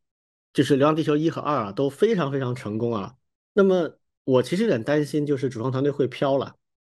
[0.54, 3.16] 就是《流浪地球》一和二啊，都非常非常成功啊。
[3.54, 6.56] 那么我其实有点担心，就是主创团队会飘了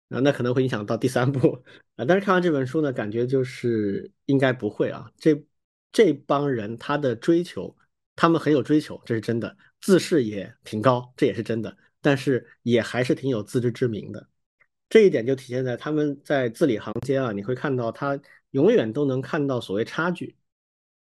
[0.08, 1.62] 啊，那可能会影响到第三部
[1.94, 2.04] 啊。
[2.04, 5.12] 但是看完这本书呢，感觉就是应该不会啊。
[5.16, 5.40] 这
[5.90, 7.76] 这帮人他的追求，
[8.14, 14.28] 他们很有追求，这是真的，自视也挺高，这也是真的，但是也还是挺有自知之明的。
[14.88, 18.18] 这一点就体现在他们在字里行间啊，你会看到他
[18.52, 20.36] 永远都能看到所谓差距，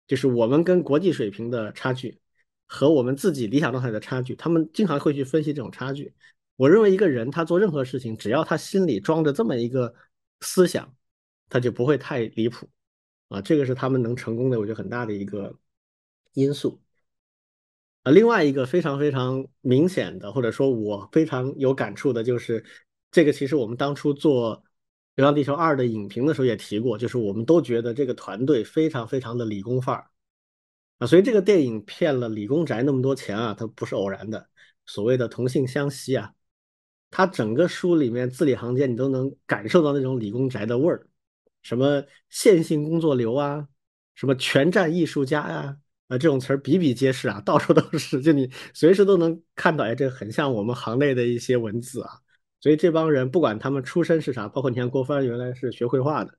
[0.08, 2.20] 就是我们跟国际水平的差距
[2.66, 6.14] 和我们自己理想状态的差距，他们经常会去分析这种差距。
[6.58, 9.94] 我认为一个人他做任何事情，只要他心里装着这么一个
[10.42, 10.94] 思想，
[11.50, 12.70] 他就不会太离谱
[13.28, 13.42] 啊。
[13.42, 15.58] 这个是他们能成功的，我觉得很大的一个
[16.34, 16.82] 因素。
[18.04, 22.64] 啊，另外一个非常非常明显的，或者说我非常有感触的，就是。
[23.10, 24.58] 这个其实我们当初做
[25.16, 30.12] 《流浪地球二》的影评的时候也提过，就是我们都觉得这个团队非常非常的理工范儿
[31.00, 34.50] 啊，所以这个电影骗了理工宅那么多钱啊，它不是偶然的。
[34.86, 36.34] 所谓的同性相吸啊，
[37.10, 41.08] 它整个书里面字里行间你都能感受到那种理工宅的味儿，
[41.68, 43.68] 什么线性工作流啊，
[44.16, 45.78] 什么全站艺术家呀，
[46.08, 52.12] 啊这种词儿比比皆是啊，到处都是，就你随时都能看到，哎，这很像我们行内的一些文字啊。
[52.62, 56.34] 所以这帮人不管他们出身是啥，包括你看郭帆原来是学绘画的，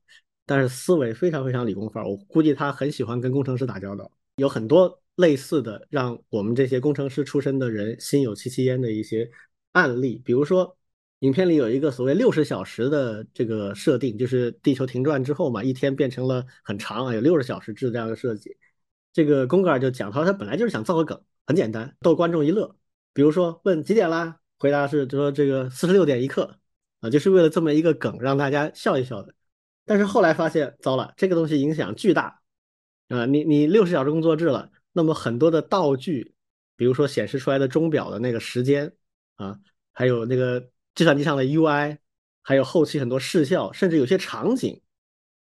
[0.46, 2.08] 但是思维非常非常理工范儿。
[2.08, 9.30] 我估计他很喜欢跟工程师打交道，有很多类似的让我们这些工程师出身的人心有戚戚焉的一些
[9.72, 10.22] 案例。
[10.24, 10.77] 比如说，
[11.20, 18.56] 影片里有一个所谓六十小时的这个设定，就是地球停转之后嘛，一天变成了很长啊，有六十小时制这样的设计。
[19.12, 22.76] 这个宫格尔就讲，他说他本来就是想造个梗，很简单，逗观众一乐。
[23.12, 24.38] 比如说问几点啦？
[24.58, 26.58] 回答是就说这个四十六点一刻
[27.00, 29.34] 啊，就是为了这么一个梗让大家笑一笑的。
[29.84, 32.40] 但是后来发现，糟了，这个东西影响巨大
[33.08, 33.24] 啊！
[33.24, 36.34] 你你六十小时工作制了，那么很多的道具，
[36.76, 38.92] 比如说显示出来的钟表的那个时间
[39.36, 39.58] 啊，
[39.92, 40.68] 还有那个
[40.98, 41.96] 计算机上的 UI，
[42.42, 44.82] 还有后期很多视效，甚至有些场景，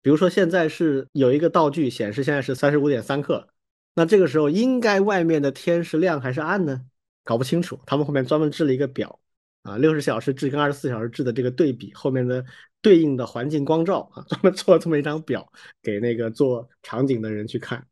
[0.01, 3.51] 比如说现在是有一个道具显示现在是三十五点三刻，
[3.95, 6.87] 那这个时候应该外面的天是亮还是暗呢？
[7.25, 9.21] 搞不清楚，他们后面专门制了一个表
[9.65, 12.43] 啊，六十小时制跟二十四小时制的这个对比，后面的
[12.81, 15.47] 对应的环境光照啊， 专门做了这么一张表
[15.83, 17.87] 给那个做场景的人去看，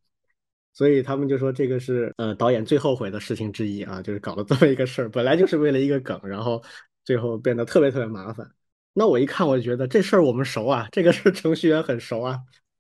[0.73, 6.63] 所以他们就说这个是呃导演最后悔的事情之一啊，就是搞了这么一个事儿，本来就是为了一个梗，然后
[7.05, 8.51] 最后变得特别特别麻烦
[8.93, 12.39] 那我一看我就觉得这事儿我们熟啊，这个是程序员很熟啊，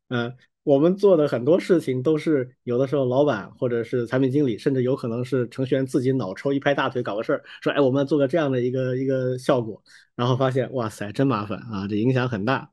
[0.09, 0.37] 嗯。
[0.65, 9.83] 我们做的很多事情都是有的时候老板或者是产品经理，甚至有可能是程序员自己脑抽一拍大腿搞个事儿，说哎我们做个这样的一个一个效果，
[10.15, 12.71] 然后发现哇塞真麻烦啊，这影响很大。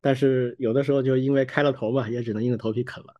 [0.00, 3.16] 但是有的时候就因为开了头嘛，也只能硬着头皮啃了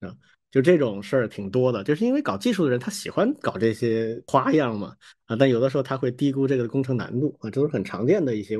[0.00, 0.16] 啊。
[0.50, 4.96] 就这种事儿挺多的，就是因为搞技术的人他喜欢搞这些花样嘛
[5.26, 8.56] 啊，但有的时候他会低估这个工程难度啊，这都是很常见的一些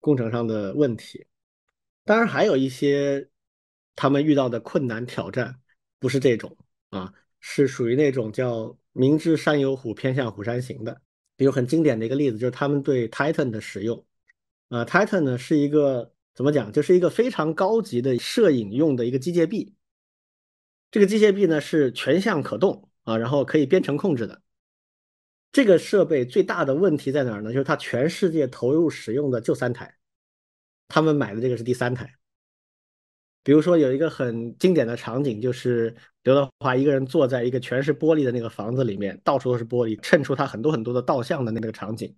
[0.00, 1.26] 工程上的问题。
[2.04, 3.28] 当然还有一些。
[4.00, 5.52] 他们遇到的困难挑战
[5.98, 6.56] 不是这种
[6.90, 11.00] 啊，是属于那种叫明知山有虎，偏向虎山行的。
[11.36, 14.06] 比如很经典的一个例子，就是他们对 Titan 的使用。
[14.68, 19.74] 啊，Titan 呢是一个怎么讲，就是一个非常高级的摄影用的一个机械臂。
[20.90, 24.42] 这个机械臂呢是全向可动啊，然后可以编程控制的。
[25.50, 27.52] 这个设备最大的问题在哪儿呢？
[27.52, 29.96] 就是它全世界投入使用的就三台，
[30.88, 32.14] 他们买的这个是第三台。
[33.42, 42.14] 比如说有一个很经典的场景，就是刘德华一个人坐在一个全是玻璃的那个房子里面，到处都是玻璃，衬出他很多很多的倒像的那个场景。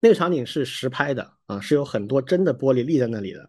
[0.00, 3.48] 那个场景是实拍的啊，是有很多真的玻璃立在那里的。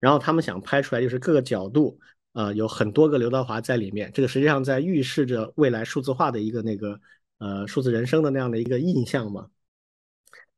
[0.00, 2.00] 然后他们想拍出来就是各个角度
[2.32, 4.10] 啊，有很多个刘德华在里面。
[4.12, 7.00] 这个实际上在预示着未来数字化的一个那个
[7.38, 9.48] 呃数字人生的那样的一个印象嘛。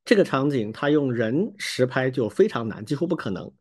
[0.05, 3.53] 这个场景他用人实拍就非常难，几乎不可能。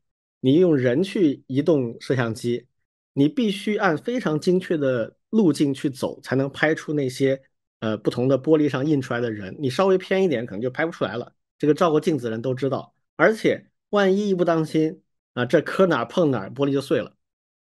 [0.41, 2.67] 你用人去移动摄像机，
[3.13, 7.41] 你必须按非常精确的路径去走，才能拍出那些
[7.79, 9.55] 呃不同的玻璃上印出来的人。
[9.57, 11.33] 你稍微偏一点，可能就拍不出来了。
[11.57, 12.93] 这个照过镜子的人都知道。
[13.15, 15.01] 而且万一一不当心
[15.33, 17.15] 啊，这磕哪碰哪，玻璃就碎了。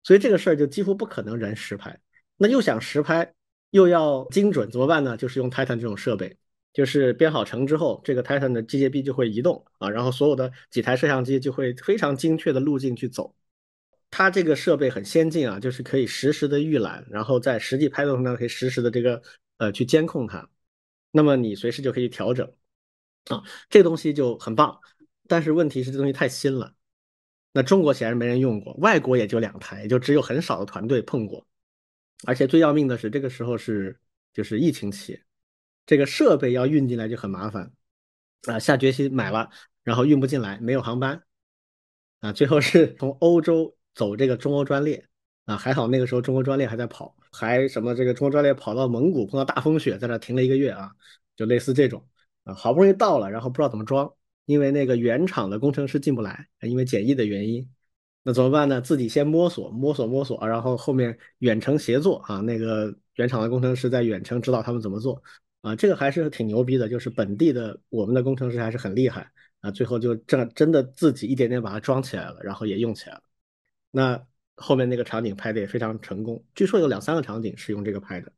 [0.06, 1.98] 所以这个事儿就几乎不可能人实拍。
[2.36, 3.34] 那又想实拍，
[3.70, 5.16] 又要精准，怎么办呢？
[5.16, 6.38] 就是用 Titan 这种设备。
[6.72, 13.34] 就是编好程之后，这个 Titan 的机械臂就会移动啊，然后所有的几台摄像机就会非常精确的路径去走。
[14.10, 19.20] 它这个设备很先进啊，就是可以实时的预览，然后在实际拍摄中可以实时的这个
[19.56, 20.48] 呃去监控它。
[21.10, 22.48] 那么你随时就可以调整
[23.28, 24.78] 啊，这东西就很棒。
[25.26, 26.72] 但是问题是这东西太新了，
[27.56, 31.46] 那中国显然没人用过，外国也就两台，也就只有很少的团队碰过。
[32.26, 33.98] 而且最要命的是，这个时候是
[34.34, 35.18] 就是疫情期。
[35.86, 37.72] 这个设备要运进来就很麻烦
[38.46, 39.48] 啊，下决心买了，
[39.82, 41.22] 然后运不进来，没有航班
[42.20, 45.06] 啊，最后是从欧洲走这个中欧专列
[45.46, 50.92] 啊，还好那个时候中欧专列还在跑，还什么这个中欧专列跑到蒙古碰到大风雪，在那停了一个月啊，
[51.34, 52.06] 就类似这种
[52.44, 54.12] 啊，好不容易到了，然后不知道怎么装，
[54.46, 57.68] 因为那个原厂的工程师进不来，因为检疫的原因，
[58.22, 58.80] 那怎么办呢？
[58.80, 65.22] 自己先摸索摸索摸索，然后后面远程协作啊，那个原厂的工程师在远程指导他们怎么做。
[65.60, 73.22] 啊，这个还是挺牛逼的，就是本地的我们的工程师还是很厉害啊，最后就真真的自己一点点把它装起来了，然后也用起来了。
[73.90, 78.32] 那后面那个场景拍的也非常成功，据说有两三个场景是用这个拍的。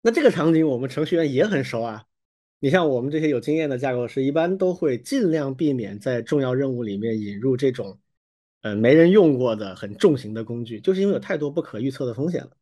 [0.00, 2.04] 那这个场景我们程序员也很熟啊，
[2.64, 7.98] 你像我们这些有经验的架构师，一般都会尽量避免在重要任务里面引入这种，
[8.60, 12.52] 呃，没人用过的很重型的工具，就是因为有太多不可预测的风险了。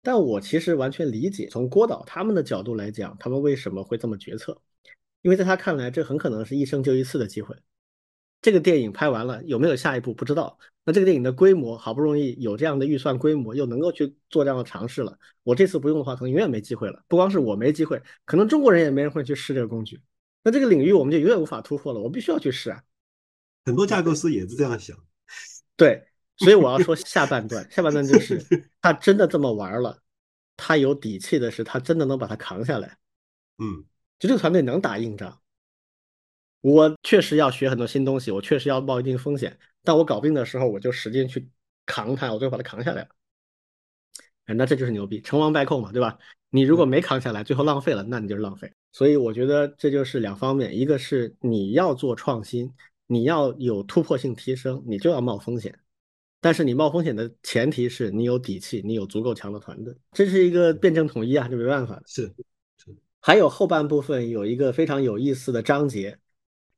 [0.00, 4.56] 但我其实完全理解，从郭导他们的角度来讲，他们为什么会这么决策？
[5.22, 7.56] 因为在他看来，这很可能是一生就一次的机会。
[8.42, 10.58] 这个电影拍完了，有没有下一步不知道。
[10.84, 15.16] 那这个电影的规模，好不容易有这样的预算规模，又能够去做这样的尝试了。
[15.44, 17.02] 我这次不用的话，可能永远没机会了。
[17.08, 20.02] 不光是我没机会，可能中国人也没人会去试这个工具。
[20.44, 22.00] 那这个领域我们就永远无法突破了。
[22.00, 22.82] 我必须要去试啊！
[23.64, 24.98] 很多架构师也是这样想。
[25.76, 26.04] 对。
[26.38, 28.42] 所以我要说下半段，下半段就是
[28.80, 29.96] 他真的这么玩了，
[30.56, 32.96] 他有底气的是他真的能把它扛下来。
[33.58, 33.84] 嗯，
[34.18, 35.38] 就这个团队能打硬仗。
[36.62, 41.46] 我确实要学很多新东西，我确实要冒一定风险，但我搞定的时候我就使劲去
[41.84, 43.08] 扛它，我最后把它扛下来了。
[44.46, 46.18] 哎，那这就是牛逼，成王败寇嘛，对吧？
[46.50, 48.72] 你如果没扛下来，最后浪费了，那你就是浪费。
[48.92, 52.72] 所以我觉得这就是两方面，一个是你要做创新，
[53.06, 55.78] 你要有突破性提升，你就要冒风险。
[56.40, 62.02] 但是你冒风险的前提是你有底气，你有足够强的团队，这是一个辩证统一啊，这没办法。
[62.04, 62.34] 是，
[63.20, 66.18] 还有后半部分有一个非常有意思的章节，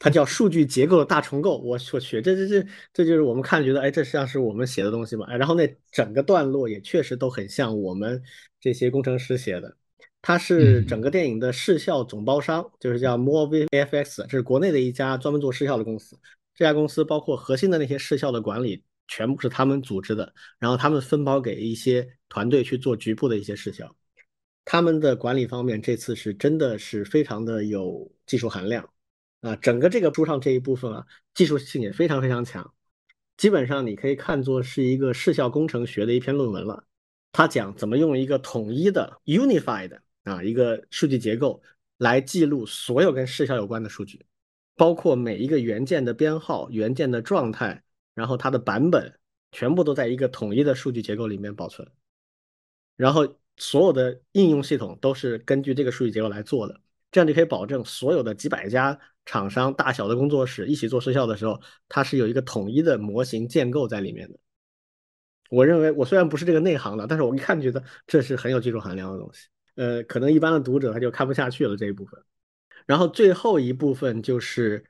[0.04, 1.56] 它叫数据结构的大重构。
[1.56, 5.34] 我我去，这这这这就是我们看觉得，哎，这像是我们写的东西嘛？
[5.34, 8.22] 然后那整个段落也确实都很像我们
[8.60, 9.74] 这些工程师写的。
[10.20, 16.18] 它是整个电影的视效总包商，就是叫 More VFX，这是国内的一家专门做视效的公司。
[16.54, 18.84] 这家公司包括核心的那些视效的管理。
[19.06, 23.94] 全部是他们组织的，然后他们分包给一些团队去做局部的一些视效。
[24.64, 28.88] 他们的管理方面这次是真的是非常的有技术含量
[29.44, 32.72] 啊，整个这个书上这一部分啊，技术性也非常非常强，
[33.36, 36.86] 基本上你可以看作是一个视效工程学的一篇论文了。
[37.30, 41.62] 他讲怎么用一个统一的 unified 啊一个数据结构
[41.98, 44.24] 来记录所有跟视效有关的数据，
[44.76, 47.82] 包括每一个元件的编号、元件的状态，
[48.14, 49.12] 然后它的版本，
[49.52, 51.86] 全部都在一个统一的数据结构里面保存。
[52.96, 56.80] 然后所有的应用系统都是根据这个数据结构来做的，
[57.14, 64.38] 这样就可以保证所有的几百家厂商、大小的工作室一起做视效的时候，它是有一个统一的模型建构在里面的。
[65.48, 69.46] 我认为，我虽然不是这个内行的，但是我一看觉得这是很有技术含量的东西。
[69.76, 72.20] 呃，可能一般的读者他就看不下去了这一部分。
[72.84, 74.84] 然后最后一部分就是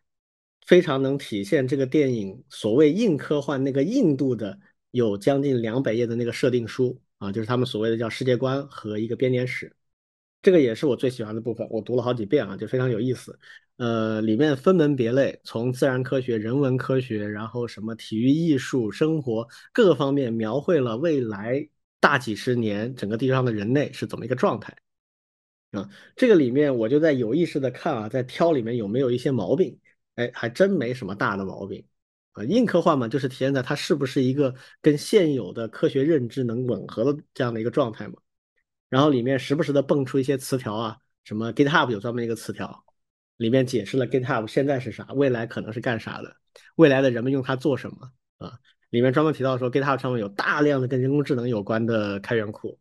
[0.66, 4.58] 非常能体现这个电影所谓硬科幻那个硬度的，
[4.92, 9.76] 有将近两百页的那个设定书啊，就是他们所谓的叫世界观和一个编年史。
[10.44, 13.38] 这个也是我最喜欢的部分，我读了好几遍啊，就非常有意思。
[13.78, 21.66] 呃，里面分门别类，从自然科学、人文科学，然后什么体育、艺术、生活各个方面，描绘了未来
[21.98, 24.76] 大几十年整个地球上的人类是怎么一个状态
[25.70, 25.88] 啊。
[26.14, 29.78] 这个里面我就在有意识的看啊，在挑里面有没有一些毛病，
[30.16, 31.82] 哎，还真没什么大的毛病
[32.32, 32.44] 啊。
[32.44, 38.16] 硬科幻嘛，就是体现在它是不是一个跟现有的科学认知能吻合的这样的一个状态嘛。
[38.94, 42.84] 然后里面时不时的蹦出一些词条啊，什么 GitHub 有专门一个词条，
[43.38, 46.36] 里面解释了 GitHub 现在是啥，未来可能是干啥的，
[46.76, 48.52] 未来的人们用它做什么啊？
[48.90, 52.78] 里面专门提到说 GitHub 上面有大量的跟人工智能有关的开源库，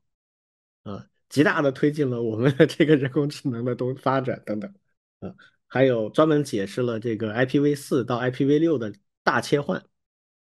[0.84, 4.72] 啊，极大的推进了我们的这个人工智能的东发展等等，
[5.20, 5.34] 啊，
[5.66, 9.84] 还有专门解释了这个 IPv4 到 IPv6 的大切换，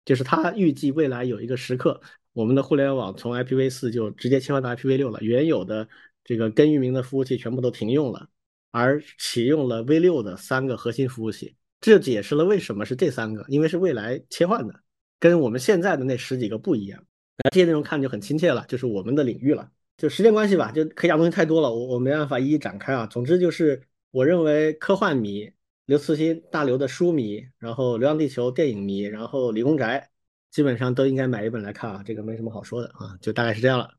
[0.06, 2.00] 就是它预计未来有一个时刻。
[2.36, 5.88] 我们的互联网从 IPv4 就直接切换到 IPv6 了，原有的
[6.22, 8.28] 这个根域名的服务器全部都停用了，
[8.72, 14.82] 而启用了 V6 的三个核心服务器，这解释了为什么是这三个，因为是未来切换的，
[15.18, 17.02] 跟我们现在的那十几个不一样。
[17.38, 19.72] 那这些内容看就很亲切了，就是我们的领域了。
[19.96, 23.08] 就时间关系吧，就可以讲东西太多了，我我没办法一一展开啊。
[23.08, 23.82] 总之就是，
[24.12, 25.50] 我认为科幻迷
[25.86, 30.12] 刘慈欣、大刘的书迷，然后《流浪地球》电影迷，然后理工宅。
[30.56, 33.94] 基本上都应该买一本来看啊，这个没什么好说的啊，就大概是这样了。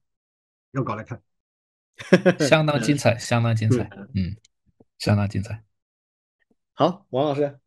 [0.71, 1.21] 用稿来看，
[2.49, 3.83] 相当精彩，相当精彩，
[4.15, 4.35] 嗯，
[4.99, 5.63] 相当精彩。
[6.73, 7.59] 好，王老师，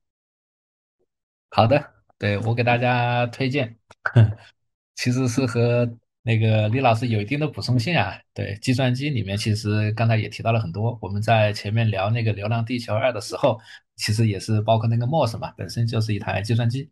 [1.52, 3.78] 好的，对我给大家推荐，
[4.96, 5.88] 其实是和
[6.24, 8.20] 那个李老师有一定的补充性啊。
[8.34, 13.62] 对，计算机里面其实刚才也提到了很多，我们在前面聊那个《流浪地球二》的时候，
[13.98, 16.90] 其实也是包括那个 MOS 嘛，本身就是一台计算机。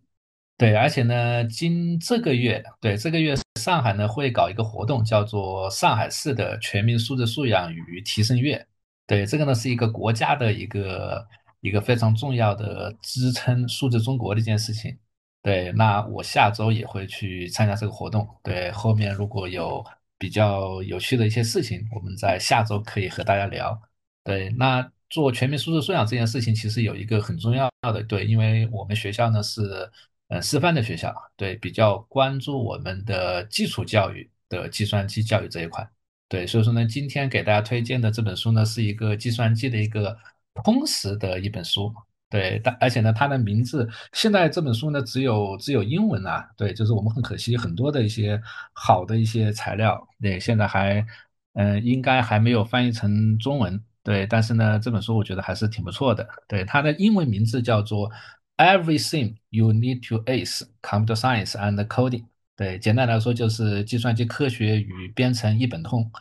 [0.57, 8.65] 对，而且呢，今这个月，对这个月上海呢会搞一个活动，叫做上海市的全民素质素养与提升月。
[9.05, 11.23] 对，这个呢是一个国家的一个
[11.61, 14.97] 一个非常重要的支撑数字中国的一件事情。
[15.43, 18.27] 对，那我下周也会去参加这个活动。
[18.41, 19.85] 对，后面如果有
[20.17, 23.79] 比较有趣的一些事情，我们在下周可以和大家聊。
[24.23, 29.87] 对，那做全民素质素养这件事情，其实有一个很重要的，对，因为我们学校呢是。
[30.29, 35.89] 呃，师范的学校对比较关注我们的基础教育的计算机教育这一块，
[36.27, 40.17] 对，所以说呢，今天给大家推荐的这本书呢，是一个计算机的一个
[40.65, 41.93] 通识的一本书，
[42.29, 48.41] 对，但而且呢，它的名字现在这本书呢只有只有英文啊，对，就是我们很可惜很多的一些
[48.73, 51.05] 好的一些材料，对，现在还
[51.53, 58.11] 嗯应该还没有翻译成中文，对，但是呢，这本书我觉得还是挺不错的，对，它的英文名字叫做。
[58.57, 62.25] Everything you need to ace computer science and coding。
[62.55, 66.11] 对，简单来说就是计算机科学与编程一本通。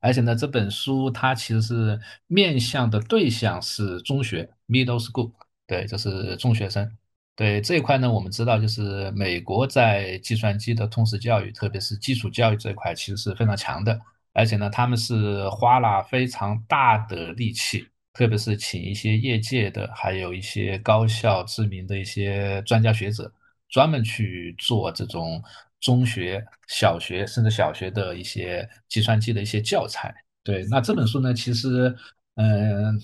[0.00, 5.32] 而且呢，这本书它其实是面向的对象是中学 （middle school）。
[5.66, 6.96] 对，就是中学生。
[7.34, 13.98] 对这一块呢，我们知道就是美国在计算机的通识教育，特别是基础教育这一块，其实是非常强的。
[14.32, 17.88] 而且呢，他们是花了非常大的力气。
[18.16, 23.30] 特别是请一些业界的，还有一些高校知名的一些专家学者，
[23.68, 25.42] 专门去做这种
[25.80, 30.14] 中学、小学甚至小学的一些计算机的一些教材。
[30.42, 31.94] 对，那这本书呢，其实，
[32.36, 32.98] 嗯，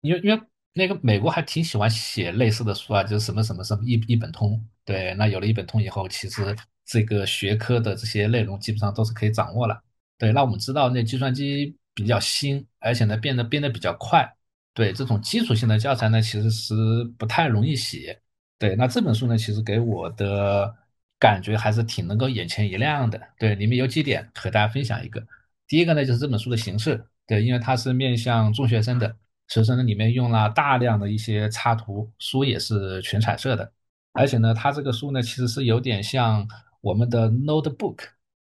[0.00, 0.42] 因为因为
[0.72, 4.60] 那个美国还挺喜欢写类似的书啊，就是什么什么什么一一本通。
[4.84, 9.80] 对，那有了一本通以后，其实这个学科的这些内容基本上都是可以掌握了。
[10.18, 11.77] 对，那我们知道那计算机。
[12.02, 14.32] 比较新，而且呢变得变得比较快。
[14.72, 16.74] 对这种基础性的教材呢，其实是
[17.18, 18.20] 不太容易写。
[18.58, 20.72] 对，那这本书呢，其实给我的
[21.18, 23.20] 感觉还是挺能够眼前一亮的。
[23.38, 25.20] 对，里面有几点和大家分享一个。
[25.66, 27.04] 第一个呢，就是这本书的形式。
[27.26, 29.16] 对，因为它是面向中学生的。
[29.48, 33.72] 所以呢，里面用了大量的一些插图，书也是全彩色的，
[34.12, 36.46] 而且呢，它这个书呢，其实是有点像
[36.82, 37.98] 我们的 notebook，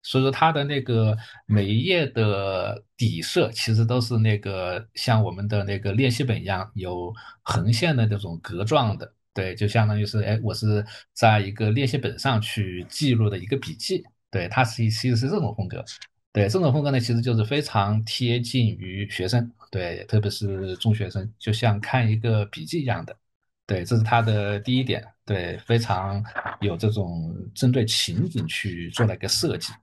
[0.08, 1.16] 所以说它的那个
[1.46, 7.14] 每一页的底色其实都是那个像我们的那个练习本一样，有
[7.44, 15.84] 横线的这种格状的，对，就相当于是，哎，我是在一个练习本上去记录的一个笔记，对，它是其实是这种风格。
[16.32, 23.16] 对这种风格呢，其实就是非常贴近于学生，对，特别是中学生，就像看一个笔记一样的。
[23.66, 26.24] 对，这是它的第一点，对，非常
[26.62, 29.74] 有这种针对情景去做了一个设计。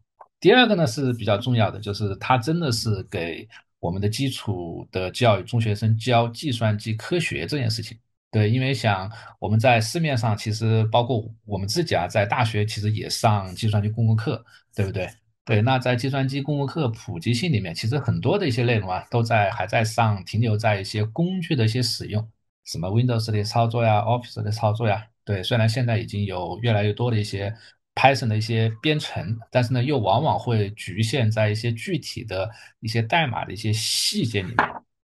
[0.45, 3.49] 第二个呢是比较重要的，就是它真的是给
[3.81, 7.97] 我们的基础的教育中学生教计算机科学这件事情。
[8.31, 14.45] 对，因为想我们在市面上其实包括我们自己啊，在大学其实也上计算机公共课，
[14.75, 15.09] 对不对？
[15.47, 22.23] 对，那在计算机公共课普及性里面，其实很多的一些内容啊，都在还在上停留在一些工具的一些使用，
[22.67, 25.07] 什么 Windows 的操作呀，Office 的操作呀。
[25.25, 27.55] 对，虽然现在已经有越来越多的一些
[27.95, 32.51] Python 的一些编程，但是呢，又往往会局限在一些具体的
[32.81, 34.57] 一些代码的一些细节里面。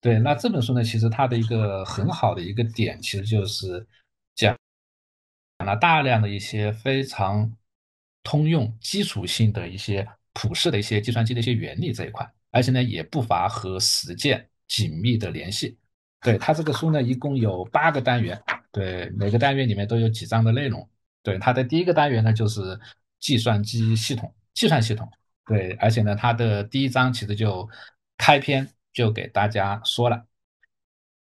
[0.00, 3.86] 对，那这本书呢，其实它的一个很好的一个点，其实就是
[4.34, 4.56] 讲
[5.58, 7.52] 讲了大量的一些非常
[8.22, 10.06] 通用、基础性的一些。
[10.34, 15.76] 普世的一些计算机的一些原理这一块，而且呢也不乏和实践紧密的联系。
[16.20, 18.40] 对它这个书呢，一共有八个单元，
[18.70, 20.88] 对每个单元里面都有几章的内容。
[21.22, 22.78] 对它的第一个单元呢就是
[23.20, 25.08] 计算机系统、计算系统。
[25.46, 27.68] 对，而且呢它的第一章其实就
[28.16, 30.26] 开篇就给大家说了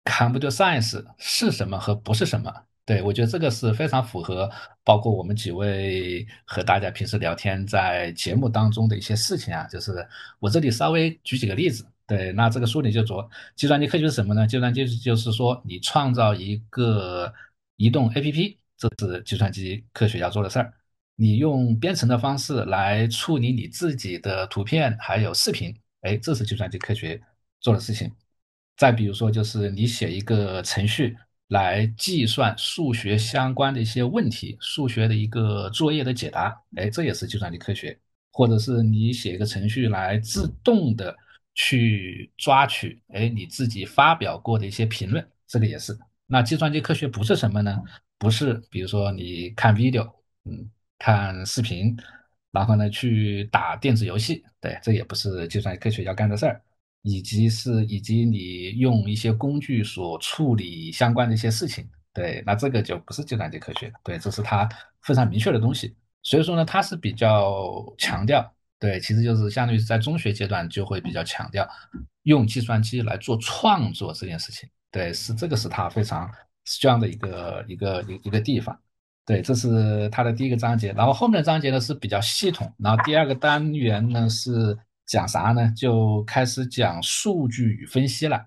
[0.04, 2.52] ，Computer Science 是什么和不是什么。
[2.86, 4.50] 对，我觉得这个是非常符合，
[4.84, 9.64] 包括我们几位和大家平时聊天在节目当中的一些事情啊。
[9.68, 10.06] 就是
[10.38, 11.86] 我这里稍微举几个例子。
[12.06, 13.26] 对，那这个书里就说，
[13.56, 14.46] 计算机科学是什么呢？
[14.46, 17.32] 计算机就是说，你创造一个
[17.76, 20.72] 移动 APP，这是计算机科学要做的事儿。
[21.16, 27.20] 你用编程的方式来处理你自己的图片还有视频，哎，这是计算机科学
[27.60, 28.10] 做的事情。
[28.76, 31.16] 再比如说，就是你写一个程序。
[31.48, 37.96] 来计算数学相关的一些问题，数学的一个作业的解答，哎，这也是计算机科学。
[38.32, 41.14] 或者是你写一个程序来自动的
[41.54, 45.96] 去抓取，哎，你自己发表过的一些评论，这个也是。
[46.26, 47.78] 那计算机科学不是什么呢？
[48.24, 50.10] 不是，比如说你看 video，
[50.46, 50.68] 嗯，
[50.98, 51.96] 看视频，
[52.50, 56.60] 然后呢去打电子游戏，对，这也不是计算机科学要干的事儿。
[57.06, 64.66] 以及是以及你用一些工具所处理相关的一些事情，对，那这个就不是计算机科学，对，这是它
[65.02, 65.94] 非常明确的东西。
[66.22, 71.68] 所以说呢，它是比较强调，对，其实就是相当于是在中学阶段就会比较强调
[72.22, 76.26] 用计算机来做创作这件事情，对，是这个是它非常
[76.66, 78.78] strong 的一个一个一一个地方，
[79.26, 80.92] 对，这是它的第一个章节。
[80.92, 84.76] 然后后面章节呢是比较系统，然后第二个单元呢是。
[85.06, 85.70] 讲啥呢？
[85.76, 88.42] 就开始讲数据与分析了。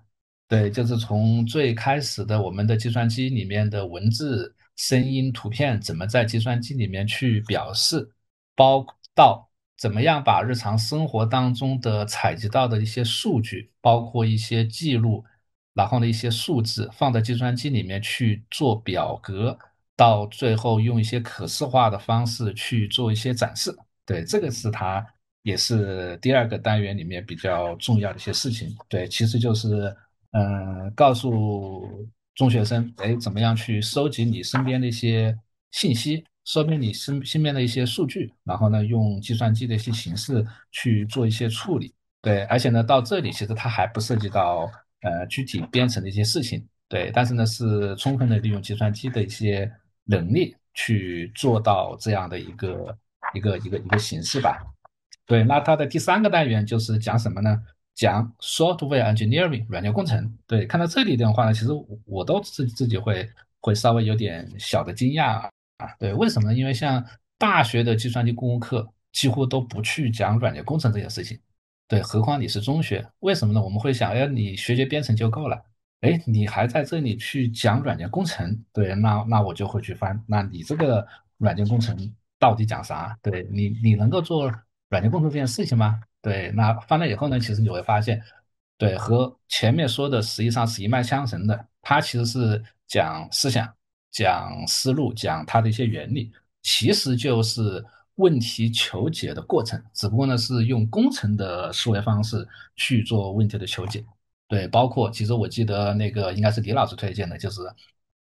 [0.48, 8.10] 对，就是从最开始的我们的计算机里面的文字、声音、图片怎么在计算机里面去表示，
[8.56, 8.84] 包
[9.14, 15.24] 到怎么样把日常生活当中的采集到的一些数据，包括一些记录，
[15.78, 19.56] 然后呢一些数字放在计算机里面去做表格，
[19.94, 23.72] 到最后用一些可视化的方式去做一些展示。
[24.04, 25.06] 对，这个是它。
[25.42, 29.96] 也是第二个单元里面比较重要的一些事情，对，其实就是，
[30.32, 35.34] 嗯，告诉中学生，哎，怎么样去收集你身边的一些
[35.70, 49.70] 信息，收编你身身边的一些数据，然后呢，用计算机的一些形式去做一些处理，对，而且呢，到这里其实它还不涉及到呃具体编程的一些事情，对，但是呢，是充分的利用计算机的一些
[50.04, 52.98] 能力去做到这样的一个
[53.34, 54.58] 一个一个一个形式吧。
[55.26, 57.62] 对，那它的第三个单元就是讲什么呢？
[57.94, 60.36] 讲 software engineering 软件工程。
[60.46, 61.68] 对，看到这里的话呢，其实
[62.04, 63.28] 我都自自己会
[63.60, 65.50] 会稍微有点小的惊讶啊。
[65.98, 66.56] 对，为什么呢？
[66.56, 67.04] 因为像
[67.36, 71.38] 大学的计算机公共课几乎都不去讲软件工程这件事情。
[71.88, 73.60] 对，何况你是中学，为什么呢？
[73.60, 75.60] 我们会想，哎，你学学编程就够了。
[76.02, 78.56] 哎，你还在这里去讲软件工程？
[78.72, 81.04] 对，那那我就会去翻，那你这个
[81.38, 81.96] 软件工程
[82.38, 83.18] 到底讲啥？
[83.22, 84.52] 对你，你能够做？
[84.90, 86.00] 软件工程这件事情吗？
[86.22, 88.22] 对，那翻了以后呢，其实你会发现，
[88.78, 91.66] 对，和前面说的实际上是一脉相承的。
[91.82, 93.70] 它其实是讲思想、
[94.10, 96.32] 讲思路、讲它的一些原理，
[96.62, 97.84] 其实就是
[98.18, 99.82] 问题求解的过程。
[99.94, 102.46] 只不过呢，是用工程的思维方式
[102.76, 104.04] 去做问题的求解。
[104.46, 107.62] 对，包括其实我记得那个应该是李老师推荐的，就是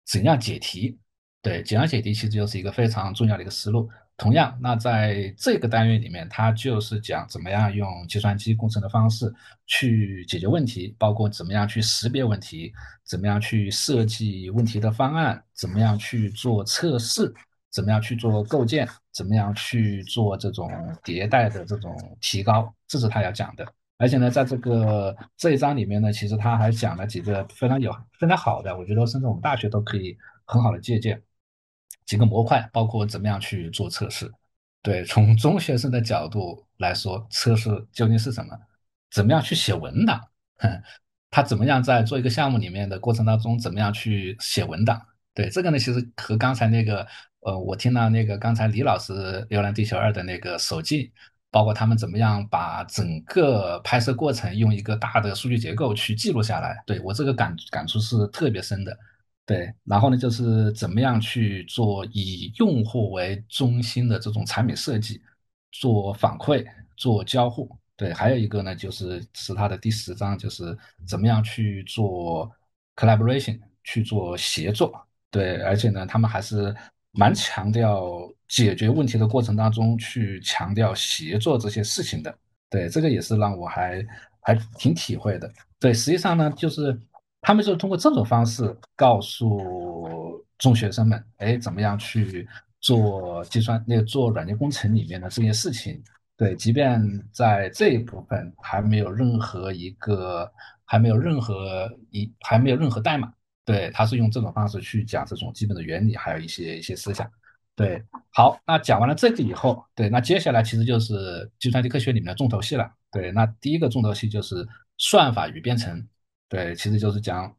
[0.05, 0.97] 怎样解题。
[1.41, 3.89] 对，怎样解题其实就是一个非常重要的一个思路。
[4.15, 9.33] 同样，那在这个单元里面，它就是讲怎么样用计算机工程的方式
[9.65, 12.71] 去解决问题，包括怎么样去识别问题，
[13.03, 17.33] 怎么样去设计问题的方案，怎么样去做测试，
[17.73, 20.71] 怎么样去做构建，怎么样去做这种
[21.03, 23.67] 迭代的这种提高，这是他要讲的。
[23.97, 31.21] 而且呢，在这个这一章里面呢，其实他还讲了几个非常有非常好的，我觉得甚至我们大学都可以很好的借鉴
[32.05, 34.31] 几个模块，包括怎么样去做测试。
[34.81, 38.55] 对，从中学生的角度来说，测试究竟是什么？
[39.09, 40.21] 怎么样去写文档？
[41.31, 45.01] 他怎么样在做一个项目里面的过程当中，怎么样去写文档？
[45.33, 47.07] 对，这个呢，其实和刚才那个，
[47.45, 49.13] 呃，我听到那个刚才李老师
[49.49, 51.11] 《流浪地球二》的那个手记。
[51.53, 58.97] 包括他们怎么样把整个拍摄过程用一个大的数据结构去记录下来，对我这个感感触是特别深的。
[59.45, 65.21] 对，然后呢，就是怎么样去做以用户为中心的这种产品设计，
[65.71, 66.65] 做反馈，
[66.97, 67.69] 做交互。
[67.95, 70.75] 对，还有一个呢，就是是它的第十章，就是
[71.07, 72.51] 怎么样去做
[72.95, 74.91] collaboration，去做协作。
[75.29, 76.75] 对，而且呢，他们还是。
[77.13, 82.35] 蛮强调解决问题的过程当中去强调协作这些事情的，
[82.69, 84.05] 对这个也是让我还
[84.41, 85.51] 还挺体会的。
[85.79, 86.99] 对，实际上呢，就是
[87.41, 92.47] 他们就通过这种方式告诉中学生们，哎，怎么样去
[92.81, 96.01] 做计算那个做软件工程里面的这些事情。
[96.35, 96.99] 对，即便
[97.31, 100.51] 在这一部分还没有任何一个
[100.83, 103.31] 还没有任何一还没有任何代码。
[103.65, 107.29] 对，他是用这种方式去讲这种基本的原理，还有一些一些思想。
[107.75, 112.91] 对，好，那讲完了这个以后，对，那接下来其实就是计算机科学里面的重头戏了。
[113.11, 114.67] 对，那第一个重头戏就是
[114.97, 116.07] 算法与编程。
[116.49, 117.51] 对，其实就是讲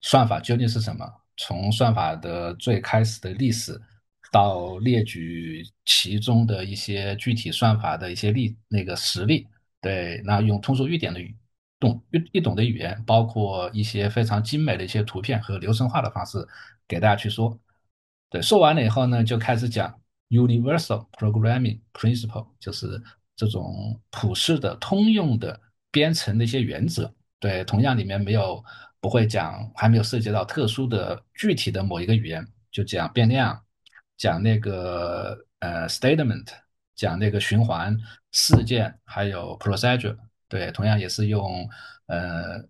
[0.00, 1.06] 算法究竟是什么，
[1.36, 3.80] 从算法的最开始的历史，
[4.32, 9.46] 到列举其中的一些具体算法的一些例那个实例。
[9.80, 11.36] 对，那用通俗易点的语。
[11.80, 16.46] 懂易易懂的语言，包括一些非常精美的一些图片和流程化的方式，
[16.86, 17.58] 给大家去说。
[18.28, 19.92] 对，说完了以后呢，就开始讲
[20.28, 23.02] universal programming principle，就是
[23.34, 25.58] 这种普世的、通用的
[25.90, 27.12] 编程的一些原则。
[27.40, 28.62] 对，同样里面没有
[29.00, 33.58] 不会讲，还没有涉及到特殊的、具体的某一个语言，就讲变量，
[34.18, 36.46] 讲那个呃 statement，
[36.94, 37.96] 讲那个循环
[38.30, 40.16] 事件，还有 procedure。
[40.50, 41.66] 对，同样也是用
[42.06, 42.62] 呃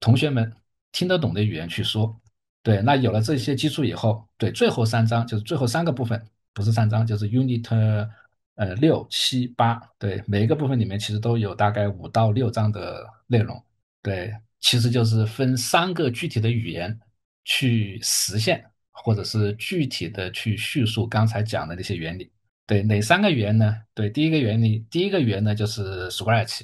[0.00, 0.50] 同学们
[0.92, 2.18] 听得懂的语言去说。
[2.62, 8.08] 对，那有了这些基础以后，对，最后三章就是最后三个部分，不是三章，就是 Unit
[8.54, 9.78] 呃六七八。
[9.98, 13.62] 对，每一个部分里面其实都有大概五到六章的内容。
[14.00, 16.98] 对，其实就是分三个具体的语言
[17.44, 22.30] 去实现，或者是具体的去叙述刚才讲的那些原理。
[22.66, 23.76] 对，哪三个语言呢？
[23.92, 26.62] 对，第一个原理，第一个语言呢就是 Scratch。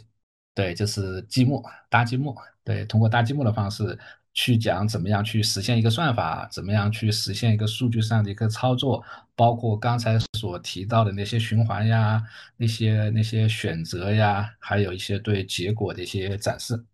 [0.55, 3.98] 对，就是积木搭积木，对，通过搭积木的方式
[4.35, 9.02] 去讲怎么样去实现一个算法，怎么样去实现一个数据上的一个操作，
[9.35, 12.22] 包括刚才所提到的那些循环呀，
[12.56, 16.85] 那些那些选择呀，还有一些对结果的一些展示。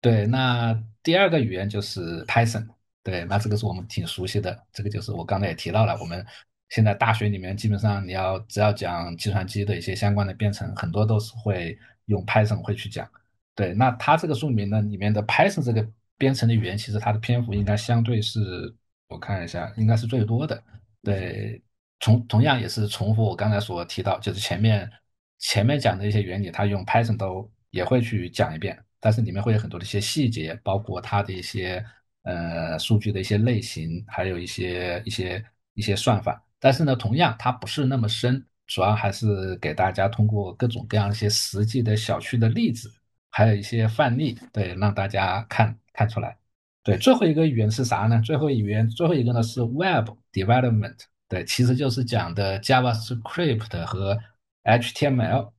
[0.00, 2.66] 对，那第二个语言就是 Python，
[3.02, 6.24] 对，那这个是我们挺熟悉的，这个就是我刚才也提到了，我们
[6.68, 11.78] 现在大学里面基本上你要只要讲计算机的一些相关的编程，很多都是会。
[12.08, 13.08] 用 Python 会去讲，
[13.54, 15.86] 对，那它这个说明呢，里面的 Python 这个
[16.16, 18.74] 编程的语言，其实它的篇幅应该相对是，
[19.08, 20.62] 我看一下，应该是最多的。
[21.02, 21.62] 对，
[21.98, 24.90] 同同样也是重复我刚才所提到，就是前面
[25.38, 31.84] 前面讲的一些原理，它用 Python 都也会去讲一遍，但是里面会有很多的一些细节，包括它的一些
[32.22, 35.44] 呃数据的一些类型，还有一些一些
[35.74, 38.44] 一些算法，但是呢，同样它不是那么深。
[38.68, 42.88] 主要还是给大家通过各种各样一些实际的小区的例子，
[43.30, 46.36] 还有一些范例，对，让大家看看出来。
[46.84, 48.20] 对，最后一个语言是啥呢？
[48.24, 50.96] 最后语言最后一个呢是 Web Development，
[51.28, 54.16] 对，其实就是讲的 JavaScript 和
[54.64, 55.50] HTML。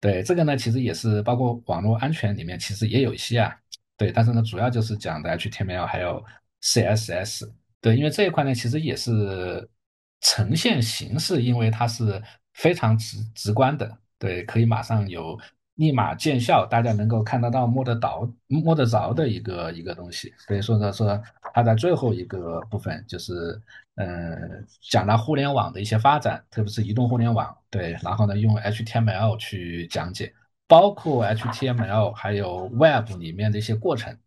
[0.00, 3.56] 对，这个呢其实也是包括网络安全里面其实也有一些啊，
[3.96, 6.22] 对，但是呢主要就是讲的 HTML 还有
[6.62, 7.48] CSS。
[7.80, 9.68] 对，因为这一块呢其实也是。
[10.20, 12.20] 呈现形式，因为它是
[12.58, 15.38] 非常直直观的，对，可以马上有
[15.76, 20.34] 立马见效，大家能够看得到、摸得到、摸得着的一个一个东西。
[20.36, 21.22] 所以说呢，说
[21.54, 23.60] 它在最后一个部分就是，
[23.94, 30.34] 嗯，讲了互联网的一些发展，特别是移动互联网，对，然后呢，用 HTML 去讲解，
[30.66, 34.18] 包括 HTML 还有 Web 里面的一些过程，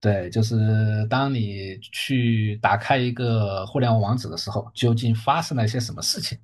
[0.00, 6.36] 对，就是当你去打开一个互联网网址的时候，究竟发生了一些什么事情？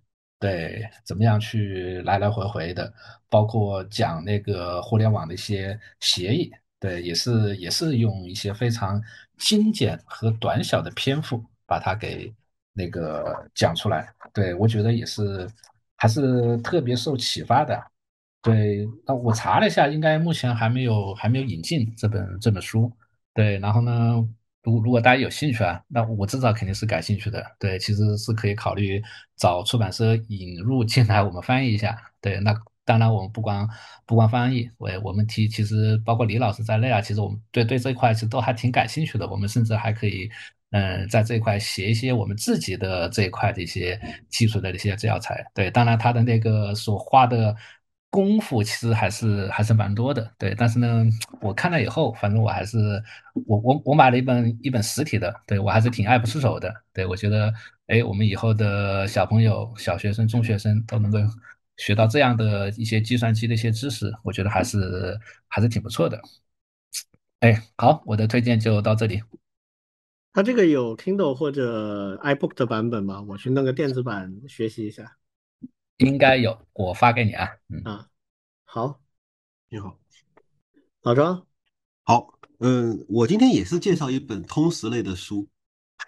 [0.42, 2.92] 对，怎么样去来来回回的，
[3.28, 6.50] 包括讲那个互联网的一些协议，
[6.80, 9.00] 对，也是也是用一些非常
[9.38, 12.34] 精简和短小的篇幅把它给
[12.72, 14.12] 那个讲出来。
[14.32, 15.48] 对我觉得也是
[15.96, 17.80] 还是特别受启发的。
[18.42, 22.90] 对，那我查了一下，应该目前还没有还没有引进这本这本书。
[23.32, 24.28] 对，然后呢，
[24.62, 27.44] 如如果大家有兴趣啊，那我至少肯定是感兴趣的。
[27.58, 29.02] 对，其实是可以考虑
[29.36, 31.96] 找出版社引入进来，我们翻译一下。
[32.20, 33.68] 对，那当然我们不光
[34.06, 39.28] 不光翻译，我我们提其实包括李老师在内啊，其实我们对对这一块其实都还挺感兴趣的。
[39.28, 40.30] 我们甚至还可以，
[40.70, 45.44] 嗯，在这一块写一些我们自己的这一块的一些技术的一些教材。
[45.54, 47.56] 对，当然他的那个所画的。
[48.12, 50.54] 功夫其实还是还是蛮多的，对。
[50.54, 51.02] 但是呢，
[51.40, 53.02] 我看了以后，反正我还是
[53.46, 56.70] 我我我买了一本一本实体的，对我还是挺爱不释手的。
[56.92, 57.50] 对我觉得，
[57.86, 61.18] 哎，我们以后的小朋友、小学生、中学生都能够
[61.78, 65.18] 学到这样的一些计算机的一些知识，我觉得还是
[65.48, 66.20] 还是挺不错的。
[67.40, 69.22] 哎，好，我的推荐就到这里。
[70.34, 73.22] 它这个有 Kindle 或者 iBook 的版本吗？
[73.22, 75.16] 我去弄个电子版学习一下。
[75.98, 77.48] 应该有，我发给你啊。
[77.68, 78.08] 嗯啊，
[78.64, 79.00] 好，
[79.68, 79.98] 你好，
[81.02, 81.46] 老张，
[82.02, 85.48] 好，嗯，我今天也是介绍一本通识类的书，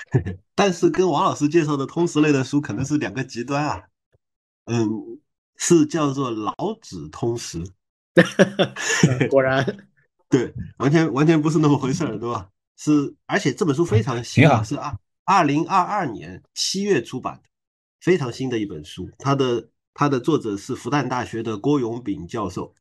[0.55, 3.83] 但是跟王老师介绍的通识类的书可能是两个极端啊。
[4.65, 4.89] 嗯，
[5.57, 7.63] 是叫做《老子通识
[9.29, 9.65] 》，果然，
[10.29, 12.51] 对，完全完全不是那么回事儿，对吧？
[12.77, 17.49] 是，而且这本书非常新啊，是二二零二二年七月出版的，
[18.01, 19.69] 非常新的一本书，它的。
[19.95, 22.75] 它的作者是复旦大学的郭永炳教授。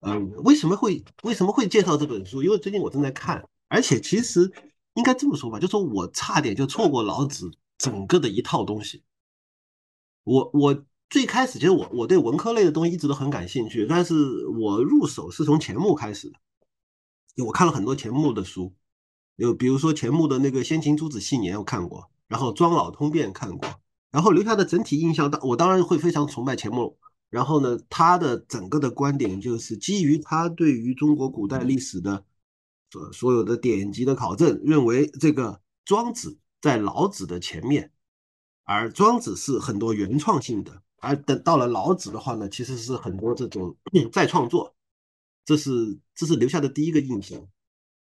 [0.00, 2.42] 嗯，为什么会为什么会介绍这本书？
[2.42, 4.50] 因为最近我正在看，而且其实
[4.94, 9.02] 应该这么说吧，就说我差点就错过老子整个的一套东西。
[10.24, 17.44] 我我最开始其实我我对文科类的东西一直都很感兴趣，但是我入手是从钱穆开始的。
[17.44, 18.72] 我看了很多钱穆的书，
[19.36, 23.79] 有比如说钱穆的那个《先秦诸子细年》我看过，然后《庄老通变》看过。
[24.10, 26.98] 然后留下的整体印象，当我当然会非常崇拜钱穆。
[27.28, 32.24] 然后呢，他的整个的观点就是基于他对于中国古代历史的
[32.90, 37.92] 所所有的典籍的考证，认为这个庄子在老子的前面，
[38.64, 43.76] 而庄子是很多原创性的，而等到了老子的话呢，其实是很多这种
[44.10, 44.74] 再创作。
[45.44, 47.40] 这是这是留下的第一个印象。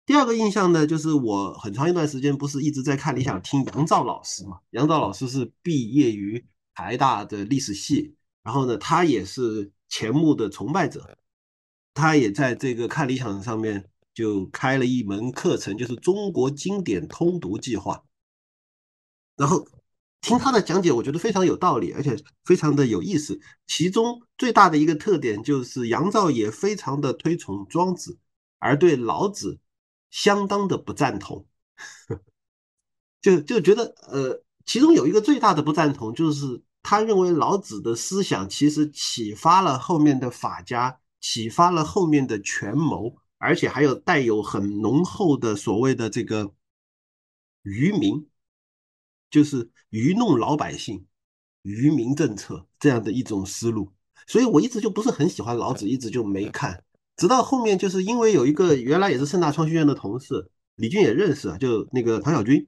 [0.05, 4.59] 第二个印象呢，就是我很长一段时间不是一直在看理想听杨照老师嘛？
[4.69, 6.45] 杨照老师是毕业于
[6.75, 11.17] 台大的历史系，然后呢，他也是钱穆的崇拜者，
[11.95, 18.03] 他也在这个看理想上面就开了一门课程，就是中国经典通读计划。
[19.35, 19.67] 然后
[20.21, 23.39] 听他的讲解，我觉得非常有道理，而且非常的有意思。
[23.65, 28.19] 其中最大的一个特点就是杨照也非常的推崇庄子，
[28.59, 29.59] 而对老子。
[30.15, 31.45] 相当的不赞同，
[33.21, 46.53] 就就觉得呃，其中有一个最大的不赞同，就是他认为老子的思想其实启发了后面的法家，启发了后面的权谋，而且还有带有很浓厚的所谓的这个
[47.63, 48.25] 愚民，
[49.29, 51.05] 就是愚弄老百姓、
[51.63, 53.91] 愚民政策这样的一种思路。
[54.27, 56.81] 所以我一直就不是很喜欢老子，一直就没看。
[57.17, 62.67] 直到后面，就是因为有一个原来也是盛大创新院的同事，李军也认识啊，就那个唐小军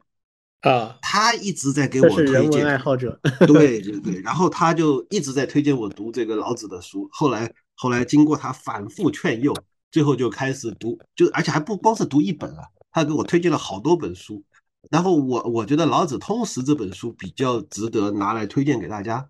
[0.62, 2.66] 啊，他一直在给我推荐。
[2.66, 7.10] 爱好者，对 对对，然后他就一直在推荐我读这个老子的书。
[7.12, 9.54] 后来后来经过他反复劝诱，
[9.92, 14.42] 最后就开始读，就而且还不光是读一本啊，他给我推荐了好多本书。
[14.90, 19.30] 然后我我觉得《老子通识》这本书比较值得拿来推荐给大家。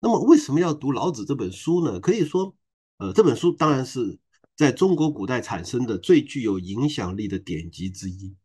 [0.00, 2.00] 那么为什么要读老子这本书呢？
[2.00, 2.52] 可以说，
[2.98, 4.18] 呃，这本书当然是。
[4.60, 8.36] 在中国古代产生的最具有影响力的典籍之一，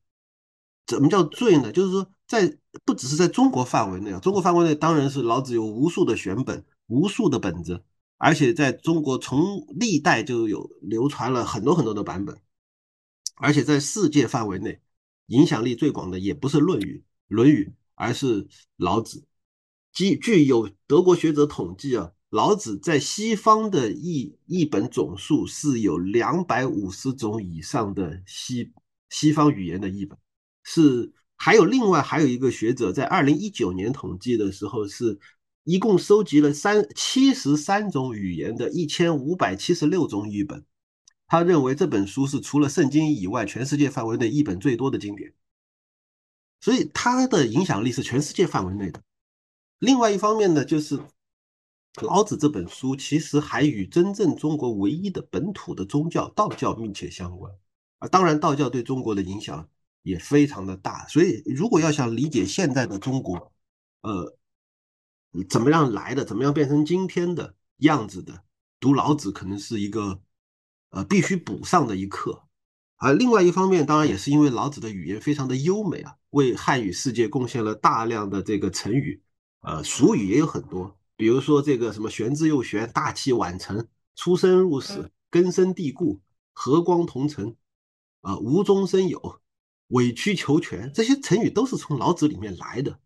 [0.88, 1.74] 怎么叫最呢？
[1.74, 7.84] 就是说，在不只是在中国范围内啊，中国范围内当然是老子有无数的选本、无数的本子，
[8.16, 12.40] 而且在中国从历代就有流传了很多很多的版本，
[13.36, 14.80] 而且在世界范围内
[15.26, 17.04] 影响力最广的也不是《论语》
[17.36, 18.48] 《论语》，而是
[18.78, 19.26] 老子。
[19.92, 22.14] 据据有德国学者统计啊。
[22.36, 28.74] 老子在西方的译译本总数是有两百五十种以上的西
[29.10, 30.20] 西方语言的译本，
[30.62, 35.18] 是还有另外还有一个学者在二零一九年统计的时候，是
[35.64, 40.62] 一共收集了三七十三种语言的一千五百七十六种译本，
[41.28, 45.34] 他认为这本书是除了圣经以外，全世界范围内译本最多的经典，
[46.60, 49.02] 所以他的影响力是全世界范围内的。
[49.80, 51.00] 另外一方面呢，就是
[52.02, 57.54] 老子这本书其实还与真正中国唯一的本土的宗教道教密切相关
[58.00, 58.08] 啊。
[58.08, 59.68] 当然，道教对中国的影响
[60.02, 61.08] 也非常的大。
[61.08, 63.54] 所以，如果要想理解现在的中国，
[64.02, 64.38] 呃，
[65.50, 68.44] 怎么样来的，怎么样变成今天的样子的，
[68.80, 70.22] 读老子可能是一个。
[70.92, 72.44] 呃，必须补上的一课，
[72.96, 79.22] 而另外一方面，当然也是因为老子的语言非常的优美啊，为汉语世界贡献了大量的这个成语，
[79.60, 86.22] 呃，俗语也有很多，比如说这个什么玄之又玄，大器晚成，出生入死，根深蒂固，
[86.54, 87.56] 和光同尘，
[88.22, 89.42] 啊，无中生有，
[89.88, 93.00] 委曲求全，这些成语都是从老子里面来的。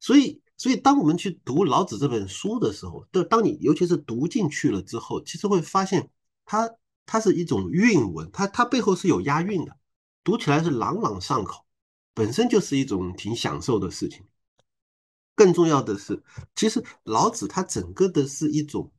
[0.00, 6.10] 所以，所以当我们去读老子这本书的时候，就当你尤其是读进去了之后，其实会发现
[6.44, 6.70] 它。
[7.08, 9.76] 它是一种韵文，它它背后是有押韵的，
[10.24, 11.64] 读起来是朗朗上口，
[12.12, 14.26] 本身就是一种挺享受的事情。
[15.36, 16.20] 更重要的是，
[16.56, 18.90] 其实老子他整个的是一种，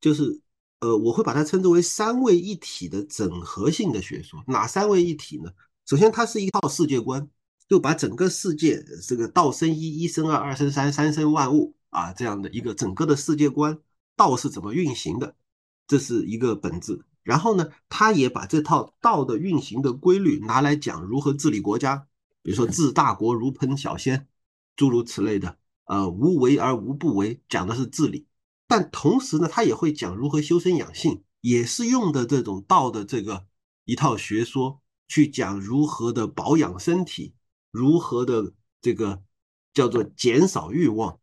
[0.00, 0.40] 就是
[0.78, 4.42] 呃，我会把它称之为三位一体的整合性的学说。
[4.46, 5.50] 哪三位一体呢？
[5.84, 7.28] 首先，它是一套世界观，
[7.68, 13.76] 就把整个世界这个道生一，一生二，二生三，三生万物啊这样的一个整个的世界观，
[14.16, 15.34] 道是怎么运行的，
[15.88, 17.04] 这是一个本质。
[17.22, 22.06] 然后呢，他也把这套道的运行的规律拿来讲如何治理国家，
[22.42, 24.26] 比如说治大国如烹小鲜，
[24.74, 25.58] 诸如此类的，
[25.90, 28.28] 呃，无为而无不为，讲的是治理。
[28.68, 33.46] 但同时呢，他也会讲如何修身养性，也是用的这种道的这个
[33.84, 37.34] 一套学说去讲如何的保养身体，
[37.72, 39.24] 如何的这个
[39.74, 41.18] 叫做减少欲望，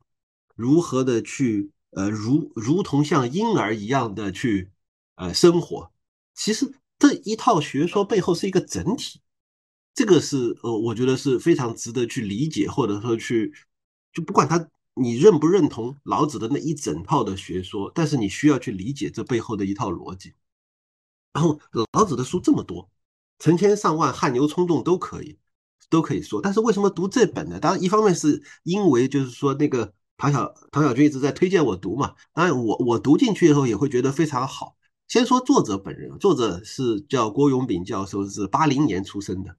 [0.53, 4.72] 如何的去呃如如同像婴儿一样的去。
[5.15, 5.91] 呃，生活
[6.35, 9.19] 其实这一套学说背后是一个整体，
[9.95, 13.52] 这个是呃，我觉得是非常值得去理解，或者说去
[14.18, 20.34] 就不管他你认不认同老子的那一整套的学说，但是你需要去理解这背后的一套逻辑。
[21.34, 21.60] 然后
[21.94, 22.89] 老子的书这么多，
[23.38, 25.38] 成千上万，汗牛充栋都可以
[25.88, 27.60] 都可以说，但是为什么读这本呢？
[27.60, 34.76] 当然，一方面是因为就是说那个唐小唐小军一直在推荐我读嘛，当然我我读进去以后也会觉得非常好。
[35.07, 39.56] 先说作者本人，作者是叫郭永炳教授，是八零年出生的，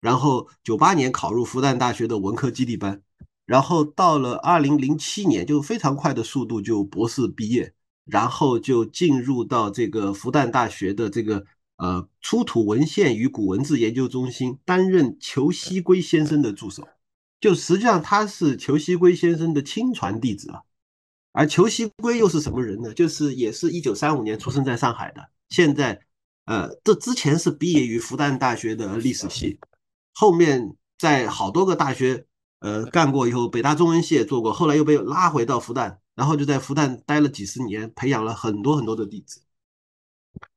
[0.00, 3.02] 然后九八年考入复旦大学的文科基地班，
[3.50, 7.74] 然后到了二零零七年，就非常快的速度就博士毕业，
[8.04, 11.44] 然后就进入到这个复旦大学的这个
[11.76, 16.86] 呃出土文献与古文字研究中心，担任裘锡圭先生的助手，
[17.40, 20.62] 就实际上他是裘锡圭先生的亲传弟子啊。
[21.32, 22.94] 而裘锡圭又是什么人呢？
[22.94, 25.28] 就是也是一九三五年出生在上海的。
[25.48, 26.00] 现在，
[26.44, 29.58] 呃，这之前是毕业于复旦大学的历史系，
[30.14, 32.24] 后面在好多个大学，
[32.60, 39.42] 呃，干过以后，北大中文系也做过，后来又被拉回到复旦，然后就在复旦待了几十年，培养了很多很多的弟子。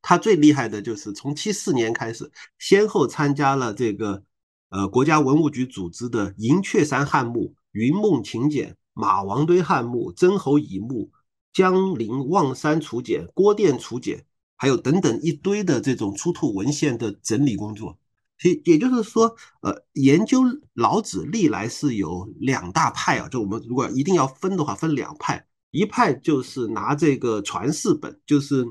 [0.01, 4.23] 他最厉害的就是从七四年开始，先后参加了这个，
[4.69, 8.77] 呃，国家文物局组织的银雀山汉墓、云梦秦简。
[8.95, 11.09] 马王堆汉墓、曾侯乙墓、
[11.51, 14.23] 江陵望山楚简、郭店楚简，
[14.55, 17.97] 还有等等一堆的这种出土文献的整理工作。
[18.43, 20.43] 所以也就是说，呃，研究
[20.73, 23.29] 老子历来是有两大派啊。
[23.29, 25.47] 就我们如果一定要分的话，分两派。
[25.71, 28.65] 一派就是拿这个传世本，就是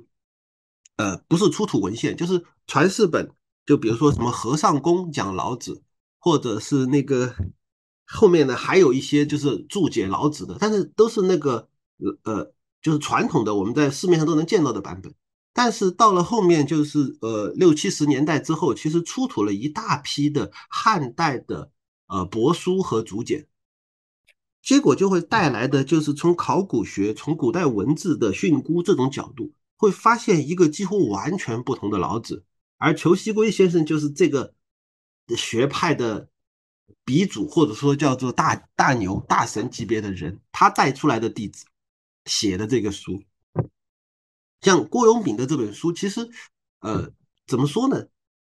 [0.96, 3.32] 呃，不是出土文献，就是传世本。
[3.64, 5.82] 就比如说什么和尚公讲老子，
[6.18, 7.34] 或者是那个。
[8.04, 11.66] 后面呢还有一些就是注解老子的，但是都是那个
[12.24, 15.14] 呃就是传统的我们在市面上都能见到的版本。
[15.52, 21.70] 但是到了后面就是呃六七十年代之后，其实出土了一大批的汉代的
[22.06, 23.46] 呃帛书和竹简，
[24.62, 32.44] 结果就会带来的就是从考古学、从古代文字的训诂这种角度，会发现一个几乎完全不同的老子。
[32.78, 34.54] 而裘锡圭先生就是这个
[35.36, 36.28] 学派的。
[37.04, 41.64] 鼻祖或者说叫做大大牛大神级别的人，他带出来的弟子
[42.26, 43.20] 写的这个书，
[44.62, 46.26] 像郭永炳的这本书，其实
[46.80, 47.12] 呃
[47.46, 48.02] 怎么说呢？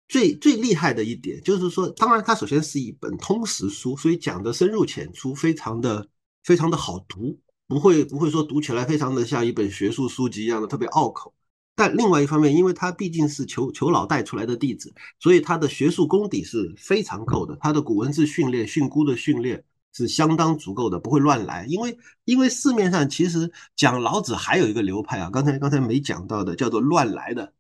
[0.08, 6.08] 最最厉害的一点就是说，当然它首先是一本通识书，所以讲的深入浅出，非常的
[6.44, 11.34] 非常的好读，不会不会说读起来非常的像一本学术书籍一样的特别拗口。
[11.74, 17.58] 但另外一方面，因为他毕竟是裘裘老带出来的弟子，所以他的学术功底是非常够的。
[17.60, 19.64] 他的古文字训练、训诂的训练
[19.96, 21.66] 是相当足够的，不会乱来。
[21.68, 27.54] 因为因为市面上其实讲老子还有一个流派啊，刚才刚才没讲到的，叫做乱来的，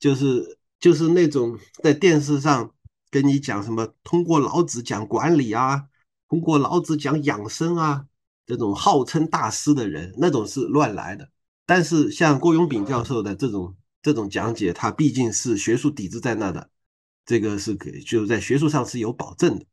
[0.00, 2.72] 就是就是那种在电视上
[3.10, 5.84] 跟你讲什么，通过老子讲管理啊，
[6.28, 8.06] 通过老子讲养生啊，
[8.44, 11.30] 这种号称大师的人，那种是乱来的。
[11.64, 16.68] 但是像郭永炳教授的这种这种讲解，他毕竟是学术底子在那的，
[17.24, 19.64] 这个是给就是在学术上是有保证的。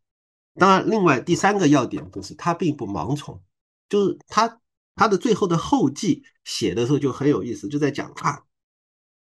[0.57, 3.41] 当然，另外第三个要点就是他并不盲从，
[3.89, 4.59] 就是他
[4.95, 8.43] 他的最后的后记写的时候就很有意思，就在讲啊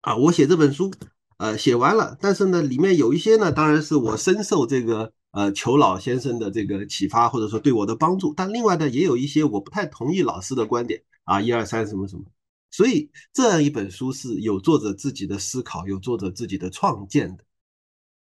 [0.01, 0.91] 啊，我写这本书。
[1.37, 8.33] 呃，写完了，但是呢，里面有一些呢，当然是我深受这个呃裘老先生的这个启发，或者说对我的帮助。
[8.37, 12.23] 但另外呢，也有一些我不太同意老师的观点啊，一二三什么什么。
[12.69, 17.43] 所以这样一本书是有作者自己的思考，有作者自己的创建的。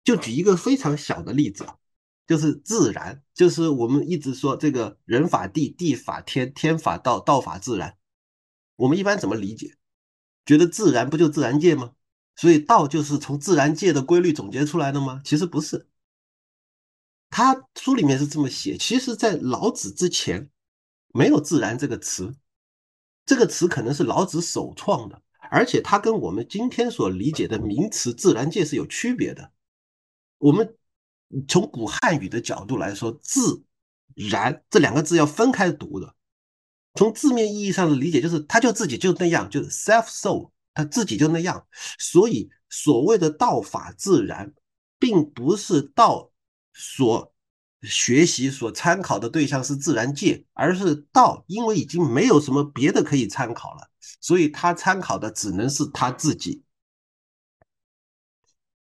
[0.04, 1.76] 就举一个非常小的例子啊，
[2.26, 7.96] 就是自然，就是我们一直说这个人法地，地法天，天法道，道法自然。
[8.76, 9.76] 我们一般怎么理解？
[10.44, 11.92] 觉得自然不就自然界吗？
[12.36, 15.22] 所以道就是从自然界的规律总结出来的吗？
[15.24, 15.88] 其实不是。
[17.30, 20.48] 他书里面是这么写，其实，在老子之前，
[21.08, 22.34] 没有“自然”这个词，
[23.24, 25.20] 这个词可能是老子首创的，
[25.50, 29.52] 而且它跟我们今天所理解的名词“自然界”是有区别的。
[30.38, 30.76] 我们
[31.48, 33.64] 从古汉语的角度来说，“自
[34.14, 36.14] 然”这两个字要分开读的。
[36.94, 40.50] 从字面意义上的理解，就是他就自己就那样，就是 self-so。
[40.78, 41.66] 他自己就那样，
[41.98, 44.52] 所以所谓的道法自然，
[44.98, 46.30] 并不是道
[46.74, 47.32] 所
[47.80, 53.88] 学习、所参考的对象是自然界，而是道，因为已经没有什么别的可以参考了，
[54.20, 56.62] 所以他参考的只能是他自己。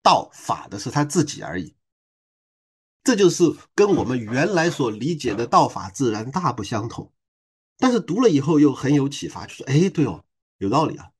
[0.02, 1.76] 道法的是他自己而已，
[3.04, 3.44] 这就是
[3.74, 7.12] 跟我们原来所理解的道法自然大不相同。
[7.76, 10.24] 但是读了以后又很有启发，就说：“哎，对哦，
[10.58, 11.10] 有道理啊。”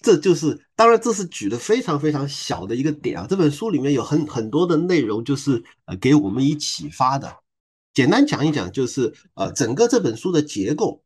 [0.00, 3.26] 这就是，当然这是举的非常非常小的一个点啊。
[3.28, 7.38] 这本书里面有很很多的内容，就是呃给我们以启发的。
[7.92, 11.02] 简单讲一讲，就是呃整个这本书的结构。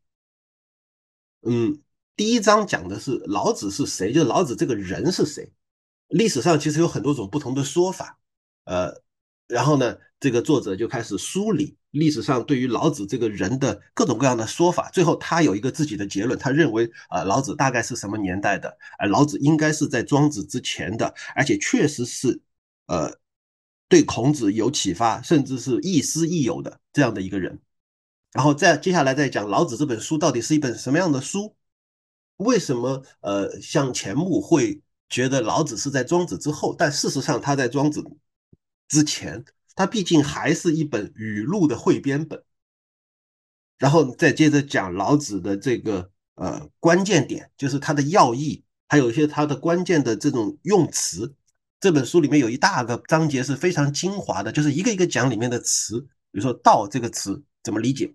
[1.41, 1.81] 嗯，
[2.15, 5.51] 第一章讲的是老子是谁，就是老子这个人是谁。
[6.07, 8.19] 历史上其实有很多种不同的说法，
[8.65, 9.01] 呃，
[9.47, 11.77] 然后呢，这个作者就开始梳理。
[11.91, 16.39] 历史上对于老子这个人的各种各样的说法，最后他有一个自己的结论。
[16.39, 18.75] 他认为啊，老子大概是什么年代的？
[18.97, 22.41] 而老子应该是在庄子之前的，而且确实是
[22.87, 23.15] 呃
[23.87, 27.59] 对孔子有启发，甚至是亦师亦友的这样的一个人。
[28.31, 31.55] 然后再接下来再讲老子这本书到底是一本什么样的书？
[32.37, 38.03] 为什么呃像钱穆会觉得老子是在庄子之后，但事实上他在庄子
[38.93, 39.43] 之前。
[39.75, 42.43] 它毕竟还是一本语录的汇编本，
[43.79, 51.33] 然后再接着讲老子的这个呃关键点，就是它的要义，还有一些它的关键的这种用词。
[51.79, 58.13] 这本书里面有一大个章节是非常精华的，就是一个一个讲里面的词，比如说“道”这个词怎么理解，“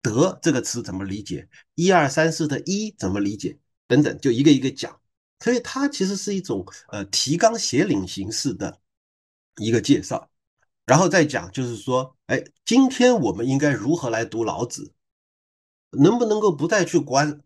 [0.00, 3.58] 德”这个词怎么理解，一二三四的一怎么理解
[3.88, 4.96] 等等，就一个一个讲。
[5.40, 8.78] 所以它其实是一种呃提纲挈领形式的
[9.60, 10.28] 一个介绍。
[10.86, 14.92] 然后再讲，就是说，哎，今天我们应该如何来读老子？
[15.92, 17.42] 能不能够不再去管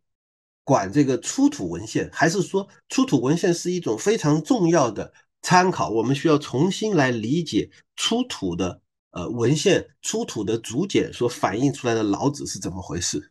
[0.62, 2.08] 管这个出土文献？
[2.10, 5.12] 还是说出土文献是一种非常重要的
[5.42, 5.90] 参考？
[5.90, 8.80] 我们需要重新来理解出土的
[9.10, 13.30] 呃文献、出土的竹简所反映出来的老子是怎么回事？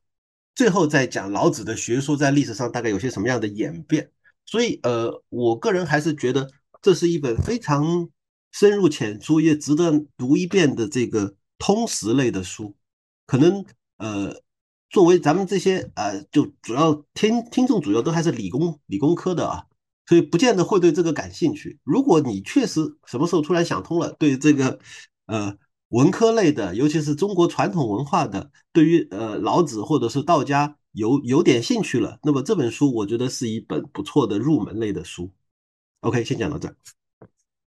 [0.53, 4.11] 最后再讲老子的学说在历史上大概有些什么样的演变？
[4.45, 6.51] 所以，呃，我个人还是觉得
[6.83, 8.09] 这是一本非常。
[8.53, 12.75] 深入浅出也值得读一遍的这个通识类的书，
[13.25, 13.65] 可能
[13.97, 14.41] 呃，
[14.89, 19.65] 作为咱们这些呃，就主要听听众主要都还是理工理工科的啊，
[20.05, 21.79] 所以不见得会对这个感兴趣。
[21.83, 24.79] 如果你确实什么时候突然想通了，对这个
[25.25, 25.57] 呃
[25.89, 35.31] 文科类的，尤其是中国传统文化的，对于呃老子或者是道家有有点兴趣了，那么这本书我觉得是一本不错的入门类的书。
[36.01, 36.75] OK，先讲到这儿。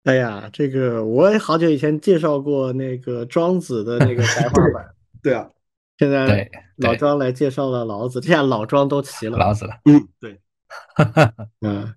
[0.03, 4.95] 哎呀，这个我也好久以前介绍过那个庄子的那个白话版。
[5.21, 5.49] 对啊，
[5.97, 9.37] 现在老庄来介绍了老子，这下老庄都齐了。
[9.37, 10.39] 老子了，嗯，对，
[11.59, 11.93] 嗯，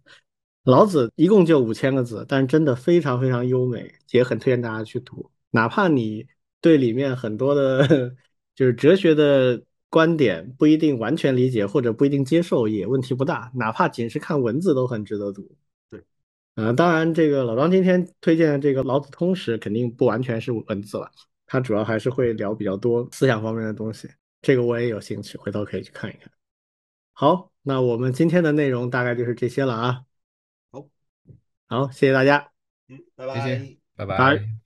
[0.64, 5.30] 老子一共就五千个字，但是真的非常非常优美，也很推荐大家去读。
[5.52, 6.26] 哪怕你
[6.60, 8.16] 对里面很多的，
[8.56, 13.52] 就是哲学的观点不一定完全理解或者不一定接受，也问题不大。
[13.54, 15.54] 哪怕仅是看文字都很值得读。
[16.54, 21.10] 嗯，当然，这个老张今天推荐的这个《老子通识》肯定不完全是文字了，
[21.46, 24.08] 他主要还是会聊比较多思想方面的东西。
[24.42, 26.30] 这个我也有兴趣，回头可以去看一看。
[27.14, 30.04] 好，那我们今天的内容大概就是这些了啊。
[30.70, 30.88] 好，
[31.68, 32.52] 好，谢谢大家。
[32.88, 33.34] 嗯，拜拜。
[33.34, 34.61] 谢谢，拜拜拜。